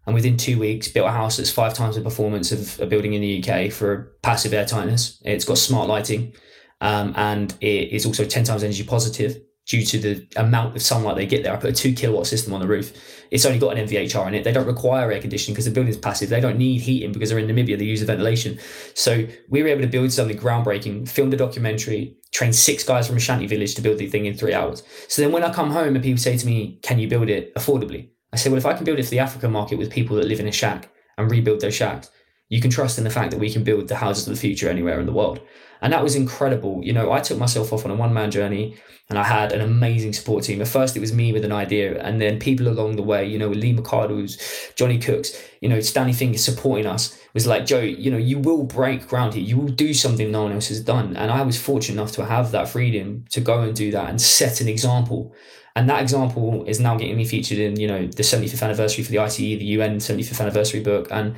And 0.06 0.14
within 0.14 0.36
two 0.36 0.60
weeks, 0.60 0.90
built 0.90 1.08
a 1.08 1.12
house 1.12 1.38
that's 1.38 1.50
five 1.50 1.74
times 1.74 1.96
the 1.96 2.02
performance 2.02 2.52
of 2.52 2.80
a 2.82 2.86
building 2.86 3.14
in 3.14 3.22
the 3.22 3.42
UK 3.42 3.72
for 3.72 4.14
passive 4.22 4.54
air 4.54 4.66
tightness. 4.66 5.22
It's 5.24 5.46
got 5.46 5.58
smart 5.58 5.88
lighting, 5.88 6.34
um, 6.82 7.14
and 7.16 7.56
it 7.62 7.94
is 7.94 8.06
also 8.06 8.26
10 8.26 8.44
times 8.44 8.64
energy 8.64 8.84
positive 8.84 9.38
due 9.66 9.86
to 9.86 9.98
the 9.98 10.28
amount 10.36 10.76
of 10.76 10.82
sunlight 10.82 11.16
they 11.16 11.26
get 11.26 11.44
there. 11.44 11.54
I 11.54 11.56
put 11.56 11.70
a 11.70 11.74
two 11.74 11.94
kilowatt 11.94 12.28
system 12.28 12.54
on 12.54 12.60
the 12.60 12.68
roof. 12.68 12.94
It's 13.32 13.46
only 13.46 13.60
got 13.60 13.78
an 13.78 13.88
MVHR 13.88 14.28
in 14.28 14.36
it. 14.36 14.44
They 14.44 14.52
don't 14.52 14.68
require 14.68 15.12
air 15.12 15.22
conditioning 15.22 15.54
because 15.54 15.66
the 15.66 15.72
building's 15.72 15.98
passive. 15.98 16.30
They 16.30 16.42
don't 16.42 16.58
need 16.58 16.82
heating 16.82 17.14
because 17.14 17.30
they're 17.30 17.40
in 17.40 17.48
Namibia. 17.48 17.78
They 17.78 17.86
use 17.86 18.02
the 18.02 18.06
ventilation. 18.06 18.60
So 18.94 19.26
we 19.50 19.64
were 19.64 19.70
able 19.70 19.82
to 19.82 19.88
build 19.88 20.12
something 20.12 20.38
groundbreaking, 20.38 21.08
filmed 21.08 21.34
a 21.34 21.38
documentary, 21.38 22.18
trained 22.32 22.56
six 22.56 22.84
guys 22.84 23.08
from 23.08 23.18
a 23.18 23.22
shanty 23.22 23.48
village 23.48 23.76
to 23.76 23.82
build 23.82 24.00
the 24.00 24.10
thing 24.10 24.26
in 24.26 24.36
three 24.36 24.54
hours. 24.54 24.84
So 25.08 25.22
then 25.22 25.32
when 25.32 25.44
I 25.44 25.54
come 25.54 25.72
home 25.72 25.96
and 25.96 26.04
people 26.04 26.22
say 26.22 26.38
to 26.38 26.46
me, 26.46 26.80
can 26.84 27.00
you 27.00 27.08
build 27.08 27.30
it 27.30 27.56
affordably? 27.56 28.10
I 28.34 28.36
say, 28.36 28.50
well, 28.50 28.58
if 28.58 28.66
I 28.66 28.74
can 28.74 28.84
build 28.84 29.00
it 29.00 29.04
for 29.04 29.12
the 29.12 29.20
African 29.20 29.52
market 29.52 29.78
with 29.78 29.92
people 29.92 30.18
that 30.18 30.28
live 30.28 30.40
in 30.40 30.48
a 30.48 30.52
shack 30.52 30.90
and 31.18 31.30
rebuild 31.32 31.62
those 31.62 31.76
shacks, 31.76 32.10
you 32.50 32.62
can 32.62 32.72
trust 32.72 32.98
in 32.98 33.04
the 33.04 33.10
fact 33.10 33.32
that 33.32 33.40
we 33.40 33.52
can 33.52 33.64
build 33.64 33.88
the 33.88 33.96
houses 33.96 34.28
of 34.28 34.34
the 34.34 34.40
future 34.40 34.70
anywhere 34.70 35.00
in 35.00 35.06
the 35.06 35.12
world. 35.12 35.40
And 35.84 35.92
that 35.92 36.02
was 36.02 36.16
incredible. 36.16 36.80
You 36.82 36.94
know, 36.94 37.12
I 37.12 37.20
took 37.20 37.38
myself 37.38 37.74
off 37.74 37.84
on 37.84 37.92
a 37.92 37.96
one 37.96 38.14
man 38.14 38.32
journey 38.32 38.78
and 39.10 39.20
I 39.20 39.24
had 39.24 39.52
an 39.52 39.60
amazing 39.60 40.14
support 40.14 40.46
team. 40.46 40.62
At 40.62 40.70
first, 40.70 40.96
it 40.96 41.02
was 41.02 41.12
me 41.12 41.34
with 41.34 41.44
an 41.44 41.52
idea, 41.52 42.02
and 42.02 42.22
then 42.22 42.40
people 42.40 42.70
along 42.70 42.96
the 42.96 43.04
way, 43.04 43.28
you 43.28 43.38
know, 43.38 43.50
Lee 43.50 43.76
McCardle's, 43.76 44.38
Johnny 44.76 44.98
Cooks, 44.98 45.38
you 45.60 45.68
know, 45.68 45.82
Stanley 45.82 46.14
Fink's 46.14 46.42
supporting 46.42 46.86
us 46.86 47.20
was 47.34 47.46
like, 47.46 47.66
Joe, 47.66 47.82
you 47.82 48.10
know, 48.10 48.18
you 48.18 48.40
will 48.40 48.64
break 48.64 49.10
ground 49.10 49.34
here. 49.34 49.44
You 49.44 49.58
will 49.58 49.74
do 49.74 49.94
something 49.94 50.32
no 50.32 50.44
one 50.44 50.54
else 50.54 50.70
has 50.70 50.80
done. 50.80 51.18
And 51.18 51.30
I 51.30 51.42
was 51.42 51.62
fortunate 51.62 52.00
enough 52.00 52.14
to 52.14 52.26
have 52.26 52.52
that 52.52 52.70
freedom 52.70 53.26
to 53.32 53.42
go 53.42 53.62
and 53.62 53.76
do 53.76 53.92
that 53.92 54.10
and 54.10 54.22
set 54.22 54.62
an 54.62 54.70
example. 54.70 55.36
And 55.76 55.90
that 55.90 56.02
example 56.02 56.64
is 56.66 56.80
now 56.80 56.96
getting 56.96 57.18
me 57.18 57.26
featured 57.26 57.58
in, 57.58 57.78
you 57.78 57.88
know, 57.88 58.08
the 58.08 58.24
75th 58.24 58.64
anniversary 58.64 59.04
for 59.04 59.12
the 59.12 59.20
ITE, 59.20 59.60
the 59.60 59.66
UN 59.76 59.98
75th 59.98 60.40
anniversary 60.40 60.80
book. 60.80 61.10
And 61.12 61.36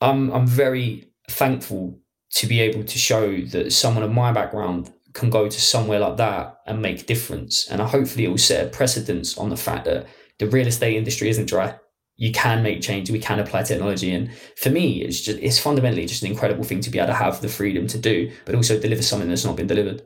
I'm 0.00 0.30
I'm 0.30 0.46
very 0.46 1.12
thankful 1.28 1.99
to 2.32 2.46
be 2.46 2.60
able 2.60 2.84
to 2.84 2.98
show 2.98 3.40
that 3.42 3.72
someone 3.72 4.04
of 4.04 4.12
my 4.12 4.32
background 4.32 4.92
can 5.12 5.30
go 5.30 5.48
to 5.48 5.60
somewhere 5.60 5.98
like 5.98 6.16
that 6.16 6.60
and 6.66 6.80
make 6.80 7.02
a 7.02 7.04
difference. 7.04 7.66
And 7.68 7.80
hopefully 7.80 8.24
it 8.24 8.28
will 8.28 8.38
set 8.38 8.66
a 8.66 8.70
precedence 8.70 9.36
on 9.36 9.50
the 9.50 9.56
fact 9.56 9.84
that 9.86 10.06
the 10.38 10.46
real 10.46 10.66
estate 10.66 10.96
industry 10.96 11.28
isn't 11.28 11.48
dry. 11.48 11.76
You 12.16 12.32
can 12.32 12.62
make 12.62 12.82
change. 12.82 13.10
We 13.10 13.18
can 13.18 13.40
apply 13.40 13.62
technology. 13.62 14.12
And 14.12 14.30
for 14.56 14.70
me, 14.70 15.02
it's 15.02 15.20
just 15.20 15.38
it's 15.38 15.58
fundamentally 15.58 16.06
just 16.06 16.22
an 16.22 16.30
incredible 16.30 16.64
thing 16.64 16.80
to 16.82 16.90
be 16.90 16.98
able 16.98 17.08
to 17.08 17.14
have 17.14 17.40
the 17.40 17.48
freedom 17.48 17.86
to 17.88 17.98
do, 17.98 18.30
but 18.44 18.54
also 18.54 18.78
deliver 18.78 19.02
something 19.02 19.28
that's 19.28 19.44
not 19.44 19.56
been 19.56 19.66
delivered. 19.66 20.02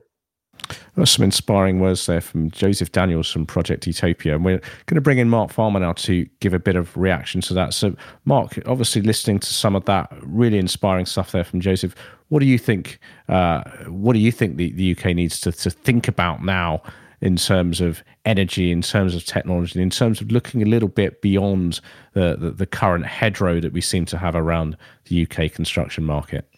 There's 0.94 1.10
some 1.10 1.24
inspiring 1.24 1.80
words 1.80 2.06
there 2.06 2.20
from 2.20 2.50
Joseph 2.50 2.92
Daniels 2.92 3.30
from 3.30 3.46
Project 3.46 3.88
Etopia. 3.88 4.36
And 4.36 4.44
we're 4.44 4.58
going 4.86 4.94
to 4.94 5.00
bring 5.00 5.18
in 5.18 5.28
Mark 5.28 5.50
Farmer 5.50 5.80
now 5.80 5.92
to 5.94 6.24
give 6.40 6.54
a 6.54 6.58
bit 6.58 6.76
of 6.76 6.96
reaction 6.96 7.40
to 7.42 7.54
that. 7.54 7.74
So, 7.74 7.96
Mark, 8.24 8.58
obviously 8.66 9.02
listening 9.02 9.40
to 9.40 9.52
some 9.52 9.74
of 9.74 9.84
that 9.86 10.12
really 10.22 10.58
inspiring 10.58 11.06
stuff 11.06 11.32
there 11.32 11.44
from 11.44 11.60
Joseph, 11.60 11.94
what 12.28 12.40
do 12.40 12.46
you 12.46 12.58
think? 12.58 13.00
Uh, 13.28 13.62
what 13.88 14.12
do 14.12 14.20
you 14.20 14.30
think 14.30 14.56
the, 14.56 14.72
the 14.72 14.96
UK 14.96 15.16
needs 15.16 15.40
to, 15.40 15.52
to 15.52 15.70
think 15.70 16.06
about 16.06 16.44
now 16.44 16.82
in 17.20 17.36
terms 17.36 17.80
of 17.80 18.04
energy, 18.24 18.70
in 18.70 18.82
terms 18.82 19.14
of 19.14 19.24
technology, 19.24 19.80
in 19.80 19.90
terms 19.90 20.20
of 20.20 20.30
looking 20.30 20.62
a 20.62 20.66
little 20.66 20.88
bit 20.88 21.22
beyond 21.22 21.80
the, 22.12 22.36
the, 22.38 22.50
the 22.50 22.66
current 22.66 23.06
hedgerow 23.06 23.60
that 23.60 23.72
we 23.72 23.80
seem 23.80 24.04
to 24.04 24.18
have 24.18 24.36
around 24.36 24.76
the 25.06 25.26
UK 25.26 25.50
construction 25.50 26.04
market? 26.04 26.48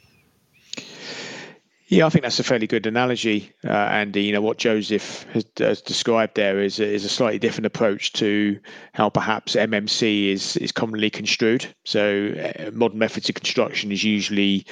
Yeah, 1.88 2.06
I 2.06 2.08
think 2.08 2.24
that's 2.24 2.40
a 2.40 2.44
fairly 2.44 2.66
good 2.66 2.84
analogy, 2.86 3.52
uh, 3.64 3.68
Andy. 3.70 4.24
You 4.24 4.32
know 4.32 4.40
what 4.40 4.58
Joseph 4.58 5.22
has, 5.32 5.44
has 5.58 5.80
described 5.80 6.34
there 6.34 6.60
is 6.60 6.80
is 6.80 7.04
a 7.04 7.08
slightly 7.08 7.38
different 7.38 7.66
approach 7.66 8.12
to 8.14 8.58
how 8.92 9.08
perhaps 9.08 9.54
MMC 9.54 10.30
is 10.30 10.56
is 10.56 10.72
commonly 10.72 11.10
construed. 11.10 11.72
So, 11.84 12.34
uh, 12.58 12.72
modern 12.72 12.98
methods 12.98 13.28
of 13.28 13.36
construction 13.36 13.92
is 13.92 14.02
usually 14.02 14.66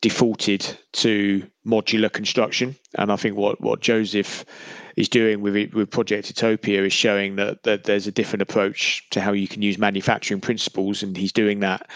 defaulted 0.00 0.76
to 0.94 1.46
modular 1.64 2.12
construction, 2.12 2.74
and 2.96 3.12
I 3.12 3.16
think 3.16 3.36
what 3.36 3.60
what 3.60 3.80
Joseph 3.80 4.44
is 4.96 5.08
doing 5.08 5.42
with 5.42 5.72
with 5.72 5.90
Project 5.90 6.30
Etopia 6.30 6.82
is 6.84 6.92
showing 6.92 7.36
that 7.36 7.62
that 7.62 7.84
there's 7.84 8.08
a 8.08 8.12
different 8.12 8.42
approach 8.42 9.08
to 9.10 9.20
how 9.20 9.30
you 9.30 9.46
can 9.46 9.62
use 9.62 9.78
manufacturing 9.78 10.40
principles, 10.40 11.04
and 11.04 11.16
he's 11.16 11.32
doing 11.32 11.60
that 11.60 11.88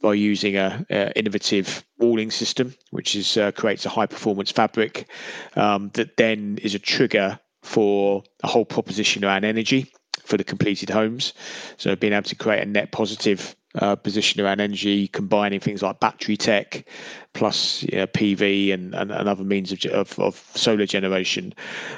by 0.00 0.14
using 0.14 0.56
a, 0.56 0.84
innovative 1.16 1.84
walling 1.98 2.30
system, 2.30 2.74
which 2.90 3.14
is 3.14 3.36
uh, 3.36 3.52
creates 3.52 3.86
a 3.86 3.88
high 3.88 4.06
performance 4.06 4.50
fabric 4.50 5.08
um, 5.56 5.90
that 5.94 6.16
then 6.16 6.58
is 6.62 6.74
a 6.74 6.78
trigger 6.78 7.38
for 7.62 8.22
a 8.42 8.46
whole 8.46 8.64
proposition 8.64 9.24
around 9.24 9.44
energy 9.44 9.90
for 10.24 10.36
the 10.36 10.44
completed 10.44 10.90
homes. 10.90 11.32
So 11.76 11.96
being 11.96 12.12
able 12.12 12.24
to 12.24 12.36
create 12.36 12.62
a 12.62 12.66
net 12.66 12.92
positive 12.92 13.56
uh, 13.76 13.96
position 13.96 14.40
around 14.40 14.60
energy, 14.60 15.08
combining 15.08 15.60
things 15.60 15.82
like 15.82 16.00
battery 16.00 16.36
tech 16.36 16.86
plus 17.32 17.82
you 17.82 17.98
know, 17.98 18.06
PV 18.06 18.72
and, 18.72 18.94
and, 18.94 19.10
and, 19.10 19.28
other 19.28 19.42
means 19.42 19.72
of, 19.72 19.84
of, 19.86 20.18
of 20.20 20.36
solar 20.54 20.86
generation, 20.86 21.52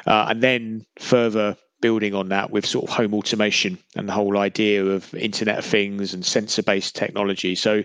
uh, 0.07 0.27
and 0.31 0.43
then 0.43 0.87
further 0.99 1.57
building 1.87 2.15
on 2.15 2.31
that 2.31 2.51
with 2.51 2.67
sort 2.67 2.85
of 2.85 2.91
home 2.91 3.15
automation 3.15 3.79
and 3.95 4.09
the 4.09 4.13
whole 4.13 4.37
idea 4.37 4.85
of 4.85 5.15
Internet 5.15 5.59
of 5.59 5.65
Things 5.65 6.15
and 6.15 6.27
sensor 6.27 6.65
based 6.65 6.97
technology. 6.97 7.55
So 7.55 7.85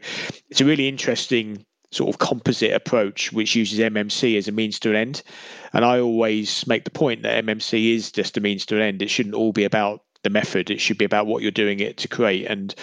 it's 0.49 0.59
a 0.59 0.65
really 0.65 0.87
interesting 0.87 1.63
sort 1.91 2.09
of 2.09 2.17
composite 2.17 2.73
approach 2.73 3.31
which 3.31 3.55
uses 3.55 3.77
MMC 3.77 4.39
as 4.39 4.47
a 4.47 4.51
means 4.51 4.79
to 4.79 4.89
an 4.89 4.95
end. 4.95 5.21
And 5.71 5.85
I 5.85 5.99
always 5.99 6.65
make 6.65 6.83
the 6.83 6.89
point 6.89 7.21
that 7.21 7.45
MMC 7.45 7.93
is 7.93 8.11
just 8.11 8.37
a 8.37 8.41
means 8.41 8.65
to 8.65 8.75
an 8.75 8.81
end. 8.81 9.03
It 9.03 9.11
shouldn't 9.11 9.35
all 9.35 9.51
be 9.51 9.65
about 9.65 10.01
the 10.23 10.31
method. 10.31 10.71
It 10.71 10.81
should 10.81 10.97
be 10.97 11.05
about 11.05 11.27
what 11.27 11.43
you're 11.43 11.51
doing 11.51 11.79
it 11.79 11.97
to 11.97 12.07
create. 12.07 12.47
And 12.47 12.73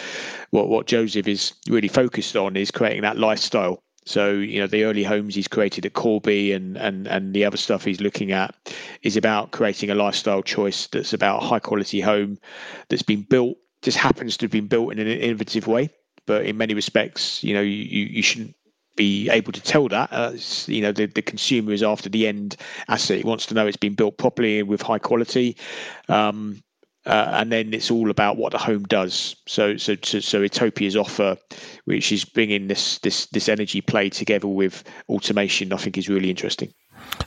what, 0.51 0.69
what 0.69 0.87
Joseph 0.87 1.27
is 1.27 1.53
really 1.69 1.89
focused 1.89 2.37
on 2.37 2.57
is 2.57 2.71
creating 2.71 3.03
that 3.03 3.19
lifestyle 3.19 3.83
So 4.09 4.31
you 4.33 4.59
know 4.59 4.67
the 4.67 4.85
early 4.85 5.05
homes 5.05 5.35
he's 5.35 5.49
created 5.49 5.85
at 5.85 5.93
Corby 5.93 6.53
and 6.53 6.79
and 6.79 7.07
and 7.07 7.35
the 7.35 7.45
other 7.45 7.59
stuff 7.59 7.85
he's 7.85 8.01
looking 8.01 8.33
at 8.33 8.55
is 9.03 9.19
about 9.19 9.51
creating 9.51 9.91
a 9.91 9.95
lifestyle 9.95 10.43
choice 10.43 10.87
that's 10.87 11.13
about 11.13 11.43
a 11.43 11.47
high 11.47 11.59
quality 11.59 12.01
home 12.01 12.39
that's 12.89 13.03
been 13.03 13.21
built 13.21 13.59
just 13.83 13.99
happens 13.99 14.39
to 14.39 14.45
have 14.45 14.51
been 14.51 14.67
built 14.67 14.93
in 14.93 14.99
an 14.99 15.07
innovative 15.07 15.67
way. 15.67 15.91
But 16.25 16.47
in 16.47 16.57
many 16.57 16.73
respects, 16.73 17.45
you 17.45 17.53
know, 17.53 17.61
you, 17.61 18.05
you 18.07 18.23
shouldn't 18.23 18.57
be 18.97 19.29
able 19.29 19.53
to 19.53 19.61
tell 19.61 19.89
that. 19.89 20.09
Uh, 20.11 20.33
you 20.67 20.81
know, 20.81 20.93
the, 20.93 21.05
the 21.05 21.23
consumer 21.23 21.73
is 21.73 21.83
after 21.83 22.09
the 22.09 22.27
end 22.27 22.57
asset. 22.89 23.19
He 23.19 23.25
wants 23.25 23.45
to 23.47 23.55
know 23.55 23.67
it's 23.67 23.77
been 23.77 23.95
built 23.95 24.17
properly 24.17 24.63
with 24.63 24.81
high 24.81 24.99
quality. 24.99 25.57
Um, 26.09 26.63
uh, 27.09 27.31
and 27.33 27.51
then 27.51 27.73
it's 27.73 27.91
all 27.91 28.11
about 28.11 28.37
what 28.37 28.53
the 28.53 28.59
home 28.59 28.85
does. 28.85 29.35
So, 29.47 29.77
so, 29.77 29.97
so, 30.03 30.21
so 30.21 30.43
Etopia's 30.43 30.95
offer, 30.95 31.37
which 31.87 32.13
is 32.13 32.25
bringing 32.25 32.69
this 32.69 32.99
this 32.99 33.27
this 33.27 33.49
energy 33.49 33.81
play 33.81 34.11
together 34.11 34.47
with 34.47 34.85
automation, 35.09 35.73
I 35.73 35.79
think 35.79 35.97
is 35.97 36.09
really 36.09 36.31
interesting. 36.31 36.73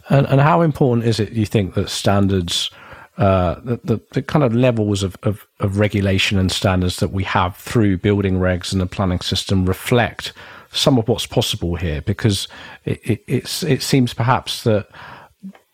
And, 0.10 0.28
and 0.28 0.40
how 0.40 0.62
important 0.62 1.08
is 1.08 1.20
it? 1.20 1.32
You 1.32 1.46
think 1.46 1.74
that 1.74 1.90
standards, 1.90 2.70
uh, 3.18 3.56
the, 3.64 3.80
the, 3.84 4.02
the 4.12 4.22
kind 4.22 4.44
of 4.44 4.54
levels 4.54 5.02
of, 5.02 5.18
of, 5.24 5.48
of 5.60 5.80
regulation 5.80 6.38
and 6.38 6.52
standards 6.52 6.98
that 6.98 7.12
we 7.12 7.24
have 7.24 7.58
through 7.58 7.98
building 7.98 8.36
regs 8.36 8.72
and 8.72 8.80
the 8.80 8.86
planning 8.86 9.20
system 9.20 9.66
reflect 9.66 10.34
some 10.72 11.00
of 11.00 11.08
what's 11.08 11.26
possible 11.26 11.76
here? 11.76 12.02
Because 12.02 12.48
it, 12.86 13.22
it, 13.28 13.64
it 13.64 13.82
seems 13.82 14.14
perhaps 14.14 14.64
that 14.64 14.88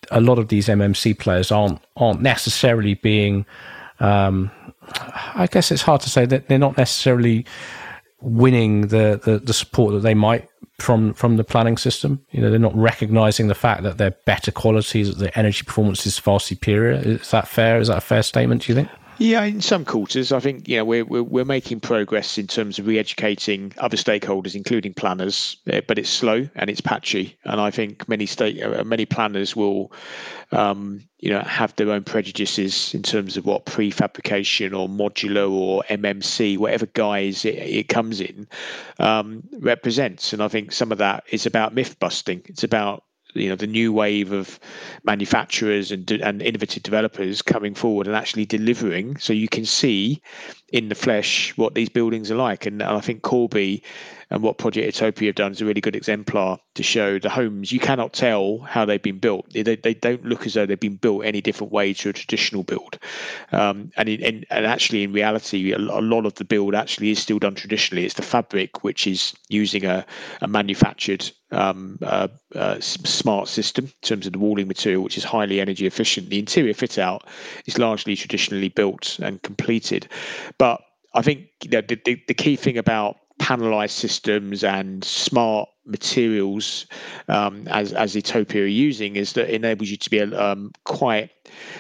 a 0.10 0.22
lot 0.22 0.40
of 0.40 0.48
these 0.48 0.68
MMC 0.68 1.20
players 1.20 1.52
aren't 1.52 1.82
aren't 1.98 2.22
necessarily 2.22 2.94
being 2.94 3.46
um, 4.00 4.52
I 5.36 5.48
guess 5.52 5.72
it's 5.72 5.82
hard 5.82 6.02
to 6.02 6.10
say 6.10 6.26
that 6.26 6.48
they're 6.48 6.60
not 6.60 6.78
necessarily 6.78 7.46
winning 8.22 8.88
the, 8.88 9.20
the, 9.24 9.40
the 9.40 9.54
support 9.54 9.94
that 9.94 10.00
they 10.00 10.14
might 10.14 10.50
from 10.80 11.14
from 11.14 11.38
the 11.38 11.44
planning 11.44 11.78
system. 11.78 12.24
You 12.32 12.42
know, 12.42 12.50
they're 12.50 12.60
not 12.60 12.76
recognizing 12.76 13.48
the 13.48 13.56
fact 13.56 13.84
that 13.84 13.98
they're 13.98 14.16
better 14.26 14.52
qualities, 14.52 15.10
that 15.10 15.18
the 15.18 15.38
energy 15.38 15.64
performance 15.64 16.06
is 16.06 16.18
far 16.18 16.40
superior. 16.40 16.92
Is 16.92 17.32
that 17.32 17.48
fair? 17.48 17.80
Is 17.80 17.88
that 17.88 17.98
a 17.98 18.02
fair 18.02 18.24
statement? 18.24 18.64
Do 18.64 18.72
you 18.72 18.76
think? 18.76 18.90
Yeah, 19.20 19.44
in 19.46 19.62
some 19.62 19.84
quarters, 19.84 20.32
I 20.32 20.40
think 20.40 20.68
you 20.68 20.78
know 20.78 20.86
we're 20.86 21.04
we're, 21.04 21.24
we're 21.24 21.46
making 21.46 21.80
progress 21.80 22.38
in 22.38 22.46
terms 22.46 22.78
of 22.78 22.86
re-educating 22.86 23.74
other 23.80 23.98
stakeholders, 23.98 24.54
including 24.54 24.94
planners, 24.94 25.58
eh, 25.66 25.82
but 25.88 25.98
it's 25.98 26.10
slow 26.10 26.48
and 26.54 26.70
it's 26.70 26.82
patchy. 26.82 27.36
And 27.44 27.60
I 27.60 27.72
think 27.72 28.08
many 28.08 28.28
state 28.28 28.62
uh, 28.62 28.84
many 28.84 29.08
planners 29.08 29.56
will, 29.56 29.92
um, 30.52 31.04
you 31.18 31.32
know, 31.32 31.40
have 31.40 31.76
their 31.78 31.90
own 31.90 32.04
prejudices 32.04 32.94
in 32.94 33.02
terms 33.02 33.38
of 33.38 33.46
what 33.46 33.66
prefabrication 33.66 34.78
or 34.78 34.88
modular 34.88 35.50
or 35.50 35.84
MMC, 35.90 36.60
whatever 36.60 36.86
guise 36.86 37.44
it, 37.44 37.56
it 37.56 37.90
comes 37.90 38.22
in, 38.22 38.48
um, 39.00 39.42
represents. 39.60 40.32
And 40.32 40.44
I 40.44 40.48
think 40.48 40.72
some 40.72 40.92
of 40.92 41.00
that 41.00 41.24
is 41.32 41.48
about 41.48 41.74
myth 41.74 42.00
busting. 42.00 42.44
It's 42.46 42.64
about 42.64 43.04
you 43.38 43.50
know 43.50 43.56
the 43.56 43.68
new 43.68 43.94
wave 43.94 44.32
of 44.32 44.60
manufacturers 45.04 45.92
and 45.92 46.10
and 46.12 46.42
innovative 46.42 46.84
developers 46.84 47.42
coming 47.42 47.74
forward 47.74 48.08
and 48.08 48.16
actually 48.16 48.46
delivering 48.46 49.18
so 49.18 49.34
you 49.34 49.48
can 49.48 49.66
see 49.66 50.22
in 50.72 50.90
the 50.90 50.96
flesh 50.96 51.56
what 51.58 51.76
these 51.76 51.90
buildings 51.90 52.30
are 52.30 52.36
like 52.36 52.66
and, 52.66 52.82
and 52.82 52.92
I 52.92 53.00
think 53.00 53.22
Corby 53.22 53.84
and 54.30 54.44
what 54.44 54.58
Project 54.58 54.88
Etopia 54.88 55.30
have 55.30 55.36
done 55.36 55.52
is 55.54 55.62
a 55.62 55.66
really 55.66 55.82
good 55.82 55.96
exemplar 55.96 56.60
to 56.76 56.84
show 56.84 57.18
the 57.18 57.30
homes. 57.30 57.72
You 57.72 57.80
cannot 57.80 58.12
tell 58.14 58.60
how 58.60 58.84
they've 58.84 59.02
been 59.02 59.20
built. 59.20 59.50
They, 59.52 59.64
they 59.76 59.94
don't 59.94 60.26
look 60.26 60.46
as 60.46 60.54
though 60.54 60.66
they've 60.66 60.80
been 60.80 60.98
built 60.98 61.24
any 61.24 61.40
different 61.40 61.72
way 61.72 61.94
to 61.94 62.10
a 62.10 62.14
traditional 62.14 62.64
build. 62.64 63.00
Um, 63.54 63.92
and, 63.96 64.10
in, 64.10 64.22
in, 64.22 64.46
and 64.50 64.66
actually, 64.66 65.04
in 65.04 65.14
reality, 65.14 65.72
a, 65.72 65.78
lot 65.78 66.26
of 66.26 66.36
the 66.36 66.44
build 66.46 66.76
actually 66.76 67.12
is 67.12 67.20
still 67.20 67.40
done 67.40 67.56
traditionally. 67.56 68.06
It's 68.06 68.16
the 68.16 68.22
fabric 68.22 68.84
which 68.84 69.08
is 69.08 69.34
using 69.48 69.86
a, 69.86 70.06
a 70.42 70.48
manufactured 70.48 71.32
um, 71.52 71.98
uh, 72.02 72.28
uh, 72.56 72.80
smart 72.80 73.48
system 73.48 73.86
in 73.86 73.92
terms 74.02 74.26
of 74.26 74.34
the 74.34 74.40
walling 74.40 74.68
material, 74.68 75.04
which 75.04 75.18
is 75.18 75.24
highly 75.24 75.62
energy 75.62 75.86
efficient. 75.86 76.30
The 76.30 76.40
interior 76.40 76.74
fit 76.74 76.98
out 76.98 77.26
is 77.66 77.78
largely 77.78 78.16
traditionally 78.16 78.70
built 78.70 79.20
and 79.20 79.42
completed. 79.42 80.08
But 80.58 80.82
I 81.14 81.22
think 81.22 81.48
you 81.64 81.72
know, 81.72 81.82
the, 81.82 82.00
the, 82.04 82.22
the 82.28 82.34
key 82.34 82.56
thing 82.56 82.78
about 82.78 83.18
panelized 83.40 83.92
systems 83.92 84.64
and 84.64 85.04
smart 85.04 85.70
materials 85.86 86.86
um, 87.30 87.68
as 87.70 87.94
as 87.94 88.18
Etopia 88.18 88.64
are 88.64 88.68
using 88.68 89.16
is 89.16 89.34
that 89.34 89.54
enables 89.54 89.90
you 89.90 89.98
to 89.98 90.10
be 90.10 90.20
um, 90.20 90.72
quite 90.84 91.30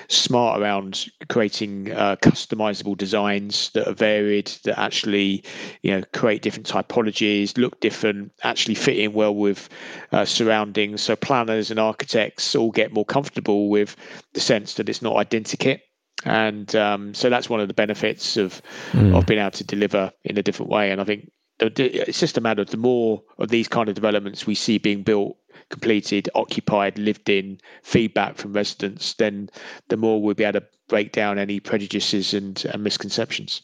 smart 0.07 0.61
around 0.61 1.07
creating 1.27 1.91
uh, 1.91 2.15
customizable 2.21 2.97
designs 2.97 3.69
that 3.71 3.87
are 3.87 3.93
varied 3.93 4.47
that 4.63 4.79
actually 4.79 5.43
you 5.81 5.91
know 5.91 6.01
create 6.13 6.41
different 6.41 6.67
typologies 6.67 7.57
look 7.57 7.79
different 7.81 8.31
actually 8.43 8.75
fit 8.75 8.97
in 8.97 9.13
well 9.13 9.35
with 9.35 9.69
uh, 10.11 10.25
surroundings. 10.25 11.01
So 11.01 11.15
planners 11.15 11.69
and 11.71 11.79
architects 11.79 12.55
all 12.55 12.71
get 12.71 12.93
more 12.93 13.05
comfortable 13.05 13.69
with 13.69 13.95
the 14.33 14.39
sense 14.39 14.75
that 14.75 14.89
it's 14.89 15.01
not 15.01 15.15
identikit. 15.15 15.79
And 16.25 16.75
um, 16.75 17.13
so 17.13 17.29
that's 17.29 17.49
one 17.49 17.59
of 17.59 17.67
the 17.67 17.73
benefits 17.73 18.37
of 18.37 18.61
mm. 18.91 19.15
of 19.15 19.25
being 19.25 19.39
able 19.39 19.51
to 19.51 19.63
deliver 19.63 20.11
in 20.23 20.37
a 20.37 20.43
different 20.43 20.71
way. 20.71 20.91
And 20.91 20.99
i 20.99 21.03
think 21.03 21.29
it's 21.59 22.19
just 22.19 22.37
a 22.37 22.41
matter 22.41 22.61
of 22.61 22.69
the 22.69 22.77
more 22.77 23.23
of 23.39 23.49
these 23.49 23.67
kind 23.67 23.89
of 23.89 23.95
developments 23.95 24.45
we 24.45 24.55
see 24.55 24.77
being 24.77 25.03
built, 25.03 25.37
completed, 25.69 26.29
occupied, 26.35 26.97
lived 26.97 27.29
in, 27.29 27.59
feedback 27.83 28.37
from 28.37 28.53
residents, 28.53 29.13
then 29.15 29.49
the 29.89 29.97
more 29.97 30.21
we'll 30.21 30.35
be 30.35 30.43
able 30.43 30.59
to 30.59 30.67
break 30.87 31.11
down 31.11 31.39
any 31.39 31.59
prejudices 31.59 32.33
and, 32.33 32.63
and 32.65 32.83
misconceptions. 32.83 33.61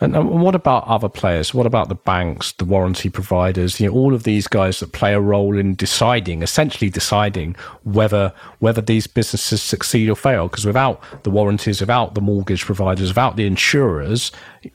And, 0.00 0.16
and, 0.16 0.40
what 0.40 0.54
about 0.54 0.86
other 0.88 1.08
players? 1.08 1.52
What 1.52 1.66
about 1.66 1.90
the 1.90 1.94
banks, 1.94 2.52
the 2.52 2.64
warranty 2.64 3.10
providers? 3.10 3.78
You 3.78 3.88
know, 3.88 3.94
all 3.94 4.14
of 4.14 4.22
these 4.22 4.46
guys 4.46 4.80
that 4.80 4.92
play 4.92 5.12
a 5.12 5.20
role 5.20 5.56
in 5.58 5.74
deciding, 5.74 6.42
essentially 6.42 6.88
deciding 6.88 7.56
whether 7.84 8.32
whether 8.58 8.80
these 8.80 9.06
businesses 9.06 9.62
succeed 9.62 10.08
or 10.08 10.16
fail. 10.16 10.48
Because 10.48 10.64
without 10.64 11.02
the 11.24 11.30
warranties, 11.30 11.80
without 11.80 12.14
the 12.14 12.22
mortgage 12.22 12.64
providers, 12.64 13.08
without 13.08 13.36
the 13.36 13.46
insurers, 13.46 14.32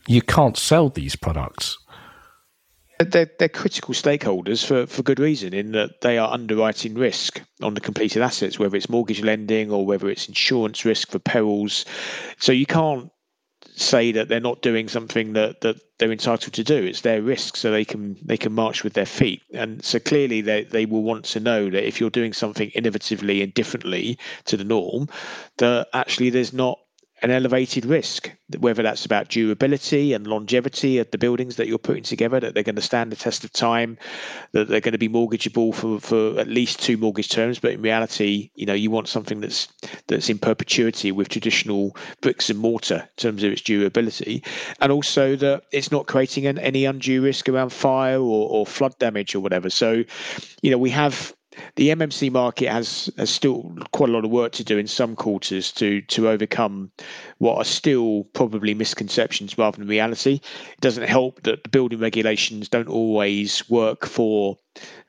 you 0.08 0.22
can't 0.22 0.56
sell 0.56 0.90
these 0.90 1.16
products 1.16 1.80
they're, 3.04 3.32
they're 3.40 3.50
critical 3.50 3.94
stakeholders 3.94 4.66
for, 4.66 4.88
for 4.88 5.04
good 5.04 5.20
reason 5.20 5.54
in 5.54 5.72
that 5.74 6.02
they 6.02 6.18
are 6.18 6.32
underwriting 6.32 6.96
risk 6.96 7.42
on 7.62 7.74
the 7.74 7.82
completed 7.82 8.22
assets, 8.22 8.60
whether 8.60 8.76
it's 8.76 8.90
mortgage 8.90 9.22
lending 9.22 9.72
or 9.72 9.86
whether 9.86 10.10
it's 10.10 10.28
insurance 10.28 10.86
risk 10.86 11.12
for 11.12 11.20
perils. 11.20 11.86
So 12.40 12.52
you 12.52 12.66
can't 12.66 13.12
say 13.76 14.12
that 14.12 14.28
they're 14.28 14.40
not 14.40 14.62
doing 14.62 14.88
something 14.88 15.34
that, 15.34 15.62
that 15.62 15.78
they're 15.98 16.12
entitled 16.12 16.54
to 16.54 16.64
do. 16.64 16.84
It's 16.84 17.02
their 17.02 17.22
risk, 17.22 17.56
so 17.56 17.72
they 17.72 17.86
can 17.86 18.18
they 18.24 18.38
can 18.38 18.54
march 18.54 18.84
with 18.84 18.94
their 18.94 19.06
feet. 19.06 19.42
And 19.54 19.84
so 19.84 20.00
clearly 20.00 20.42
they, 20.42 20.64
they 20.64 20.86
will 20.86 21.04
want 21.04 21.26
to 21.26 21.40
know 21.40 21.70
that 21.70 21.88
if 21.88 22.00
you're 22.00 22.10
doing 22.10 22.34
something 22.34 22.72
innovatively 22.72 23.44
and 23.44 23.54
differently 23.54 24.18
to 24.46 24.58
the 24.58 24.64
norm, 24.64 25.10
that 25.58 25.88
actually 25.94 26.32
there's 26.32 26.54
not 26.54 26.80
an 27.22 27.32
elevated 27.32 27.86
risk, 27.86 28.32
whether 28.60 28.82
that's 28.82 29.06
about 29.06 29.30
durability 29.30 30.14
and 30.14 30.26
longevity 30.26 30.98
of 30.98 31.10
the 31.12 31.18
buildings 31.18 31.56
that 31.58 31.68
you're 31.68 31.78
putting 31.78 32.04
together, 32.04 32.40
that 32.40 32.54
they're 32.54 32.64
going 32.64 32.76
to 32.76 32.82
stand 32.82 33.12
the 33.12 33.16
test 33.16 33.44
of 33.44 33.54
time, 33.54 33.98
that 34.54 34.68
they're 34.68 34.82
going 34.82 34.94
to 34.94 34.98
be 34.98 35.10
mortgageable 35.10 35.74
for, 35.74 36.00
for 36.00 36.40
at 36.40 36.48
least 36.48 36.82
two 36.82 36.98
mortgage 36.98 37.30
terms. 37.30 37.60
But 37.60 37.74
in 37.74 37.82
reality, 37.82 38.50
you 38.56 38.66
know, 38.66 38.74
you 38.74 38.90
want 38.90 39.08
something 39.08 39.40
that's 39.40 39.68
that's 40.08 40.30
in 40.30 40.40
perpetuity 40.40 41.12
with 41.12 41.30
traditional 41.30 41.96
bricks 42.22 42.50
and 42.50 42.60
mortar 42.60 43.08
in 43.08 43.16
terms 43.18 43.44
of 43.44 43.52
its 43.52 43.62
durability, 43.62 44.44
and 44.80 44.92
also 44.92 45.36
that 45.36 45.64
it's 45.72 45.92
not 45.92 46.08
creating 46.08 46.48
an, 46.48 46.58
any 46.58 46.86
undue 46.86 47.22
risk 47.22 47.48
around 47.48 47.72
fire 47.72 48.20
or, 48.20 48.50
or 48.50 48.66
flood 48.66 48.98
damage 48.98 49.36
or 49.36 49.40
whatever. 49.40 49.70
So, 49.70 50.04
you 50.62 50.72
know, 50.72 50.78
we 50.78 50.90
have 50.90 51.36
the 51.76 51.90
MMC 51.90 52.32
market 52.32 52.70
has, 52.70 53.10
has 53.18 53.30
still 53.30 53.76
quite 53.92 54.10
a 54.10 54.12
lot 54.12 54.26
of 54.26 54.32
work 54.32 54.54
to 54.54 54.64
do 54.64 54.78
in 54.78 54.88
some 54.88 55.16
quarters 55.16 55.72
to 55.74 56.02
to 56.04 56.30
overcome 56.30 56.92
what 57.40 57.58
are 57.58 57.66
still 57.66 58.24
probably 58.34 58.74
misconceptions 58.74 59.58
rather 59.58 59.78
than 59.78 59.88
reality. 59.88 60.36
It 60.74 60.82
doesn't 60.82 61.08
help 61.08 61.44
that 61.44 61.64
the 61.64 61.70
building 61.70 62.00
regulations 62.00 62.70
don't 62.70 62.88
always 62.88 63.70
work 63.70 64.06
for 64.06 64.58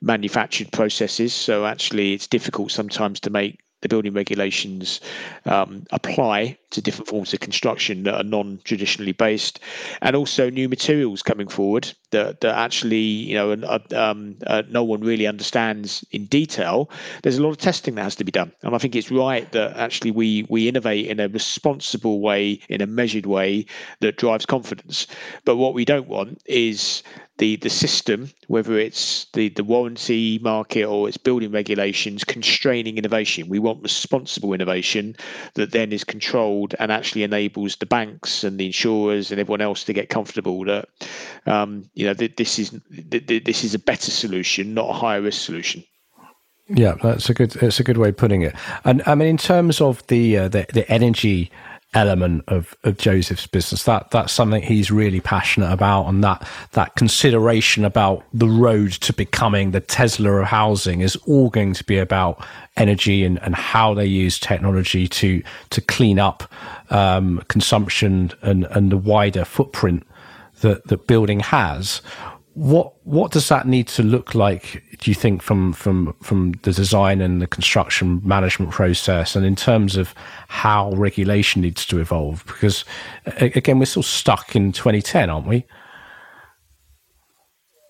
manufactured 0.00 0.72
processes, 0.72 1.33
so 1.33 1.64
actually 1.66 2.12
it's 2.12 2.26
difficult 2.26 2.70
sometimes 2.70 3.20
to 3.20 3.31
make 3.31 3.61
the 3.83 3.88
building 3.88 4.14
regulations 4.14 5.01
um, 5.45 5.85
apply 5.90 6.57
to 6.71 6.81
different 6.81 7.09
forms 7.09 7.35
of 7.35 7.40
construction 7.40 8.05
that 8.05 8.14
are 8.14 8.25
non-traditionally 8.25 9.12
based, 9.12 9.61
and 10.01 10.16
also 10.16 10.49
new 10.49 10.68
materials 10.68 11.23
coming 11.23 11.49
forward 11.49 11.92
that, 12.11 12.40
that 12.40 12.57
actually 12.57 12.97
you 12.97 13.35
know 13.35 13.53
uh, 13.53 13.79
um, 13.95 14.37
uh, 14.47 14.62
no 14.71 14.83
one 14.83 15.01
really 15.01 15.27
understands 15.27 16.05
in 16.12 16.27
detail. 16.27 16.90
There's 17.23 17.38
a 17.38 17.42
lot 17.42 17.51
of 17.51 17.59
testing 17.59 17.97
that 17.97 18.03
has 18.03 18.16
to 18.16 18.25
be 18.25 18.33
done, 18.33 18.53
and 18.62 18.75
I 18.75 18.79
think 18.79 18.97
it's 18.97 19.11
right 19.11 19.51
that 19.53 19.77
actually 19.77 20.12
we 20.12 20.47
we 20.49 20.68
innovate 20.68 21.07
in 21.07 21.21
a 21.21 21.29
responsible 21.29 22.21
way, 22.21 22.61
in 22.68 22.81
a 22.81 22.87
measured 22.87 23.27
way 23.27 23.66
that 24.01 24.16
drives 24.16 24.47
confidence. 24.47 25.07
But 25.45 25.57
what 25.57 25.75
we 25.75 25.85
don't 25.85 26.09
want 26.09 26.40
is 26.47 27.03
the 27.38 27.57
the 27.57 27.71
system, 27.71 28.31
whether 28.49 28.79
it's 28.79 29.27
the 29.33 29.49
the 29.51 29.64
warranty 29.64 30.38
market 30.40 30.85
or 30.85 31.09
it's 31.09 31.16
building 31.16 31.51
regulations, 31.51 32.25
constraining 32.25 32.99
innovation. 32.99 33.49
We 33.49 33.59
want 33.59 33.83
responsible 33.83 34.53
innovation 34.53 35.16
that 35.55 35.72
then 35.72 35.93
is 35.93 36.05
controlled 36.05 36.74
and 36.78 36.93
actually 36.93 37.22
enables 37.22 37.76
the 37.76 37.87
banks 37.87 38.45
and 38.45 38.59
the 38.59 38.66
insurers 38.66 39.30
and 39.30 39.41
everyone 39.41 39.61
else 39.61 39.85
to 39.85 39.93
get 39.93 40.09
comfortable 40.09 40.64
that 40.64 40.89
um, 41.47 41.89
you 41.95 42.07
know 42.07 42.14
th- 42.14 42.37
this 42.37 42.59
is 42.59 42.70
th- 43.11 43.45
this 43.45 43.64
is 43.64 43.74
a 43.74 43.78
better 43.78 44.11
solution, 44.11 44.74
not 44.74 44.91
a 44.91 44.95
higher 44.95 45.22
risk 45.22 45.41
solution. 45.41 45.83
Yeah, 46.68 46.95
that's 47.03 47.28
a 47.28 47.35
good. 47.35 47.51
That's 47.51 47.80
a 47.80 47.85
good 47.85 47.99
way 47.99 48.11
of 48.11 48.16
putting 48.16 48.43
it. 48.43 48.55
And 48.85 49.03
I 49.05 49.14
mean, 49.14 49.28
in 49.28 49.37
terms 49.37 49.80
of 49.80 50.07
the 50.07 50.39
uh, 50.39 50.49
the, 50.49 50.66
the 50.72 50.91
energy 50.91 51.51
element 51.95 52.45
of, 52.49 52.74
of 52.84 52.97
Joseph's 52.99 53.47
business. 53.47 53.84
That 53.84 54.11
that's 54.11 54.32
something 54.32 54.62
he's 54.62 54.90
really 54.90 55.20
passionate 55.20 55.72
about, 55.72 56.07
and 56.07 56.22
that 56.24 56.47
that 56.72 56.95
consideration 56.97 57.84
about 57.84 58.24
the 58.32 58.49
road 58.49 58.93
to 58.93 59.12
becoming 59.12 59.70
the 59.70 59.80
Tesla 59.80 60.30
of 60.32 60.47
housing 60.47 61.01
is 61.01 61.16
all 61.26 61.51
going 61.51 61.74
to 61.74 61.84
be 61.84 61.99
about 61.99 62.45
energy 62.76 63.24
and, 63.24 63.40
and 63.43 63.55
how 63.55 63.95
they 63.95 64.07
use 64.07 64.38
technology 64.38 65.07
to 65.09 65.43
to 65.70 65.80
clean 65.80 66.18
up 66.18 66.51
um, 66.90 67.43
consumption 67.49 68.32
and 68.43 68.64
and 68.66 68.90
the 68.90 68.97
wider 68.97 69.45
footprint 69.45 70.07
that 70.61 70.86
that 70.86 71.07
building 71.07 71.40
has 71.40 72.01
what 72.55 72.92
what 73.05 73.32
does 73.32 73.48
that 73.48 73.66
need 73.66 73.88
to 73.88 74.03
look 74.03 74.34
like 74.34 74.82
do 74.98 75.11
you 75.11 75.14
think 75.14 75.40
from 75.40 75.72
from 75.72 76.12
from 76.22 76.53
the 76.62 76.72
design 76.72 77.20
and 77.22 77.40
the 77.40 77.46
construction 77.46 78.20
management 78.24 78.70
process 78.70 79.34
and 79.34 79.46
in 79.46 79.57
terms 79.57 79.96
of 79.96 80.14
how 80.48 80.92
regulation 80.92 81.62
needs 81.62 81.86
to 81.86 81.98
evolve 81.98 82.44
because 82.46 82.84
again 83.38 83.78
we're 83.78 83.86
still 83.86 84.03
stuck 84.03 84.55
in 84.55 84.70
2010 84.70 85.30
aren't 85.30 85.46
we 85.46 85.64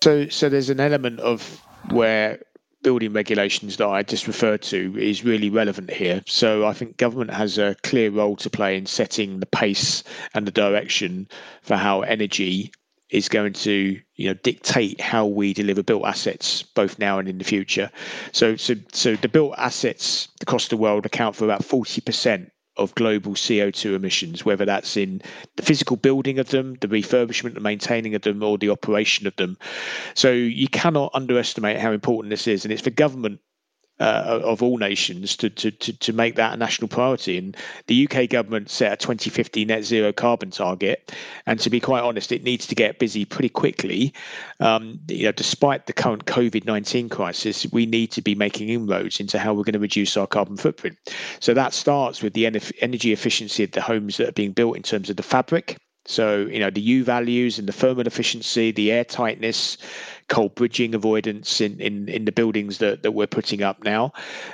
so 0.01 0.27
so 0.29 0.47
there's 0.47 0.69
an 0.69 0.79
element 0.79 1.19
of 1.19 1.61
where 1.89 2.39
building 2.83 3.13
regulations 3.13 3.77
that 3.77 3.87
I 3.87 4.03
just 4.03 4.27
referred 4.27 4.61
to 4.63 4.97
is 4.99 5.23
really 5.23 5.49
relevant 5.49 5.89
here. 5.89 6.21
So 6.27 6.67
I 6.67 6.73
think 6.73 6.97
government 6.97 7.31
has 7.31 7.57
a 7.57 7.77
clear 7.83 8.11
role 8.11 8.35
to 8.35 8.49
play 8.49 8.77
in 8.77 8.85
setting 8.85 9.39
the 9.39 9.45
pace 9.45 10.03
and 10.33 10.45
the 10.45 10.51
direction 10.51 11.29
for 11.61 11.77
how 11.77 12.01
energy 12.01 12.73
is 13.13 13.29
going 13.29 13.53
to 13.53 13.99
you 14.15 14.27
know 14.27 14.33
dictate 14.33 14.99
how 14.99 15.25
we 15.25 15.53
deliver 15.53 15.83
built 15.83 16.03
assets 16.03 16.63
both 16.63 16.97
now 16.99 17.19
and 17.19 17.29
in 17.29 17.37
the 17.37 17.43
future. 17.43 17.89
So 18.33 18.55
so 18.57 18.73
so 18.91 19.15
the 19.15 19.29
built 19.29 19.53
assets 19.57 20.27
across 20.41 20.67
the 20.67 20.77
world 20.77 21.05
account 21.05 21.35
for 21.35 21.45
about 21.45 21.63
forty 21.63 22.01
percent 22.01 22.49
of 22.75 22.95
global 22.95 23.33
CO2 23.33 23.95
emissions, 23.95 24.43
whether 24.43 24.65
that's 24.65 24.97
in 24.97 25.21
the 25.57 25.61
physical 25.61 25.95
building 25.95 26.39
of 26.39 26.49
them, 26.49 26.75
the 26.81 26.87
refurbishment, 26.87 27.53
and 27.53 27.61
maintaining 27.61 28.15
of 28.15 28.23
them, 28.23 28.41
or 28.41 28.57
the 28.57 28.71
operation 28.71 29.27
of 29.27 29.35
them. 29.35 29.57
So 30.15 30.31
you 30.31 30.67
cannot 30.67 31.11
underestimate 31.13 31.77
how 31.77 31.91
important 31.91 32.31
this 32.31 32.47
is. 32.47 32.65
And 32.65 32.73
it's 32.73 32.81
for 32.81 32.89
government 32.89 33.41
uh, 33.99 34.39
of 34.43 34.63
all 34.63 34.77
nations 34.77 35.37
to, 35.37 35.49
to, 35.49 35.71
to, 35.71 35.93
to 35.99 36.13
make 36.13 36.35
that 36.35 36.53
a 36.53 36.57
national 36.57 36.87
priority. 36.87 37.37
And 37.37 37.55
the 37.87 38.07
UK 38.07 38.29
government 38.29 38.69
set 38.69 38.91
a 38.91 38.97
2050 38.97 39.65
net 39.65 39.83
zero 39.83 40.11
carbon 40.11 40.51
target. 40.51 41.13
And 41.45 41.59
to 41.59 41.69
be 41.69 41.79
quite 41.79 42.01
honest, 42.01 42.31
it 42.31 42.43
needs 42.43 42.67
to 42.67 42.75
get 42.75 42.99
busy 42.99 43.25
pretty 43.25 43.49
quickly. 43.49 44.13
Um, 44.59 44.99
you 45.07 45.25
know, 45.25 45.31
despite 45.31 45.85
the 45.85 45.93
current 45.93 46.25
COVID 46.25 46.65
19 46.65 47.09
crisis, 47.09 47.67
we 47.71 47.85
need 47.85 48.11
to 48.11 48.21
be 48.21 48.35
making 48.35 48.69
inroads 48.69 49.19
into 49.19 49.37
how 49.37 49.53
we're 49.53 49.63
going 49.63 49.73
to 49.73 49.79
reduce 49.79 50.17
our 50.17 50.27
carbon 50.27 50.57
footprint. 50.57 50.97
So 51.39 51.53
that 51.53 51.73
starts 51.73 52.21
with 52.21 52.33
the 52.33 52.45
energy 52.45 53.13
efficiency 53.13 53.63
of 53.63 53.71
the 53.71 53.81
homes 53.81 54.17
that 54.17 54.29
are 54.29 54.33
being 54.33 54.53
built 54.53 54.75
in 54.75 54.83
terms 54.83 55.09
of 55.09 55.17
the 55.17 55.23
fabric. 55.23 55.77
So, 56.05 56.47
you 56.47 56.59
know, 56.59 56.69
the 56.69 56.81
U 56.81 57.03
values 57.03 57.59
and 57.59 57.67
the 57.67 57.71
thermal 57.71 58.05
efficiency, 58.05 58.71
the 58.71 58.91
air 58.91 59.05
tightness, 59.05 59.77
cold 60.27 60.55
bridging 60.55 60.95
avoidance 60.95 61.61
in, 61.61 61.79
in, 61.79 62.07
in 62.09 62.25
the 62.25 62.31
buildings 62.31 62.77
that, 62.79 63.03
that 63.03 63.11
we're 63.11 63.27
putting 63.27 63.63
up 63.63 63.83
now. 63.83 64.11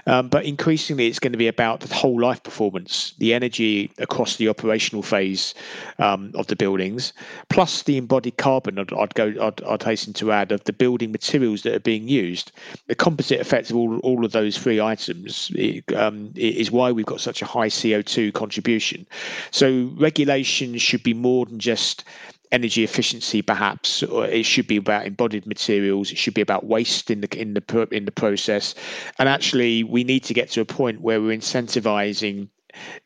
Um, 0.07 0.29
but 0.29 0.45
increasingly, 0.45 1.07
it's 1.07 1.19
going 1.19 1.31
to 1.31 1.37
be 1.37 1.47
about 1.47 1.81
the 1.81 1.93
whole 1.93 2.19
life 2.19 2.43
performance, 2.43 3.13
the 3.17 3.33
energy 3.33 3.91
across 3.97 4.37
the 4.37 4.49
operational 4.49 5.03
phase 5.03 5.53
um, 5.99 6.31
of 6.35 6.47
the 6.47 6.55
buildings, 6.55 7.13
plus 7.49 7.83
the 7.83 7.97
embodied 7.97 8.37
carbon. 8.37 8.79
I'd, 8.79 8.93
I'd 8.93 9.13
go. 9.15 9.33
I'd, 9.41 9.63
I'd, 9.63 9.83
hasten 9.83 10.13
to 10.13 10.31
add 10.31 10.51
of 10.51 10.63
the 10.65 10.73
building 10.73 11.11
materials 11.11 11.63
that 11.63 11.73
are 11.73 11.79
being 11.79 12.07
used. 12.07 12.51
The 12.87 12.95
composite 12.95 13.39
effect 13.39 13.69
of 13.69 13.75
all, 13.75 13.97
all 13.99 14.23
of 14.23 14.33
those 14.33 14.57
three 14.57 14.79
items 14.79 15.51
um, 15.95 16.31
is 16.35 16.69
why 16.71 16.91
we've 16.91 17.05
got 17.05 17.21
such 17.21 17.41
a 17.41 17.45
high 17.45 17.69
CO2 17.69 18.33
contribution. 18.33 19.07
So 19.51 19.91
regulations 19.97 20.81
should 20.81 21.03
be 21.03 21.13
more 21.13 21.45
than 21.45 21.59
just 21.59 22.03
energy 22.51 22.83
efficiency 22.83 23.41
perhaps 23.41 24.01
or 24.03 24.25
it 24.25 24.43
should 24.43 24.65
be 24.65 24.77
about 24.77 25.05
embodied 25.05 25.45
materials 25.45 26.11
it 26.11 26.17
should 26.17 26.33
be 26.33 26.41
about 26.41 26.65
waste 26.65 27.11
in 27.11 27.21
the 27.21 27.39
in 27.39 27.53
the 27.53 27.87
in 27.91 28.05
the 28.05 28.11
process. 28.11 28.75
And 29.17 29.29
actually 29.29 29.83
we 29.83 30.03
need 30.03 30.23
to 30.25 30.33
get 30.33 30.49
to 30.51 30.61
a 30.61 30.65
point 30.65 31.01
where 31.01 31.21
we're 31.21 31.37
incentivizing 31.37 32.49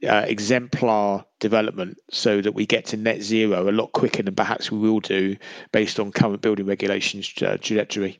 uh, 0.07 0.25
exemplar 0.27 1.25
development 1.39 1.97
so 2.11 2.41
that 2.41 2.53
we 2.53 2.65
get 2.65 2.85
to 2.85 2.97
net 2.97 3.21
zero 3.21 3.69
a 3.69 3.71
lot 3.71 3.91
quicker 3.93 4.23
than 4.23 4.35
perhaps 4.35 4.71
we 4.71 4.77
will 4.77 4.99
do 4.99 5.35
based 5.71 5.99
on 5.99 6.11
current 6.11 6.41
building 6.41 6.65
regulations 6.65 7.33
uh, 7.41 7.57
trajectory. 7.61 8.19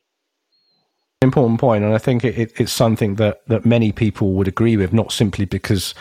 Important 1.21 1.59
point 1.61 1.85
and 1.85 1.93
i 1.93 1.97
think 1.97 2.25
it, 2.25 2.51
it's 2.59 2.71
something 2.73 3.15
that 3.15 3.47
that 3.47 3.65
many 3.65 3.93
people 3.93 4.33
would 4.33 4.47
agree 4.49 4.75
with 4.75 4.91
not 4.91 5.13
simply 5.13 5.45
because 5.45 5.95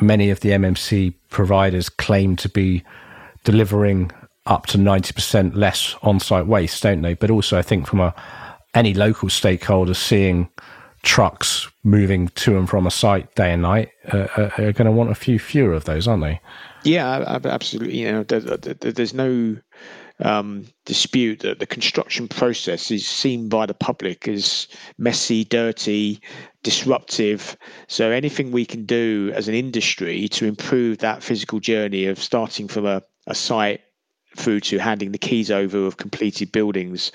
many 0.00 0.30
of 0.30 0.40
the 0.40 0.48
mmc 0.48 1.12
providers 1.28 1.90
claim 1.90 2.36
to 2.36 2.48
be 2.48 2.82
delivering 3.44 4.10
up 4.46 4.66
to 4.66 4.78
90% 4.78 5.54
less 5.54 5.94
on-site 6.02 6.46
waste, 6.46 6.82
don't 6.82 7.02
they? 7.02 7.14
But 7.14 7.30
also, 7.30 7.58
I 7.58 7.62
think 7.62 7.86
from 7.86 8.00
a 8.00 8.14
any 8.74 8.94
local 8.94 9.28
stakeholder 9.28 9.94
seeing 9.94 10.48
trucks 11.02 11.68
moving 11.84 12.28
to 12.28 12.56
and 12.56 12.68
from 12.68 12.86
a 12.86 12.90
site 12.90 13.34
day 13.34 13.52
and 13.52 13.62
night 13.62 13.90
uh, 14.12 14.28
uh 14.36 14.50
are 14.58 14.72
going 14.72 14.86
to 14.86 14.92
want 14.92 15.10
a 15.10 15.16
few 15.16 15.38
fewer 15.38 15.72
of 15.72 15.84
those, 15.84 16.06
aren't 16.06 16.22
they? 16.22 16.40
Yeah, 16.84 17.38
absolutely. 17.44 17.98
You 17.98 18.12
know, 18.12 18.22
there's 18.24 19.14
no 19.14 19.56
um, 20.20 20.66
dispute 20.84 21.40
that 21.40 21.58
the 21.58 21.66
construction 21.66 22.28
process 22.28 22.90
is 22.90 23.06
seen 23.06 23.48
by 23.48 23.66
the 23.66 23.74
public 23.74 24.26
as 24.28 24.68
messy, 24.98 25.44
dirty, 25.44 26.20
disruptive. 26.62 27.56
So 27.88 28.10
anything 28.10 28.50
we 28.50 28.64
can 28.64 28.84
do 28.84 29.32
as 29.34 29.48
an 29.48 29.54
industry 29.54 30.28
to 30.28 30.46
improve 30.46 30.98
that 30.98 31.22
physical 31.22 31.60
journey 31.60 32.06
of 32.06 32.22
starting 32.22 32.68
from 32.68 32.86
a, 32.86 33.02
a 33.26 33.34
site 33.34 33.80
through 34.36 34.60
to 34.60 34.78
handing 34.78 35.12
the 35.12 35.18
keys 35.18 35.50
over 35.50 35.86
of 35.86 35.96
completed 35.96 36.52
buildings 36.52 37.12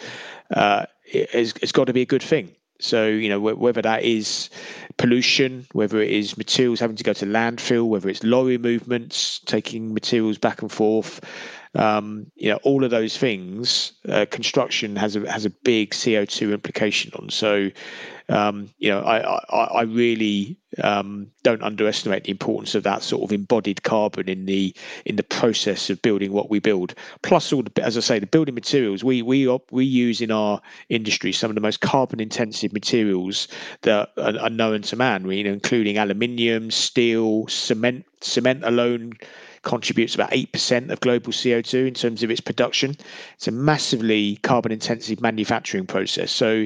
uh, 0.52 0.86
has, 1.32 1.54
has 1.62 1.72
got 1.72 1.86
to 1.86 1.94
be 1.94 2.02
a 2.02 2.06
good 2.06 2.24
thing. 2.24 2.56
So, 2.80 3.08
you 3.08 3.28
know, 3.30 3.40
whether 3.40 3.82
that 3.82 4.04
is 4.04 4.52
pollution, 4.98 5.66
whether 5.72 6.00
it 6.00 6.12
is 6.12 6.38
materials 6.38 6.80
having 6.80 6.96
to 6.98 7.04
go 7.04 7.14
to 7.14 7.26
landfill, 7.26 7.88
whether 7.88 8.08
it's 8.08 8.24
lorry 8.24 8.60
movements, 8.60 9.40
taking 9.46 9.96
materials 9.96 10.38
back 10.38 10.62
and 10.62 10.72
forth, 10.72 11.22
um, 11.78 12.26
you 12.36 12.50
know, 12.50 12.60
all 12.64 12.84
of 12.84 12.90
those 12.90 13.18
things, 13.18 13.94
uh, 14.10 14.26
construction 14.32 14.96
has 14.96 15.16
a 15.16 15.32
has 15.32 15.46
a 15.46 15.52
big 15.52 15.92
CO 15.92 16.26
two 16.26 16.52
implication 16.52 17.12
on. 17.14 17.30
So, 17.30 17.70
um, 18.30 18.72
you 18.80 18.90
know, 18.90 19.02
I 19.02 19.20
I, 19.20 19.64
I 19.66 19.82
really 19.84 20.58
um, 20.84 21.28
don't 21.44 21.62
underestimate 21.62 22.24
the 22.24 22.32
importance 22.32 22.74
of 22.74 22.82
that 22.84 23.04
sort 23.04 23.24
of 23.24 23.32
embodied 23.32 23.84
carbon 23.84 24.28
in 24.28 24.48
the 24.48 24.76
in 25.06 25.18
the 25.18 25.24
process 25.24 25.92
of 25.92 26.02
building 26.02 26.34
what 26.34 26.50
we 26.50 26.58
build. 26.58 26.96
Plus, 27.22 27.54
all 27.54 27.62
the, 27.62 27.84
as 27.84 27.96
I 27.96 28.02
say, 28.02 28.18
the 28.18 28.26
building 28.26 28.56
materials 28.56 29.04
we 29.04 29.22
we 29.22 29.48
we 29.70 29.86
use 29.86 30.20
in 30.20 30.32
our 30.32 30.60
industry 30.90 31.32
some 31.32 31.52
of 31.52 31.56
the 31.56 31.62
most 31.62 31.82
carbon 31.82 32.20
intensive 32.20 32.74
materials 32.74 33.48
that 33.84 34.10
are, 34.18 34.40
are 34.40 34.50
known 34.50 34.82
to 34.82 34.96
man. 34.96 35.30
You 35.30 35.44
know, 35.44 35.54
including 35.54 36.00
aluminium, 36.00 36.72
steel, 36.72 37.48
cement. 37.48 38.06
Cement 38.20 38.64
alone 38.64 39.14
contributes 39.64 40.16
about 40.16 40.32
8% 40.32 40.90
of 40.90 41.00
global 41.00 41.32
CO2 41.32 41.88
in 41.88 41.94
terms 41.94 42.24
of 42.24 42.32
its 42.32 42.42
production. 42.42 42.96
It's 43.36 43.48
a 43.48 43.52
massively 43.52 44.38
carbon 44.38 44.72
intensive 44.72 45.22
manufacturing 45.22 45.86
process. 45.86 46.32
So 46.32 46.66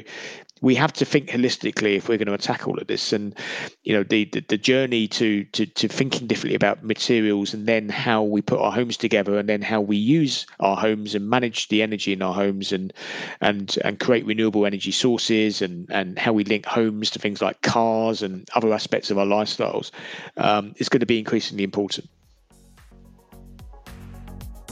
we 0.62 0.76
have 0.76 0.92
to 0.92 1.04
think 1.04 1.28
holistically 1.28 1.96
if 1.96 2.08
we're 2.08 2.16
going 2.16 2.28
to 2.28 2.34
attack 2.34 2.66
all 2.66 2.78
of 2.78 2.86
this 2.86 3.12
and 3.12 3.36
you 3.82 3.92
know 3.92 4.04
the, 4.04 4.24
the, 4.26 4.40
the 4.48 4.56
journey 4.56 5.06
to, 5.08 5.44
to 5.44 5.66
to 5.66 5.88
thinking 5.88 6.26
differently 6.26 6.54
about 6.54 6.82
materials 6.82 7.52
and 7.52 7.66
then 7.66 7.88
how 7.88 8.22
we 8.22 8.40
put 8.40 8.60
our 8.60 8.72
homes 8.72 8.96
together 8.96 9.38
and 9.38 9.48
then 9.48 9.60
how 9.60 9.80
we 9.80 9.96
use 9.96 10.46
our 10.60 10.76
homes 10.76 11.14
and 11.14 11.28
manage 11.28 11.68
the 11.68 11.82
energy 11.82 12.12
in 12.12 12.22
our 12.22 12.32
homes 12.32 12.72
and 12.72 12.92
and 13.40 13.76
and 13.84 14.00
create 14.00 14.24
renewable 14.24 14.64
energy 14.64 14.92
sources 14.92 15.60
and 15.60 15.90
and 15.90 16.18
how 16.18 16.32
we 16.32 16.44
link 16.44 16.64
homes 16.64 17.10
to 17.10 17.18
things 17.18 17.42
like 17.42 17.60
cars 17.62 18.22
and 18.22 18.48
other 18.54 18.72
aspects 18.72 19.10
of 19.10 19.18
our 19.18 19.26
lifestyles 19.26 19.90
um, 20.36 20.72
is 20.78 20.88
going 20.88 21.00
to 21.00 21.06
be 21.06 21.18
increasingly 21.18 21.64
important 21.64 22.08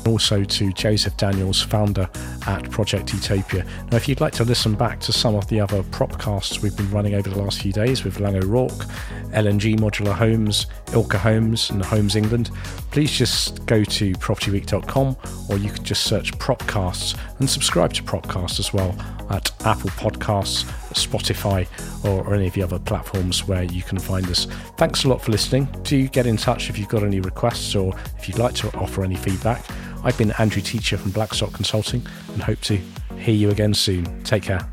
also 0.07 0.45
to 0.45 0.73
Joseph 0.73 1.17
Daniels, 1.17 1.63
founder 1.63 2.09
at 2.47 2.71
Project 2.71 3.15
Etopia. 3.15 3.65
Now, 3.91 3.97
if 3.97 4.09
you'd 4.09 4.21
like 4.21 4.33
to 4.35 4.45
listen 4.45 4.75
back 4.75 5.01
to 5.01 5.13
some 5.13 5.35
of 5.35 5.47
the 5.49 5.61
other 5.61 5.83
propcasts 5.85 6.63
we've 6.63 6.77
been 6.77 6.91
running 6.91 7.15
over 7.15 7.29
the 7.29 7.41
last 7.41 7.63
few 7.63 7.73
days 7.73 8.05
with 8.05 8.21
Laing 8.21 8.43
O'Rourke, 8.43 8.87
L&G 9.33 9.77
Modular 9.77 10.15
Homes, 10.15 10.67
Ilke 10.87 11.15
Homes, 11.15 11.71
and 11.71 11.85
Homes 11.85 12.17
England, 12.17 12.51
please 12.91 13.11
just 13.11 13.65
go 13.67 13.85
to 13.85 14.13
propertyweek.com 14.15 15.17
or 15.49 15.59
you 15.59 15.71
can 15.71 15.85
just 15.85 16.05
search 16.05 16.33
Propcasts 16.39 17.17
and 17.39 17.49
subscribe 17.49 17.93
to 17.95 18.03
Propcasts 18.03 18.59
as 18.59 18.73
well 18.73 18.95
at 19.31 19.51
Apple 19.65 19.91
Podcasts, 19.91 20.65
Spotify, 20.93 21.67
or, 22.05 22.27
or, 22.27 22.35
any 22.35 22.49
of 22.49 22.55
the 22.55 22.63
other 22.63 22.79
platforms 22.79 23.47
where 23.47 23.63
you 23.63 23.83
can 23.83 23.99
find 23.99 24.29
us. 24.29 24.47
Thanks 24.77 25.05
a 25.05 25.09
lot 25.09 25.23
for 25.23 25.31
listening. 25.31 25.69
Do 25.83 26.09
get 26.09 26.27
in 26.27 26.37
touch 26.37 26.69
if 26.69 26.79
you've 26.79 26.89
got 26.89 27.05
any 27.05 27.21
requests 27.21 27.75
or 27.75 27.95
if 28.19 28.29
you'd 28.29 28.39
like 28.39 28.55
to 28.55 28.77
offer 28.77 29.05
any 29.05 29.15
feedback. 29.17 29.65
I've 30.03 30.17
been 30.17 30.33
Andrew 30.39 30.63
Teacher 30.63 30.97
from 30.97 31.11
Blackstock 31.11 31.53
Consulting 31.53 32.07
and 32.33 32.43
hope 32.43 32.61
to 32.63 32.77
hear 33.19 33.35
you 33.35 33.51
again 33.51 33.75
soon. 33.75 34.25
Take 34.25 34.45
care. 34.45 34.67